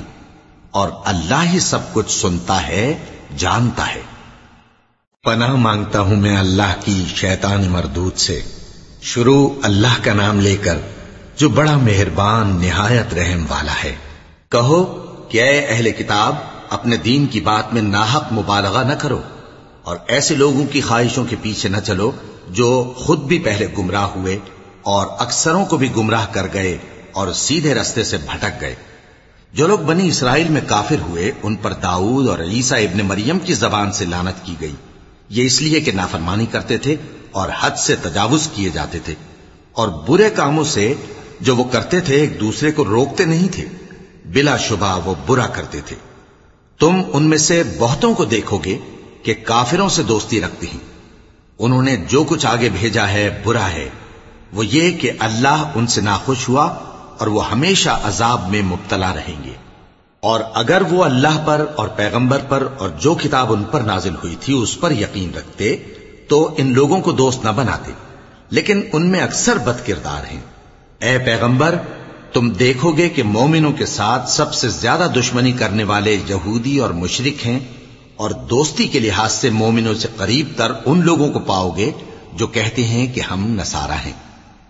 اور 0.70 0.88
اللہ 1.04 1.44
ہی 1.52 1.60
سب 1.60 1.78
کچھ 1.92 2.12
سنتا 2.12 2.68
ہے، 2.68 2.98
جانتا 3.36 3.94
ہے۔ 3.94 4.00
پناہ 5.22 5.52
مانگتا 5.52 6.00
ہوں 6.00 6.16
میں 6.16 6.36
اللہ 6.36 6.74
کی 6.84 7.04
شیطان 7.16 7.68
مردود 7.68 8.16
سے۔ 8.16 8.42
شروع 9.02 9.50
اللہ 9.62 10.04
کا 10.04 10.12
نام 10.12 10.40
لے 10.40 10.56
کر 10.56 10.78
جو 11.40 11.48
بڑا 11.48 11.76
مہربان 11.76 12.60
نہایت 12.60 13.14
رحم 13.14 13.44
والا 13.48 13.74
ہے۔ 13.84 13.94
کہو 14.48 14.84
کہ 15.28 15.42
اے 15.42 15.66
اہل 15.66 15.90
کتاب، 15.90 16.34
اپنے 16.70 16.96
دین 16.96 17.26
کی 17.26 17.40
بات 17.40 17.74
میں 17.74 17.82
ناحق 17.82 18.32
مبالغہ 18.32 18.84
نہ 18.84 18.94
کرو 18.94 19.20
اور 19.82 19.96
ایسے 20.06 20.34
لوگوں 20.34 20.66
کی 20.72 20.80
خواہشوں 20.80 21.24
کے 21.24 21.36
پیچھے 21.42 21.68
نہ 21.68 21.76
چلو 21.76 22.10
جو 22.48 22.92
خود 22.96 23.18
بھی 23.18 23.38
پہلے 23.38 23.66
گمراہ 23.78 24.04
ہوئے 24.04 24.38
اور 24.82 25.06
اکثروں 25.18 25.66
کو 25.66 25.76
بھی 25.76 25.96
گمراہ 25.96 26.26
کر 26.30 26.46
گئے 26.52 26.78
اور 27.12 27.32
سیدھے 27.32 27.74
رستے 27.74 28.04
سے 28.04 28.16
بھٹک 28.16 28.60
گئے۔ 28.60 28.74
جو 29.52 29.66
لوگ 29.66 29.78
بنی 29.78 30.08
اسرائیل 30.08 30.48
میں 30.48 30.60
کافر 30.66 31.00
ہوئے، 31.08 31.32
ان 31.42 31.56
پر 31.56 31.72
داؤد 31.72 32.28
اور 32.28 32.38
عیسیٰ 32.38 32.82
ابن 32.82 33.06
مریم 33.06 33.38
کی 33.38 33.54
زبان 33.54 33.92
سے 33.92 34.04
لانت 34.04 34.46
کی 34.46 34.54
گئی۔ 34.60 34.74
یہ 35.28 35.44
اس 35.44 35.62
لیے 35.62 35.80
کہ 35.80 35.92
نافرمانی 35.92 36.46
کرتے 36.46 36.78
تھے 36.78 36.96
اور 37.32 37.48
حد 37.60 37.70
سے 37.70 37.96
تجاوز 37.96 38.48
کیے 38.54 38.68
جاتے 38.68 38.98
تھے 38.98 39.14
اور 39.72 39.88
برے 39.88 40.30
کاموں 40.30 40.64
سے 40.64 40.94
جو 41.40 41.56
وہ 41.56 41.64
کرتے 41.64 42.00
تھے 42.00 42.16
ایک 42.16 42.40
دوسرے 42.40 42.72
کو 42.72 42.84
روکتے 42.84 43.24
نہیں 43.24 43.48
تھے۔ 43.52 43.64
بلا 44.24 44.56
شبہ 44.56 45.00
وہ 45.04 45.14
برا 45.26 45.46
کرتے 45.46 45.80
تھے۔ 45.86 45.96
تم 46.78 47.02
ان 47.12 47.22
میں 47.22 47.38
سے 47.38 47.62
بہتوں 47.78 48.14
کو 48.14 48.24
دیکھو 48.24 48.58
گے 48.58 48.78
کہ 49.22 49.34
کافروں 49.44 49.88
سے 49.88 50.02
دوستی 50.02 50.40
رکھتے 50.40 50.66
ہیں۔ 50.66 50.80
انہوں 51.58 51.82
نے 51.82 51.96
جو 51.96 52.24
کچھ 52.24 52.46
آگے 52.46 52.68
بھیجا 52.68 53.08
ہے 53.08 53.42
برا 53.44 53.68
ہے۔ 53.68 53.88
وہ 54.52 54.66
یہ 54.66 54.98
کہ 54.98 55.10
اللہ 55.18 55.72
ان 55.74 55.86
سے 55.86 56.00
ناخوش 56.00 56.48
ہوا 56.48 56.64
اور 57.18 57.26
وہ 57.26 57.50
ہمیشہ 57.50 58.00
عذاب 58.02 58.48
میں 58.50 58.62
مبتلا 58.62 59.14
رہیں 59.14 59.44
گے۔ 59.44 59.52
اور 60.20 60.40
اگر 60.54 60.82
وہ 60.90 61.04
اللہ 61.04 61.42
پر 61.46 61.66
اور 61.76 61.88
پیغمبر 61.88 62.38
پر 62.38 62.68
اور 62.78 62.88
جو 62.88 63.14
کتاب 63.14 63.52
ان 63.52 63.64
پر 63.64 63.80
نازل 63.80 64.14
ہوئی 64.14 64.36
تھی 64.40 64.54
اس 64.54 64.80
پر 64.80 64.90
یقین 64.90 65.34
رکھتے 65.34 65.76
تو 66.28 66.54
ان 66.56 66.74
لوگوں 66.74 67.00
کو 67.00 67.12
دوست 67.12 67.44
نہ 67.44 67.50
بناتے۔ 67.50 67.92
لیکن 68.50 68.80
ان 68.92 69.06
میں 69.06 69.20
اکثر 69.20 69.56
بد 69.56 69.86
کردار 69.86 70.32
ہیں۔ 70.32 70.40
اے 71.00 71.18
پیغمبر، 71.18 71.74
تم 72.32 72.50
دیکھو 72.50 72.90
گے 72.92 73.08
کہ 73.08 73.22
مومنوں 73.22 73.72
کے 73.72 73.86
ساتھ 73.86 74.30
سب 74.30 74.54
سے 74.54 74.68
زیادہ 74.68 75.06
دشمنی 75.16 75.52
کرنے 75.52 75.84
والے 75.84 76.16
یہودی 76.28 76.78
اور 76.78 76.90
مشرک 76.90 77.46
ہیں 77.46 77.60
اور 78.16 78.30
دوستی 78.30 78.86
کے 78.88 78.98
لحاظ 78.98 79.32
سے 79.32 79.50
مومنوں 79.50 79.94
سے 79.94 80.08
قریب 80.16 80.48
تر 80.56 80.72
ان 80.86 81.00
لوگوں 81.00 81.32
کو 81.32 81.38
پاؤ 81.38 81.70
گے 81.70 81.90
جو 82.36 82.46
کہتے 82.46 82.84
ہیں 82.84 83.06
کہ 83.14 83.20
ہم 83.20 83.46
نسارا 83.60 83.96
ہیں۔ 84.06 84.12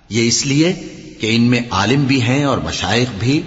یہ 0.08 0.28
اس 0.28 0.46
لیے 0.46 0.72
کہ 1.20 1.36
ان 1.36 1.42
میں 1.42 1.60
عالم 1.70 2.04
بھی 2.04 2.22
ہیں 2.22 2.44
اور 2.44 2.58
مشائق 2.58 3.08
بھی، 3.18 3.40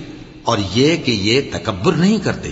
اور 0.43 0.57
یہ 0.73 0.97
کہ 0.97 1.11
یہ 1.11 1.41
تکبر 1.53 1.93
نہیں 1.93 2.17
کرتے۔ 2.17 2.49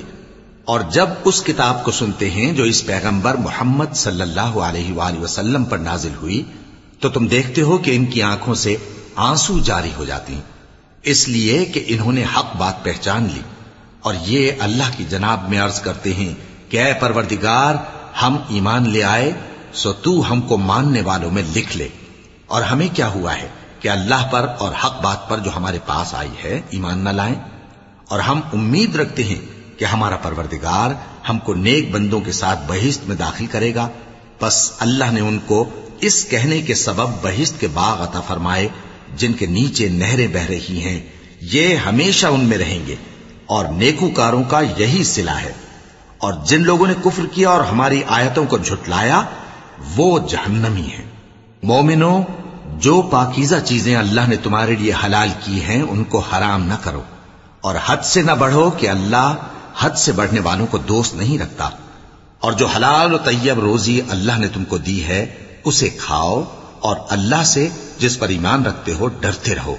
اور 0.66 0.80
جب 0.92 1.08
اس 1.26 1.44
کتاب 1.44 1.84
کو 1.86 1.92
سنتے 1.92 2.30
ہیں 2.30 2.52
جو 2.52 2.64
اس 2.64 2.86
پیغمبر 2.86 3.36
محمد 3.36 3.96
صلی 3.96 4.22
اللہ 4.22 4.58
علیہ 4.62 4.94
وآلہ 4.94 5.20
وسلم 5.20 5.64
پر 5.64 5.78
نازل 5.78 6.16
ہوئی، 6.22 6.44
تو 7.00 7.10
تم 7.10 7.28
دیکھتے 7.28 7.62
ہو 7.62 7.78
کہ 7.78 7.96
ان 7.96 8.06
کی 8.06 8.22
آنکھوں 8.22 8.56
سے 8.56 8.76
آنسو 9.16 9.60
جاری 9.60 9.92
ہو 9.98 10.06
جاتی 10.06 10.42
اس 11.04 11.28
لیے 11.30 11.66
کہ 11.66 11.84
انہوں 11.88 12.12
نے 12.12 12.24
حق 12.24 12.56
بات 12.56 12.84
پہچان 12.84 13.28
لی۔ 13.34 13.42
اور 14.00 14.14
یہ 14.22 14.52
اللہ 14.60 14.84
کی 14.98 15.04
جناب 15.04 15.50
میں 15.50 15.60
عرض 15.60 15.80
کرتے 15.80 16.14
ہیں 16.14 16.34
کہ 16.72 16.84
اے 16.84 16.94
پروردگار، 16.94 17.76
ہم 18.22 18.38
ایمان 18.50 18.90
لے 18.90 19.04
آئے، 19.04 19.32
سو 19.74 19.94
تو 19.94 20.32
ہم 20.32 20.42
کو 20.42 20.58
ماننے 20.58 21.02
والوں 21.02 21.32
میں 21.32 21.44
لکھ 21.56 21.78
لے۔ 21.78 21.88
اور 22.48 22.62
ہمیں 22.62 22.88
کیا 22.94 23.08
ہوا 23.08 23.38
ہے 23.38 23.48
کہ 23.80 23.90
اللہ 23.90 24.28
پر 24.32 24.48
اور 24.60 24.74
حق 24.84 25.02
بات 25.02 25.30
پر 25.30 25.38
جو 25.38 25.52
ہمارے 25.56 25.80
پاس 25.86 26.14
آئی 26.14 26.34
ہے، 26.44 26.62
ایمان 26.70 27.00
نہ 27.00 27.10
لائیں؟ 27.10 27.36
اور 28.10 28.20
ہم 28.20 28.42
امید 28.54 28.96
رکھتے 28.96 29.24
ہیں 29.24 29.42
کہ 29.80 29.86
ہمارا 29.86 30.16
پروردگار 30.18 30.90
ہم 31.30 31.40
کو 31.40 31.54
نیک 31.54 31.92
بندوں 31.92 32.22
کے 32.22 32.32
ساتھ 32.32 32.60
بہشت 32.68 33.08
میں 33.08 33.16
داخل 33.16 33.46
کرے 33.46 33.76
گا۔ 33.76 33.88
بس 34.42 34.72
اللہ 34.80 35.12
نے 35.12 35.22
ان 35.22 35.40
کو 35.46 35.70
اس 36.00 36.26
کہنے 36.26 36.62
کے 36.62 36.76
سبب 36.76 37.08
بہشت 37.22 37.60
کے 37.60 37.68
باغ 37.68 38.04
عطا 38.04 38.22
فرمائے 38.22 38.68
جن 39.16 39.34
کے 39.34 39.46
نیچے 39.46 39.90
نہریں 39.90 40.28
بہ 40.28 40.46
رہی 40.50 40.82
ہیں، 40.84 41.02
یہ 41.42 41.76
ہمیشہ 41.76 42.28
ان 42.28 42.40
میں 42.40 42.58
رہیں 42.58 42.86
گے، 42.88 42.96
اور 43.46 43.66
نیکوکاروں 43.66 44.44
کا 44.44 44.62
یہی 44.78 45.04
سلا 45.04 45.42
ہے۔ 45.42 45.52
اور 46.18 46.34
جن 46.46 46.64
لوگوں 46.64 46.88
نے 46.88 46.94
کفر 47.04 47.26
کیا 47.26 47.50
اور 47.50 47.64
ہماری 47.64 48.02
آیتوں 48.08 48.46
کو 48.46 48.58
جھٹلایا، 48.58 49.22
وہ 49.96 50.20
جہنمی 50.20 50.82
ہیں۔ 50.82 51.06
مومنوں، 51.64 52.24
جو 52.66 53.02
پاکیزہ 53.02 53.56
چیزیں 53.66 53.96
اللہ 53.96 54.22
نے 54.28 54.36
تمہارے 54.36 54.76
لیے 54.76 54.94
حلال 55.06 55.30
کی 55.40 55.64
ہیں، 55.64 55.82
ان 55.82 56.04
کو 56.04 56.20
حرام 56.20 56.66
نہ 56.66 56.74
کرو۔ 56.84 57.02
اور 57.62 57.76
حد 57.86 57.98
سے 58.04 58.22
نہ 58.22 58.32
بڑھو 58.32 58.70
کہ 58.70 58.90
اللہ 58.90 59.36
حد 59.80 59.90
سے 59.90 60.12
بڑھنے 60.12 60.40
والوں 60.40 60.68
کو 60.68 60.78
دوست 60.78 61.16
نہیں 61.16 61.40
رکھتا۔ 61.40 61.70
اور 62.40 62.52
جو 62.52 62.66
حلال 62.66 63.14
و 63.14 63.18
طیب 63.18 63.60
روزی 63.60 64.02
اللہ 64.10 64.38
نے 64.38 64.48
تم 64.48 64.64
کو 64.64 64.78
دی 64.78 65.04
ہے، 65.04 65.26
اسے 65.64 65.90
کھاؤ 65.90 66.44
اور 66.80 66.96
اللہ 67.10 67.44
سے 67.44 67.68
جس 68.02 68.20
پر 68.20 68.30
ایمان 68.30 68.66
رکھتے 68.66 68.94
ہو، 68.94 69.08
ڈرتے 69.08 69.56
رہو۔ 69.56 69.76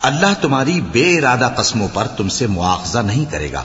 اللہ 0.00 0.26
تمہاری 0.40 0.80
بے 0.80 1.18
ارادہ 1.18 1.48
قسموں 1.56 1.88
پر 1.92 2.06
تم 2.06 2.28
سے 2.28 2.46
مواخذہ 2.46 2.98
نہیں 2.98 3.24
کرے 3.24 3.52
گا۔ 3.52 3.64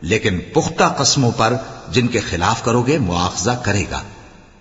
لیکن 0.00 0.38
پختہ 0.52 0.84
قسموں 0.84 1.30
پر 1.36 1.56
جن 1.88 2.06
کے 2.06 2.20
خلاف 2.20 2.64
کرو 2.64 2.82
گے، 2.82 2.98
مواخذہ 2.98 3.50
کرے 3.62 3.84
گا۔ 3.90 4.02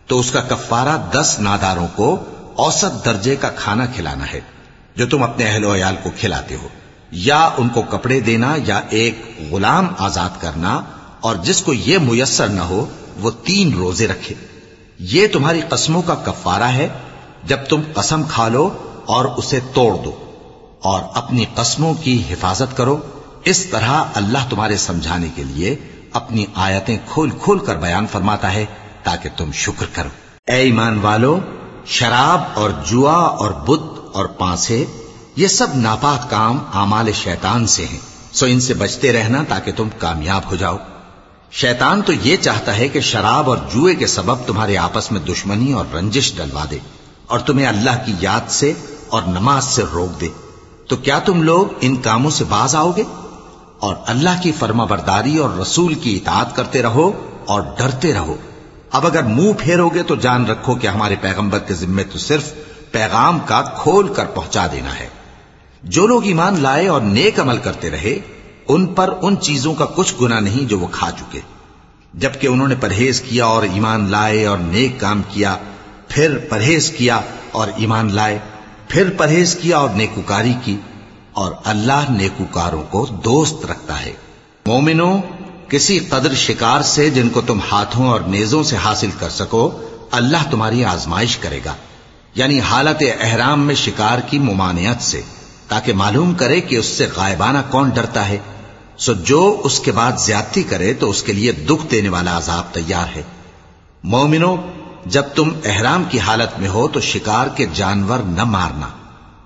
تو 0.08 0.20
اس 0.20 0.32
کا 0.32 0.42
کفارہ 0.42 0.98
دس 1.12 1.36
ناداروں 1.40 1.88
کو 1.96 2.24
اوسط 2.56 3.06
درجے 3.06 3.36
کا 3.36 3.50
کھانا 3.50 3.86
کھلانا 3.86 4.26
ہے، 4.34 4.42
جو 4.96 5.06
تم 5.06 5.24
اپنے 5.24 5.46
اہل 5.46 5.64
و 5.64 5.76
عیال 5.76 5.96
کو 6.04 6.12
کھلاتے 6.20 6.56
ہو۔ 6.56 6.68
یا 7.12 7.50
ان 7.58 7.70
کو 7.70 7.82
کپڑے 7.82 8.20
دینا 8.20 8.56
یا 8.66 8.82
ایک 8.90 9.42
غلام 9.52 9.88
آزاد 9.98 10.42
کرنا، 10.42 10.82
اور 11.20 11.36
جس 11.36 11.62
کو 11.62 11.74
یہ 11.74 11.98
میسر 11.98 12.48
نہ 12.48 12.62
ہو، 12.62 12.86
وہ 13.20 13.32
تین 13.44 13.74
روزے 13.74 14.08
رکھے۔ 14.08 14.36
یہ 15.00 15.28
تمہاری 15.34 15.62
قسموں 15.70 16.02
کا 16.02 16.16
کفارہ 16.16 16.64
ہے 16.64 16.90
جب 17.46 17.58
تم 17.70 17.82
قسم 17.94 18.24
کھا 18.24 18.48
لو 18.48 18.70
اور 19.06 19.26
اسے 19.26 19.60
توڑ 19.74 19.96
دو 20.06 20.12
اور 20.82 21.02
اپنی 21.14 21.46
قسموں 21.56 21.94
کی 21.94 22.24
حفاظت 22.30 22.78
کرو، 22.78 22.98
اس 23.44 23.66
طرح 23.66 24.04
اللہ 24.14 24.38
تمہارے 24.50 24.78
سمجھانے 24.78 25.28
کے 25.36 25.44
لیے 25.44 25.76
اپنی 26.14 26.46
آیتیں 26.56 26.98
کھول 27.08 27.30
کھول 27.30 27.60
کر 27.60 27.76
بیان 27.76 28.08
فرماتا 28.12 28.54
ہے 28.54 28.66
تاکہ 29.04 29.30
تم 29.38 29.52
شکر 29.52 29.86
کرو۔ 29.94 30.10
اے 30.48 30.56
ایمان 30.56 31.00
والو، 31.00 31.40
شراب 31.86 32.42
اور 32.54 32.70
جوا 32.86 33.14
اور 33.14 33.52
بت 33.52 34.16
اور 34.16 34.26
پانسے، 34.26 34.86
یہ 35.36 35.48
سب 35.48 35.68
ناپاک 35.76 36.30
کام 36.30 36.60
اعمال 36.74 37.12
شیطان 37.12 37.68
سے 37.68 37.86
ہیں۔ 37.86 38.00
سو 38.32 38.46
ان 38.46 38.60
سے 38.60 38.74
بچتے 38.74 39.14
رہنا 39.14 39.44
تاکہ 39.48 39.72
تم 39.72 39.88
کامیاب 39.98 40.42
ہو 40.52 40.56
جاؤ۔ 40.56 40.78
شیطان 41.52 42.02
تو 42.02 42.14
یہ 42.14 42.38
چاہتا 42.38 42.78
ہے 42.78 42.88
کہ 42.88 43.00
شراب 43.00 43.50
اور 43.50 43.58
جوئے 43.74 43.96
کے 43.96 44.08
سبب 44.08 44.36
تمہارے 44.46 44.78
آپس 44.78 45.12
میں 45.12 45.20
دشمنی 45.20 45.74
اور 45.74 45.96
رنجش 45.96 46.34
ڈلوا 46.36 46.66
دے۔ 46.72 46.78
اور 47.28 47.40
تمہیں 47.40 47.68
اللہ 47.68 48.06
کی 48.06 48.14
یاد 48.20 48.50
سے 48.50 48.74
اور 49.08 49.22
نماز 49.28 49.64
سے 49.64 49.84
روک 49.94 50.22
دے۔ 50.22 50.28
تو 50.88 50.96
کیا 50.96 51.20
تم 51.20 51.44
لوگ 51.44 51.66
ان 51.82 51.96
کاموں 51.96 52.32
سے 52.32 52.44
باز 52.44 52.76
آؤ 52.76 52.92
گے؟ 52.98 53.04
اور 53.80 53.96
اللہ 54.08 54.30
کی 54.44 54.52
فرما 54.52 54.84
برداری 54.84 55.38
اور 55.38 55.50
رسول 55.50 55.94
کی 55.94 56.16
اطاعت 56.16 56.56
کرتے 56.56 56.82
رہو 56.82 57.12
اور 57.48 57.62
ڈرتے 57.78 58.14
رہو۔ 58.14 58.36
اب 58.92 59.06
اگر 59.06 59.24
منہ 59.24 59.52
پھیرو 59.60 59.90
گے 59.90 60.04
تو 60.04 60.16
جان 60.16 60.46
رکھو 60.46 60.76
کہ 60.76 60.88
ہمارے 60.88 61.16
پیغمبر 61.22 61.60
کے 61.60 61.74
ذمے 61.74 62.04
تو 62.04 62.18
صرف 62.18 62.54
پیغام 62.92 63.40
کا 63.46 63.62
کھول 63.62 64.14
کر 64.14 64.26
پہنچا 64.26 64.68
دینا 64.72 65.00
ہے۔ 65.00 65.08
جو 65.84 66.08
لوگ 66.08 66.26
ایمان 66.26 66.60
لائے 66.60 66.88
اور 66.88 67.02
نیک 67.02 67.40
عمل 67.40 67.58
کرتے 67.58 67.90
رہے، 67.90 68.20
ان 68.68 68.86
پر 68.86 69.14
ان 69.22 69.38
چیزوں 69.42 69.74
کا 69.74 69.86
کچھ 69.86 70.14
گنا 70.22 70.40
نہیں 70.40 70.70
جو 70.70 70.80
وہ 70.80 70.88
کھا 70.92 71.12
چکے۔ 71.12 71.40
جبکہ 72.14 72.48
انہوں 72.48 72.68
نے 72.68 72.76
پرہیز 72.76 73.22
کیا 73.22 73.46
اور 73.46 73.64
ایمان 73.64 74.10
لائے 74.10 74.46
اور 74.46 74.58
نیک 74.58 75.00
کام 75.00 75.22
کیا 75.30 75.58
پھر 76.15 76.38
پرہیز 76.38 76.91
کیا 76.91 77.21
اور 77.51 77.67
ایمان 77.75 78.13
لائے، 78.13 78.39
پھر 78.88 79.10
پرہیز 79.17 79.56
کیا 79.56 79.78
اور 79.78 79.89
نیکوکاری 79.89 80.54
کی، 80.63 80.78
اور 81.32 81.51
اللہ 81.63 82.06
نیکوکاروں 82.10 82.84
کو 82.89 83.06
دوست 83.06 83.65
رکھتا 83.65 84.01
ہے۔ 84.01 84.13
مومنوں، 84.65 85.21
کسی 85.69 85.99
قدر 85.99 86.34
شکار 86.34 86.82
سے 86.82 87.10
جن 87.10 87.30
کو 87.30 87.41
تم 87.41 87.60
ہاتھوں 87.71 88.08
اور 88.08 88.21
نیزوں 88.21 88.63
سے 88.63 88.75
حاصل 88.75 89.10
کر 89.19 89.30
سکو، 89.30 89.82
اللہ 90.12 90.38
تمہاری 90.51 90.86
آزمائش 90.86 91.38
کرے 91.38 91.60
گا۔ 91.65 91.73
یعنی 92.36 92.60
حالت 92.60 93.04
احرام 93.21 93.62
میں 93.62 93.75
شکار 93.75 94.17
کی 94.19 94.39
ممانعت 94.39 95.04
سے، 95.04 95.21
تاکہ 95.67 95.93
معلوم 95.93 96.34
کرے 96.34 96.62
کہ 96.62 96.75
اس 96.75 96.86
سے 96.86 97.08
غائبانہ 97.15 97.58
کون 97.69 97.89
ڈرتا 97.89 98.30
ہے۔ 98.30 98.38
سو 98.97 99.13
جو 99.13 99.62
اس 99.63 99.80
کے 99.80 99.91
بعد 99.91 100.12
زیادتی 100.17 100.63
کرے 100.63 100.93
تو 100.93 101.10
اس 101.10 101.23
کے 101.23 101.34
لیے 101.34 101.51
دکھ 101.51 101.91
دینے 101.91 102.10
والا 102.10 102.38
عذاب 102.38 102.73
تیار 102.73 103.17
ہے۔ 103.17 103.23
مومنوں 104.04 104.58
جب 105.06 105.24
تم 105.36 105.50
احرام 105.65 106.04
کی 106.10 106.20
حالت 106.20 106.60
میں 106.60 106.70
ہو 106.70 106.88
تو 106.88 107.00
شکار 107.00 107.48
کے 107.48 107.65
جانور 107.74 108.20
نہ 108.20 108.44
مارنا 108.44 108.88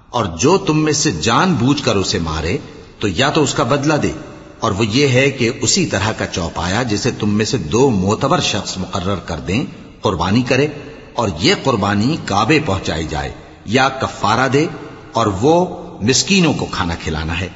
اور 0.09 0.25
جو 0.25 0.57
تم 0.57 0.83
میں 0.83 0.93
سے 0.93 1.11
جان 1.11 1.53
بوجھ 1.53 1.83
کر 1.83 1.95
اسے 1.95 2.19
مارے 2.19 2.57
تو 2.99 3.07
یا 3.07 3.29
تو 3.29 3.43
اس 3.43 3.53
کا 3.53 3.63
بدلہ 3.63 3.93
دے 3.93 4.11
اور 4.59 4.71
وہ 4.71 4.85
یہ 4.85 5.07
ہے 5.07 5.29
کہ 5.31 5.51
اسی 5.61 5.85
طرح 5.85 6.11
کا 6.17 6.25
چوپایا 6.27 6.83
جسے 6.83 7.11
تم 7.11 7.29
میں 7.29 7.45
سے 7.45 7.57
دو 7.57 7.89
موتبر 7.89 8.39
شخص 8.41 8.77
مقرر 8.77 9.19
کر 9.25 9.39
دیں، 9.39 9.63
قربانی 10.01 10.41
کرے 10.41 10.67
اور 11.13 11.29
یہ 11.39 11.55
قربانی 11.63 12.17
کعبے 12.25 12.59
پہنچائی 12.65 13.07
جائے، 13.07 13.31
یا 13.65 13.87
کفارہ 14.01 14.47
دے 14.47 14.65
اور 15.11 15.27
وہ 15.41 15.53
مسکینوں 16.01 16.53
کو 16.53 16.65
کھانا 16.65 16.95
کھلانا 17.03 17.39
ہے، 17.39 17.47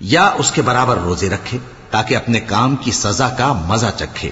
یا 0.00 0.24
اس 0.38 0.50
کے 0.50 0.62
برابر 0.62 0.98
روزے 0.98 1.28
رکھے 1.28 1.58
تاکہ 1.90 2.16
اپنے 2.16 2.40
کام 2.40 2.76
کی 2.76 2.90
سزا 2.90 3.28
کا 3.28 3.52
مزہ 3.66 3.90
چکھے۔ 3.96 4.30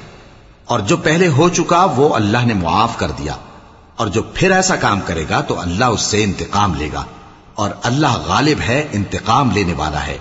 اور 0.67 0.81
جو 0.81 0.97
پہلے 0.97 1.29
ہو 1.29 1.49
چکا 1.49 1.85
وہ 1.85 2.15
اللہ 2.15 2.47
نے 2.47 2.55
معاف 2.55 2.97
کر 2.97 3.11
دیا۔ 3.11 3.35
اور 3.97 4.07
جو 4.07 4.23
پھر 4.23 4.51
ایسا 4.51 4.77
کام 4.77 5.01
کرے 5.01 5.25
گا 5.31 5.41
تو 5.41 5.61
اللہ 5.61 5.85
اس 5.85 6.01
سے 6.01 6.25
انتقام 6.25 6.75
لے 6.75 6.89
گا۔ 6.93 7.05
اور 7.55 7.71
اللہ 7.83 8.19
غالب 8.27 8.61
ہے، 8.61 8.89
انتقام 8.93 9.51
لینے 9.51 9.73
والا 9.73 10.07
ہے۔ 10.07 10.19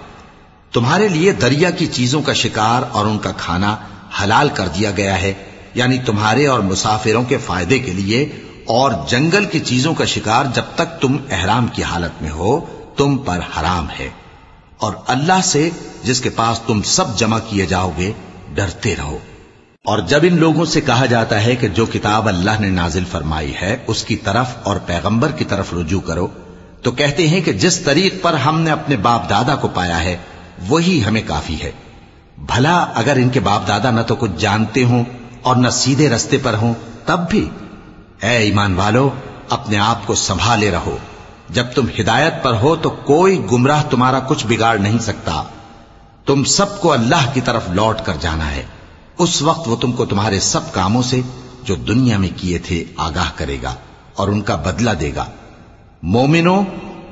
تمہارے 0.74 1.08
لیے 1.08 1.32
دریا 1.32 1.70
کی 1.70 1.88
چیزوں 1.88 2.22
کا 2.22 2.34
شکار 2.34 2.82
اور 2.92 3.06
ان 3.06 3.20
کا 3.20 3.32
کھانا 3.38 3.76
حلال 4.24 4.50
کر 4.54 4.68
دیا 4.68 4.92
گیا 4.92 5.22
ہے۔ 5.22 5.34
یعنی 5.74 5.98
تمہارے 5.98 6.48
اور 6.48 6.60
مسافروں 6.60 7.24
کے 7.24 7.38
فائدے 7.38 7.80
کے 7.80 7.94
لیے 7.94 8.24
اور 8.66 8.92
جنگل 9.08 9.46
کی 9.46 9.60
چیزوں 9.60 9.94
کا 9.94 10.06
شکار 10.06 10.46
جب 10.54 10.64
تک 10.76 11.02
تم 11.02 11.18
احرام 11.32 11.68
کی 11.68 11.84
حالت 11.84 12.22
میں 12.22 12.32
ہو، 12.32 12.60
تم 12.98 13.18
پر 13.18 13.38
حرام 13.38 13.88
ہے۔ 14.00 14.10
اور 14.78 14.94
اللہ 15.08 15.42
سے 15.44 15.70
جس 16.04 16.22
کے 16.22 16.30
پاس 16.30 16.60
تم 16.60 16.82
سب 16.82 17.18
جمع 17.18 17.40
کیے 17.50 17.66
جاؤ 17.66 17.92
گے، 17.98 18.12
ڈرتے 18.54 18.96
رہو۔ 18.96 19.18
اور 19.86 20.00
جب 20.00 20.20
ان 20.24 20.40
لوگوں 20.40 20.66
سے 20.66 20.82
کہا 20.82 21.06
جاتا 21.06 21.44
ہے 21.44 21.56
کہ 21.56 21.68
جو 21.68 21.86
کتاب 21.86 22.28
اللہ 22.28 22.52
نے 22.60 22.70
نازل 22.70 23.04
فرمائی 23.12 23.54
ہے، 23.62 23.78
اس 23.88 24.04
کی 24.04 24.16
طرف 24.16 24.46
اور 24.64 24.76
پیغمبر 24.86 25.32
کی 25.32 25.46
طرف 25.46 25.74
رجوع 25.74 26.02
کرو، 26.02 26.28
تو 26.82 26.92
کہتے 26.92 27.28
ہیں 27.28 27.42
کہ 27.42 27.54
جس 27.54 27.80
طریق 27.80 28.16
پر 28.22 28.34
ہم 28.34 28.62
نے 28.62 28.72
اپنے 28.72 28.98
باپ 28.98 29.30
دادا 29.30 29.56
کو 29.56 29.68
پایا 29.68 30.04
ہے، 30.04 30.18
وہی 30.68 31.04
ہمیں 31.08 31.22
کافی 31.28 31.62
ہے۔ 31.64 31.72
بھلا 32.38 32.86
اگر 32.96 33.16
ان 33.16 33.30
کے 33.30 33.40
باپ 33.40 33.68
دادا 33.68 33.92
نہ 33.92 34.02
تو 34.02 34.16
کچھ 34.16 34.32
جانتے 34.38 34.84
ہوں 34.84 35.04
اور 35.42 35.56
نہ 35.56 35.70
سیدھے 35.70 36.10
رستے 36.10 36.38
پر 36.44 36.54
ہوں، 36.54 36.74
تب 37.06 37.20
بھی۔ 37.30 37.50
اے 38.22 38.38
ایمان 38.38 38.74
والو، 38.74 39.10
اپنے 39.50 39.78
آپ 39.78 40.08
کو 40.08 40.16
سنبھالے 40.16 40.72
رہو۔ 40.72 40.98
جب 41.50 41.66
تم 41.76 41.86
ہدایت 42.00 42.44
پر 42.44 42.54
ہو 42.54 42.76
تو 42.76 42.90
کوئی 42.90 43.46
گمراہ 43.52 43.84
تمہارا 43.90 44.20
کچھ 44.20 44.48
بگاڑ 44.48 44.78
نہیں 44.78 45.00
سکتا۔ 45.00 45.44
تم 46.26 46.44
سب 46.44 46.82
کو 46.82 46.92
اللہ 46.92 47.30
کی 47.34 47.42
طرف 47.42 47.62
لوٹ 47.70 47.98
کر 48.04 48.14
جانا 48.20 48.52
ہے۔ 48.52 48.64
اس 49.18 49.42
وقت 49.42 49.68
وہ 49.68 49.76
تم 49.76 49.92
کو 49.92 50.06
تمہارے 50.06 50.40
سب 50.40 50.74
کاموں 50.74 51.04
سے 51.04 51.22
جو 51.64 51.76
دنیا 51.76 52.18
میں 52.18 52.30
کیے 52.38 52.58
تھے 52.58 52.84
آگاہ 52.98 53.30
کرے 53.36 53.58
گا 53.64 53.76
اور 54.16 54.28
ان 54.28 54.42
کا 54.42 54.56
بدلہ 54.56 54.90
دے 54.90 55.12
گا۔ 55.16 55.26
مومنو 56.04 56.64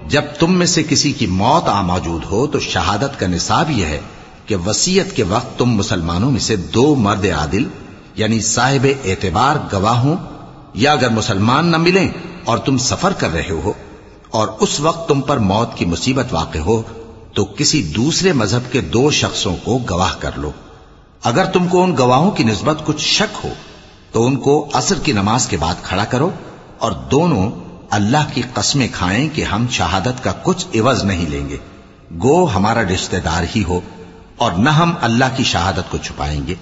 جب 0.07 0.21
تم 0.39 0.53
میں 0.53 0.65
سے 0.65 0.83
کسی 0.89 1.11
کی 1.11 1.27
موت 1.27 1.69
آ 1.69 1.81
موجود 1.81 2.23
ہو 2.31 2.47
تو 2.47 2.59
شہادت 2.59 3.19
کا 3.19 3.27
نصاب 3.27 3.71
یہ 3.71 3.85
ہے 3.85 3.99
کہ 4.45 4.55
وسیعت 4.55 5.15
کے 5.15 5.23
وقت 5.23 5.59
تم 5.59 5.69
مسلمانوں 5.69 6.31
میں 6.31 6.39
سے 6.39 6.55
دو 6.55 6.95
مرد 6.95 7.25
عادل 7.25 7.67
یعنی 8.15 8.41
صاحب 8.41 8.87
اعتبار 9.05 9.55
گواہ 9.73 9.97
ہوں 9.99 10.15
یا 10.73 10.91
اگر 10.91 11.09
مسلمان 11.09 11.65
نہ 11.65 11.77
ملیں 11.77 12.09
اور 12.45 12.57
تم 12.57 12.77
سفر 12.77 13.13
کر 13.13 13.33
رہے 13.33 13.49
ہو 13.49 13.73
اور 14.29 14.47
اس 14.59 14.79
وقت 14.79 15.09
تم 15.09 15.21
پر 15.21 15.37
موت 15.37 15.77
کی 15.77 15.85
مصیبت 15.85 16.25
واقع 16.31 16.57
ہو 16.57 16.81
تو 17.33 17.45
کسی 17.45 17.83
دوسرے 17.83 18.33
مذہب 18.33 18.71
کے 18.71 18.81
دو 18.81 19.11
شخصوں 19.11 19.55
کو 19.63 19.79
گواہ 19.89 20.13
کر 20.19 20.31
لو۔ 20.35 20.51
اگر 21.23 21.45
تم 21.45 21.67
کو 21.67 21.83
ان 21.83 21.95
گواہوں 21.97 22.31
کی 22.31 22.43
نسبت 22.43 22.81
کچھ 22.85 23.01
شک 23.01 23.37
ہو، 23.43 23.49
تو 24.11 24.25
ان 24.25 24.35
کو 24.35 24.69
اثر 24.73 24.99
کی 24.99 25.11
نماز 25.11 25.47
کے 25.47 25.57
بعد 25.57 25.75
کھڑا 25.83 26.05
کرو 26.05 26.29
اور 26.77 26.91
دونوں 26.91 27.51
اللہ 27.89 28.17
کی 28.33 28.41
قسمیں 28.53 28.87
کھائیں 28.91 29.29
کہ 29.33 29.43
ہم 29.43 29.65
شہادت 29.71 30.23
کا 30.23 30.33
کچھ 30.43 30.65
عوض 30.75 31.03
نہیں 31.03 31.29
لیں 31.29 31.49
گے۔ 31.49 31.57
گو 32.23 32.45
ہمارا 32.55 32.81
رشتہ 32.81 33.15
دار 33.25 33.43
ہی 33.55 33.63
ہو 33.67 33.79
اور 34.37 34.51
نہ 34.51 34.69
ہم 34.69 34.93
اللہ 35.01 35.25
کی 35.35 35.43
شہادت 35.43 35.91
کو 35.91 35.97
چھپائیں 35.97 36.47
گے۔ 36.47 36.55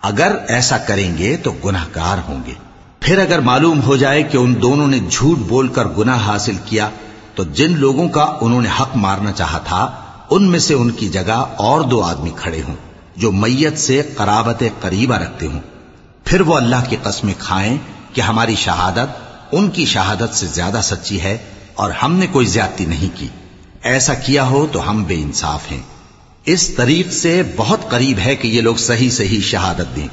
اگر 0.00 0.36
ایسا 0.48 0.78
کریں 0.78 1.18
گے 1.18 1.36
تو 1.36 1.52
گناہ 1.64 1.84
گار 1.94 2.18
ہوں 2.28 2.42
گے۔ 2.46 2.52
پھر 3.00 3.18
اگر 3.18 3.38
معلوم 3.38 3.82
ہو 3.82 3.96
جائے 3.96 4.22
کہ 4.22 4.36
ان 4.36 4.62
دونوں 4.62 4.86
نے 4.86 4.98
جھوٹ 5.10 5.38
بول 5.38 5.68
کر 5.68 5.88
گناہ 5.88 6.26
حاصل 6.26 6.56
کیا، 6.64 6.88
تو 7.34 7.44
جن 7.44 7.78
لوگوں 7.78 8.08
کا 8.08 8.36
انہوں 8.40 8.62
نے 8.62 8.68
حق 8.80 8.96
مارنا 8.96 9.32
چاہا 9.32 9.58
تھا، 9.58 9.90
ان 10.30 10.50
میں 10.50 10.58
سے 10.58 10.74
ان 10.74 10.90
کی 10.90 11.08
جگہ 11.08 11.44
اور 11.56 11.80
دو 11.80 12.02
آدمی 12.02 12.30
کھڑے 12.36 12.62
ہوں۔ 12.68 12.74
جو 13.16 13.32
میت 13.32 13.78
سے 13.78 14.02
قرابت 14.16 14.62
قریبہ 14.80 15.14
رکھتے 15.14 15.46
ہوں۔ 15.46 15.60
پھر 16.24 16.40
وہ 16.40 16.54
اللہ 16.54 16.76
کی 16.88 16.96
قسمیں 17.02 17.34
کھائیں 17.38 17.78
کہ 18.12 18.20
ہماری 18.20 18.54
شہادت 18.54 19.34
ان 19.52 19.70
کی 19.70 19.84
شہادت 19.84 20.34
سے 20.34 20.46
زیادہ 20.46 20.80
سچی 20.82 21.20
ہے 21.20 21.38
اور 21.74 21.90
ہم 21.90 22.14
نے 22.14 22.26
کوئی 22.32 22.46
زیادتی 22.46 22.84
نہیں 22.84 23.16
کی۔ 23.16 23.28
ایسا 23.82 24.14
کیا 24.14 24.44
ہو 24.44 24.66
تو 24.72 24.90
ہم 24.90 25.04
بے 25.04 25.14
انصاف 25.14 25.60
ہیں۔ 25.70 25.80
اس 26.44 26.68
طریق 26.68 27.12
سے 27.12 27.42
بہت 27.56 27.80
قریب 27.88 28.18
ہے 28.18 28.36
کہ 28.36 28.48
یہ 28.48 28.60
لوگ 28.60 28.76
صحیح 28.76 29.10
صحیح 29.10 29.40
شہادت 29.40 29.96
دیں۔ 29.96 30.08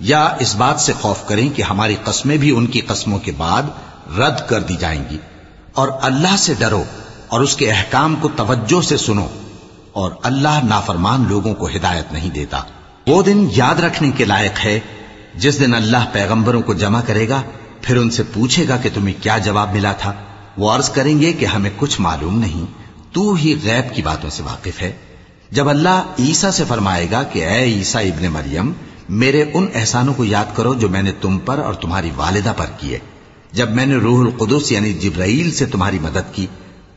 یا 0.00 0.28
اس 0.38 0.56
بات 0.56 0.80
سے 0.80 0.92
خوف 1.00 1.28
کریں 1.28 1.50
کہ 1.50 1.62
ہماری 1.62 1.96
قسمیں 2.04 2.36
بھی 2.36 2.50
ان 2.50 2.66
کی 2.66 2.80
قسموں 2.80 3.18
کے 3.18 3.32
بعد 3.36 3.62
رد 4.18 4.48
کر 4.48 4.60
دی 4.60 4.74
جائیں 4.80 5.04
گی۔ 5.10 5.18
اور 5.72 5.88
اللہ 6.02 6.36
سے 6.38 6.54
ڈرو 6.58 6.84
اور 7.28 7.40
اس 7.40 7.56
کے 7.56 7.70
احکام 7.70 8.16
کو 8.16 8.28
توجہ 8.36 8.82
سے 8.82 8.96
سنو۔ 8.96 9.26
اور 9.96 10.10
اللہ 10.22 10.58
نافرمان 10.64 11.24
لوگوں 11.28 11.54
کو 11.54 11.66
ہدایت 11.66 12.12
نہیں 12.12 12.30
دیتا۔ 12.30 12.62
وہ 13.06 13.22
دن 13.22 13.48
یاد 13.56 13.74
رکھنے 13.74 14.10
کے 14.16 14.24
لائق 14.24 14.64
ہے۔ 14.64 14.80
جس 15.34 15.60
دن 15.60 15.74
اللہ 15.74 16.04
پیغمبروں 16.12 16.62
کو 16.62 16.74
جمع 16.74 17.00
کرے 17.06 17.28
گا، 17.28 17.42
پھر 17.82 17.96
ان 17.96 18.10
سے 18.10 18.22
پوچھے 18.22 18.68
گا 18.68 18.76
کہ 18.76 18.88
تمہیں 18.94 19.22
کیا 19.22 19.38
جواب 19.38 19.72
ملا 19.72 19.92
تھا۔ 19.92 20.12
وہ 20.56 20.70
عرض 20.70 20.90
کریں 20.90 21.20
گے 21.20 21.32
کہ 21.32 21.44
ہمیں 21.44 21.70
کچھ 21.76 22.00
معلوم 22.00 22.38
نہیں۔ 22.38 22.64
تو 23.12 23.34
ہی 23.34 23.54
غیب 23.64 23.94
کی 23.94 24.02
باتوں 24.02 24.30
سے 24.30 24.42
واقف 24.42 24.82
ہے۔ 24.82 24.92
جب 25.50 25.68
اللہ 25.68 26.02
عیسیٰ 26.18 26.50
سے 26.50 26.64
فرمائے 26.68 27.06
گا 27.10 27.22
کہ 27.22 27.46
اے 27.46 27.64
عیسیٰ 27.64 28.06
ابن 28.06 28.26
مریم، 28.26 28.72
میرے 29.08 29.44
ان 29.54 29.66
احسانوں 29.74 30.14
کو 30.14 30.24
یاد 30.24 30.44
کرو 30.54 30.74
جو 30.74 30.88
میں 30.88 31.02
نے 31.02 31.12
تم 31.12 31.38
پر 31.38 31.58
اور 31.58 31.74
تمہاری 31.74 32.10
والدہ 32.16 32.52
پر 32.56 32.66
کیے۔ 32.80 32.98
جب 33.52 33.70
میں 33.70 33.86
نے 33.86 33.94
روح 33.94 34.20
القدس 34.20 34.72
یعنی 34.72 34.92
جبرائیل 34.92 35.50
سے 35.52 35.66
تمہاری 35.66 35.98
مدد 35.98 36.34
کی 36.34 36.46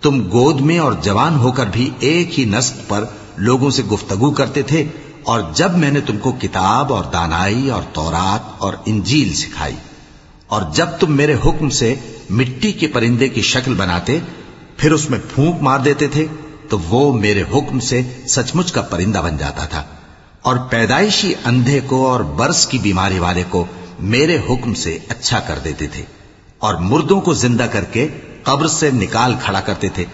تم 0.01 0.21
گود 0.31 0.62
میں 0.62 0.79
اور 0.79 0.93
جوان 0.93 1.35
ہو 1.35 1.51
کر 1.51 1.65
بھی 1.65 1.89
ایک 1.99 2.39
ہی 2.39 2.45
نسق 2.45 2.89
پر 2.89 3.05
لوگوں 3.38 3.69
سے 3.69 3.83
گفتگو 3.83 4.31
کرتے 4.31 4.62
تھے 4.62 4.83
اور 5.23 5.39
جب 5.53 5.77
میں 5.77 5.91
نے 5.91 6.01
تم 6.01 6.17
کو 6.17 6.31
کتاب 6.31 6.93
اور 6.93 7.03
دانائی 7.03 7.69
اور 7.69 7.81
تورات 7.93 8.62
اور 8.62 8.73
انجیل 8.85 9.33
سکھائی 9.33 9.75
اور 10.47 10.62
جب 10.73 10.85
تم 10.99 11.12
میرے 11.12 11.35
حکم 11.45 11.69
سے 11.69 11.95
مٹی 12.29 12.71
کے 12.71 12.88
پرندے 12.88 13.27
کی 13.29 13.41
شکل 13.41 13.73
بناتے، 13.73 14.19
پھر 14.77 14.91
اس 14.91 15.09
میں 15.09 15.19
پھونک 15.35 15.62
مار 15.62 15.79
دیتے 15.79 16.07
تھے، 16.07 16.25
تو 16.69 16.77
وہ 16.79 17.01
میرے 17.13 17.43
حکم 17.53 17.79
سے 17.79 18.01
سچ 18.27 18.55
مچ 18.55 18.71
کا 18.71 18.81
پرندہ 18.81 19.17
بن 19.17 19.38
جاتا 19.38 19.65
تھا 19.65 19.83
اور 20.41 20.57
پیدائشی 20.69 21.33
اندھے 21.45 21.79
کو 21.85 22.07
اور 22.07 22.19
برس 22.19 22.65
کی 22.65 22.77
بیماری 22.77 23.19
والے 23.19 23.43
کو 23.49 23.65
میرے 23.99 24.38
حکم 24.49 24.73
سے 24.73 24.97
اچھا 25.07 25.39
کر 25.39 25.59
دیتے 25.63 25.88
تھے 25.88 26.03
اور 26.59 26.75
مردوں 26.75 27.21
کو 27.21 27.33
زندہ 27.33 27.63
کر 27.71 27.83
کے 27.83 28.07
قبر 28.43 28.67
سے 28.67 28.91
نکال 28.91 29.36
کھڑا 29.43 29.60
کرتے 29.60 29.89
تھے 29.89 30.06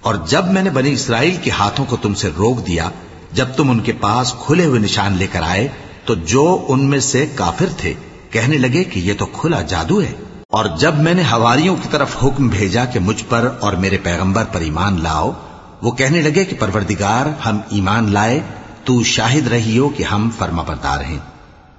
اور 0.00 0.14
جب 0.26 0.44
میں 0.46 0.62
نے 0.62 0.70
بنی 0.70 0.92
اسرائیل 0.92 1.36
کے 1.42 1.50
ہاتھوں 1.50 1.84
کو 1.88 1.96
تم 1.96 2.14
سے 2.14 2.30
روک 2.38 2.66
دیا، 2.66 2.90
جب 3.32 3.46
تم 3.56 3.70
ان 3.70 3.80
کے 3.80 3.92
پاس 3.92 4.34
کھلے 4.46 4.64
ہوئے 4.64 4.80
نشان 4.80 5.16
لے 5.16 5.26
کر 5.26 5.42
آئے، 5.42 5.68
تو 6.04 6.14
جو 6.14 6.64
ان 6.68 6.84
میں 6.84 7.00
سے 7.00 7.26
کافر 7.34 7.66
تھے، 7.76 7.94
کہنے 8.30 8.58
لگے 8.58 8.84
کہ 8.84 8.98
یہ 8.98 9.12
تو 9.18 9.26
کھلا 9.26 9.62
جادو 9.62 10.02
ہے۔ 10.02 10.12
اور 10.50 10.64
جب 10.78 10.94
میں 10.94 11.14
نے 11.14 11.22
ہواریوں 11.22 11.76
کی 11.82 11.88
طرف 11.90 12.16
حکم 12.24 12.48
بھیجا 12.48 12.84
کہ 12.84 13.00
مجھ 13.00 13.24
پر 13.28 13.50
اور 13.60 13.72
میرے 13.72 13.96
پیغمبر 13.96 14.44
پر 14.52 14.60
ایمان 14.60 15.02
لاؤ، 15.02 15.32
وہ 15.82 15.90
کہنے 15.90 16.22
لگے 16.22 16.44
کہ 16.44 16.56
پروردگار، 16.60 17.46
ہم 17.46 17.58
ایمان 17.70 18.12
لائے، 18.12 18.40
تو 18.84 19.02
شاہد 19.02 19.46
رہی 19.46 19.78
ہو 19.78 19.88
کہ 19.88 20.02
ہم 20.02 20.30
فرما 20.38 20.62
بردار 20.62 21.00
ہیں۔ 21.00 21.18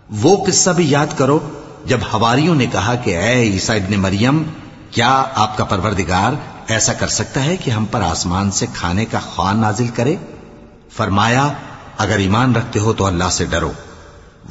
وہ 0.10 0.46
قصہ 0.46 0.70
بھی 0.70 0.92
یاد 0.92 1.08
کرو، 1.18 1.40
جب 1.86 2.00
ہواریوں 2.14 2.56
نے 2.56 2.66
کہا 2.66 2.96
کہ 2.96 3.18
اے 3.18 3.44
عیسیٰ 3.44 3.76
ابن 3.76 4.00
مریم 4.00 4.44
کیا 4.92 5.24
آپ 5.36 5.58
کا 5.58 5.64
پروردگار 5.64 6.34
ایسا 6.68 6.94
کر 6.94 7.08
سکتا 7.08 7.44
ہے 7.44 7.58
کہ 7.58 7.72
ہم 7.72 7.86
پر 7.86 8.02
آسمان 8.02 8.52
سے 8.52 8.66
کھانے 8.74 9.06
کا 9.06 9.20
خوان 9.20 9.58
نازل 9.58 9.88
کرے؟ 9.88 10.16
فرمایا، 10.94 11.48
اگر 11.98 12.18
ایمان 12.18 12.56
رکھتے 12.56 12.80
ہو 12.80 12.94
تو 12.94 13.06
اللہ 13.06 13.30
سے 13.32 13.46
ڈرو۔ 13.46 13.72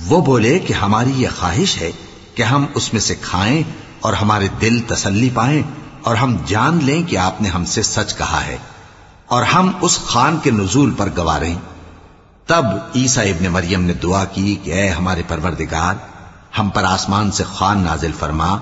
وہ 0.06 0.20
بولے 0.20 0.58
کہ 0.58 0.72
ہماری 0.72 1.12
یہ 1.16 1.28
خواہش 1.40 1.82
ہے 1.82 1.90
کہ 2.34 2.42
ہم 2.42 2.66
اس 2.74 2.92
میں 2.92 3.00
سے 3.00 3.14
کھائیں 3.14 3.62
اور 4.00 4.12
ہمارے 4.12 4.48
دل 4.60 4.80
تسلی 4.80 5.30
پائیں 5.34 5.62
اور 6.02 6.14
ہم 6.14 6.36
جان 6.46 6.78
لیں 6.82 7.02
کہ 7.02 7.16
آپ 7.18 7.42
نے 7.42 7.48
ہم 7.48 7.64
سے 7.64 7.82
سچ 7.82 8.16
کہا 8.16 8.44
ہے 8.46 8.56
اور 9.26 9.42
ہم 9.42 9.70
اس 9.80 9.98
خان 10.06 10.38
کے 10.42 10.50
نزول 10.50 10.90
پر 10.90 11.08
گوا 11.16 11.40
رہے 11.40 11.54
تب 12.46 12.64
عیسیٰ 12.94 13.26
ابن 13.26 13.44
مریم 13.48 13.82
نے 13.82 13.92
دعا 13.92 14.24
کی 14.24 14.56
کہ 14.62 14.70
اے 14.70 14.88
ہمارے 14.88 15.22
پروردگار، 15.28 15.94
ہم 16.58 16.68
پر 16.68 16.84
آسمان 16.84 17.30
سے 17.30 17.44
خوان 17.44 17.78
نازل 17.78 18.12
فرما 18.18 18.58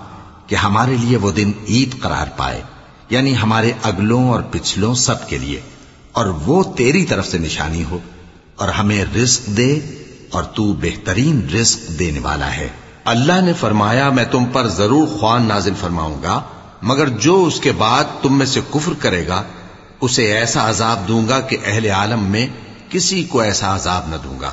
کہ 0.46 0.54
ہمارے 0.54 0.96
لیے 0.96 1.16
وہ 1.16 1.30
دن 1.30 1.52
عید 1.68 2.00
قرار 2.02 2.26
پائے 2.36 2.62
یعنی 3.10 3.36
ہمارے 3.36 3.72
اگلوں 3.82 4.28
اور 4.28 4.42
پچھلوں 4.50 4.94
سب 4.94 5.28
کے 5.28 5.38
لیے، 5.38 5.60
اور 6.12 6.26
وہ 6.26 6.62
تیری 6.76 7.04
طرف 7.04 7.28
سے 7.28 7.38
نشانی 7.38 7.84
ہو، 7.84 7.98
اور 8.56 8.68
ہمیں 8.68 9.04
رزق 9.16 9.46
دے، 9.46 9.80
اور 10.30 10.42
تو 10.42 10.72
بہترین 10.72 11.48
رزق 11.54 11.98
دینے 11.98 12.18
والا 12.18 12.56
ہے۔ 12.56 12.68
اللہ 13.04 13.40
نے 13.40 13.52
فرمایا، 13.52 14.10
میں 14.10 14.24
تم 14.24 14.44
پر 14.44 14.68
ضرور 14.68 15.06
خوان 15.18 15.42
نازل 15.42 15.74
فرماؤں 15.80 16.22
گا، 16.22 16.40
مگر 16.82 17.08
جو 17.08 17.44
اس 17.44 17.60
کے 17.60 17.72
بعد 17.72 18.04
تم 18.22 18.38
میں 18.38 18.46
سے 18.46 18.60
کفر 18.70 18.92
کرے 18.98 19.26
گا، 19.28 19.42
اسے 20.00 20.32
ایسا 20.36 20.68
عذاب 20.70 21.08
دوں 21.08 21.28
گا 21.28 21.40
کہ 21.40 21.56
اہل 21.64 21.86
عالم 21.86 22.24
میں 22.24 22.46
کسی 22.90 23.22
کو 23.24 23.40
ایسا 23.40 23.74
عذاب 23.74 24.08
نہ 24.08 24.16
دوں 24.24 24.40
گا۔ 24.40 24.50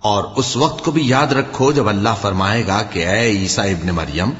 اور 0.00 0.24
اس 0.36 0.56
وقت 0.56 0.84
کو 0.84 0.90
بھی 0.90 1.08
یاد 1.08 1.32
رکھو 1.32 1.72
جب 1.72 1.88
اللہ 1.88 2.14
فرمائے 2.20 2.66
گا 2.66 2.82
کہ 2.82 3.06
اے 3.06 3.30
عیسیٰ 3.30 3.64
ابن 3.64 3.94
مریم 3.94 4.30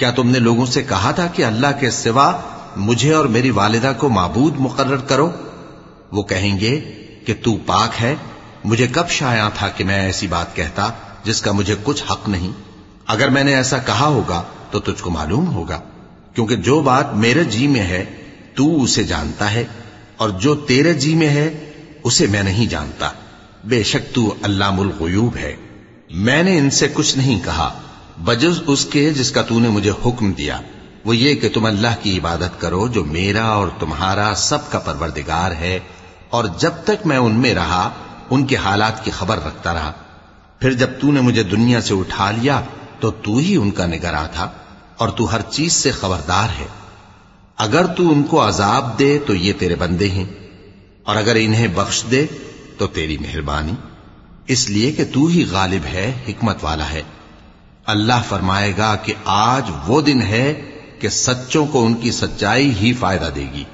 کیا 0.00 0.10
تم 0.10 0.30
نے 0.30 0.38
لوگوں 0.38 0.66
سے 0.66 0.82
کہا 0.82 1.10
تھا 1.10 1.26
کہ 1.26 1.44
اللہ 1.44 1.66
کے 1.80 1.90
سوا 1.90 2.40
مجھے 2.76 3.12
اور 3.12 3.24
میری 3.24 3.50
والدہ 3.50 3.92
کو 3.98 4.08
معبود 4.08 4.54
مقرر 4.58 4.96
کرو؟ 4.96 5.30
وہ 6.12 6.22
کہیں 6.22 6.60
گے 6.60 6.80
کہ 7.26 7.34
تو 7.42 7.56
پاک 7.66 8.02
ہے، 8.02 8.14
مجھے 8.64 8.86
کب 8.92 9.08
شایا 9.08 9.48
تھا 9.54 9.68
کہ 9.68 9.84
میں 9.84 10.00
ایسی 10.00 10.26
بات 10.26 10.56
کہتا 10.56 10.90
جس 11.24 11.40
کا 11.40 11.52
مجھے 11.52 11.74
کچھ 11.82 12.02
حق 12.10 12.28
نہیں؟ 12.28 12.50
اگر 13.06 13.28
میں 13.28 13.44
نے 13.44 13.54
ایسا 13.54 13.78
کہا 13.78 14.06
ہوگا 14.06 14.42
تو 14.70 14.80
تجھ 14.80 15.02
کو 15.02 15.10
معلوم 15.10 15.54
ہوگا، 15.54 15.80
کیونکہ 16.34 16.56
جو 16.56 16.80
بات 16.80 17.14
میرے 17.14 17.44
جی 17.44 17.66
میں 17.66 17.82
ہے، 17.82 18.04
تو 18.54 18.82
اسے 18.82 19.04
جانتا 19.04 19.52
ہے، 19.52 19.64
اور 20.16 20.28
جو 20.28 20.54
تیرے 20.54 20.94
جی 20.94 21.14
میں 21.14 21.28
ہے، 21.28 21.70
اسے 22.04 22.26
میں 22.26 22.42
نہیں 22.42 22.66
جانتا۔ 22.66 23.10
بے 23.64 23.82
شک 23.82 24.14
تو 24.14 24.34
اللہ 24.42 24.64
الغیوب 24.64 25.36
ہے۔ 25.36 25.56
میں 26.10 26.42
نے 26.42 26.58
ان 26.58 26.70
سے 26.70 26.88
کچھ 26.94 27.18
نہیں 27.18 27.40
کہا۔ 27.44 27.78
بجز 28.24 28.62
اس 28.66 28.84
کے 28.84 29.10
جس 29.10 29.30
کا 29.30 29.42
تو 29.42 29.60
نے 29.60 29.68
مجھے 29.68 29.90
حکم 29.90 30.32
دیا۔ 30.32 30.60
وہ 31.04 31.16
یہ 31.16 31.34
کہ 31.34 31.48
تم 31.48 31.64
اللہ 31.64 31.88
کی 32.02 32.18
عبادت 32.18 32.60
کرو 32.60 32.88
جو 32.88 33.04
میرا 33.04 33.46
اور 33.46 33.68
تمہارا 33.78 34.32
سب 34.36 34.70
کا 34.70 34.78
پروردگار 34.78 35.50
ہے۔ 35.50 35.78
اور 36.30 36.44
جب 36.58 36.70
تک 36.84 37.06
میں 37.06 37.16
ان 37.16 37.34
میں 37.34 37.54
رہا، 37.54 37.90
ان 38.30 38.46
کے 38.46 38.56
حالات 38.56 39.04
کی 39.04 39.10
خبر 39.10 39.44
رکھتا 39.44 39.74
رہا۔ 39.74 39.92
پھر 40.58 40.72
جب 40.72 40.86
تو 41.00 41.12
نے 41.12 41.20
مجھے 41.20 41.42
دنیا 41.42 41.80
سے 41.80 41.94
اٹھا 41.94 42.30
لیا، 42.30 42.60
تو 43.00 43.10
تو 43.10 43.36
ہی 43.36 43.56
ان 43.56 43.70
کا 43.70 43.86
نگراں 43.86 44.28
تھا۔ 44.34 44.50
اور 44.96 45.08
تو 45.08 45.32
ہر 45.32 45.40
چیز 45.40 45.72
سے 45.72 45.90
خبردار 45.90 46.48
ہے۔ 46.60 46.66
اگر 47.56 47.86
تو 47.86 48.08
ان 48.10 48.22
کو 48.22 48.48
عذاب 48.48 48.98
دے، 48.98 49.18
تو 49.26 49.34
یہ 49.34 49.52
تیرے 49.58 49.74
بندے 49.74 50.08
ہیں۔ 50.10 50.24
اور 51.04 51.16
اگر 51.16 51.36
انہیں 51.40 51.68
بخش 51.68 52.04
دے، 52.10 52.26
تو 52.78 52.86
تیری 52.86 53.18
مہربانی۔ 53.18 53.72
اس 54.46 54.70
لیے 54.70 54.92
کہ 54.92 55.04
تو 55.14 55.26
ہی 55.26 55.44
غالب 55.50 55.84
ہے، 55.84 56.12
حکمت 56.28 56.56
والا 56.62 56.90
ہے۔ 56.90 57.02
اللہ 57.86 58.22
فرمائے 58.28 58.72
گا 58.78 58.96
کہ 58.96 59.12
آج 59.24 59.70
وہ 59.86 60.00
دن 60.00 60.22
ہے 60.22 60.60
کہ 60.98 61.08
سچوں 61.08 61.66
کو 61.66 61.86
ان 61.86 61.94
کی 61.94 62.10
سچائی 62.10 62.74
ہی 62.80 62.92
فائدہ 62.92 63.28
دے 63.34 63.46
گی۔ 63.52 63.64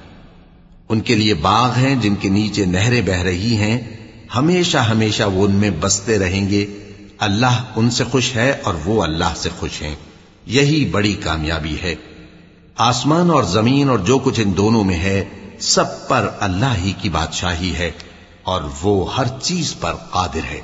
ان 0.89 1.01
کے 1.01 1.15
لیے 1.15 1.35
باغ 1.35 1.73
ہیں 1.77 1.95
جن 1.95 2.15
کے 2.15 2.29
نیچے 2.29 2.65
نہریں 2.65 3.03
بہ 3.03 3.23
رہی 3.23 3.57
ہیں۔ 3.57 3.81
ہمیشہ 4.37 4.79
ہمیشہ 4.79 5.23
وہ 5.23 5.45
ان 5.45 5.55
میں 5.55 5.71
بستے 5.81 6.19
رہیں 6.19 6.51
گے۔ 6.51 6.67
اللہ 7.19 7.65
ان 7.77 7.91
سے 7.91 8.05
خوش 8.05 8.37
ہے 8.37 8.51
اور 8.63 8.75
وہ 8.85 9.03
اللہ 9.03 9.33
سے 9.37 9.49
خوش 9.59 9.83
ہیں۔ 9.83 9.95
یہی 10.47 10.85
بڑی 10.85 11.15
کامیابی 11.15 11.77
ہے۔ 11.83 11.95
آسمان 12.77 13.31
اور 13.31 13.43
زمین 13.43 13.89
اور 13.89 13.99
جو 13.99 14.19
کچھ 14.19 14.41
ان 14.41 14.57
دونوں 14.57 14.85
میں 14.85 14.99
ہے، 14.99 15.25
سب 15.61 16.09
پر 16.09 16.29
اللہ 16.41 16.75
ہی 16.85 16.93
کی 17.03 17.09
بادشاہی 17.09 17.75
ہے 17.75 17.91
اور 18.43 18.63
وہ 18.83 19.17
ہر 19.17 19.25
چیز 19.43 19.75
پر 19.81 19.95
قادر 19.95 20.45
ہے۔ 20.51 20.61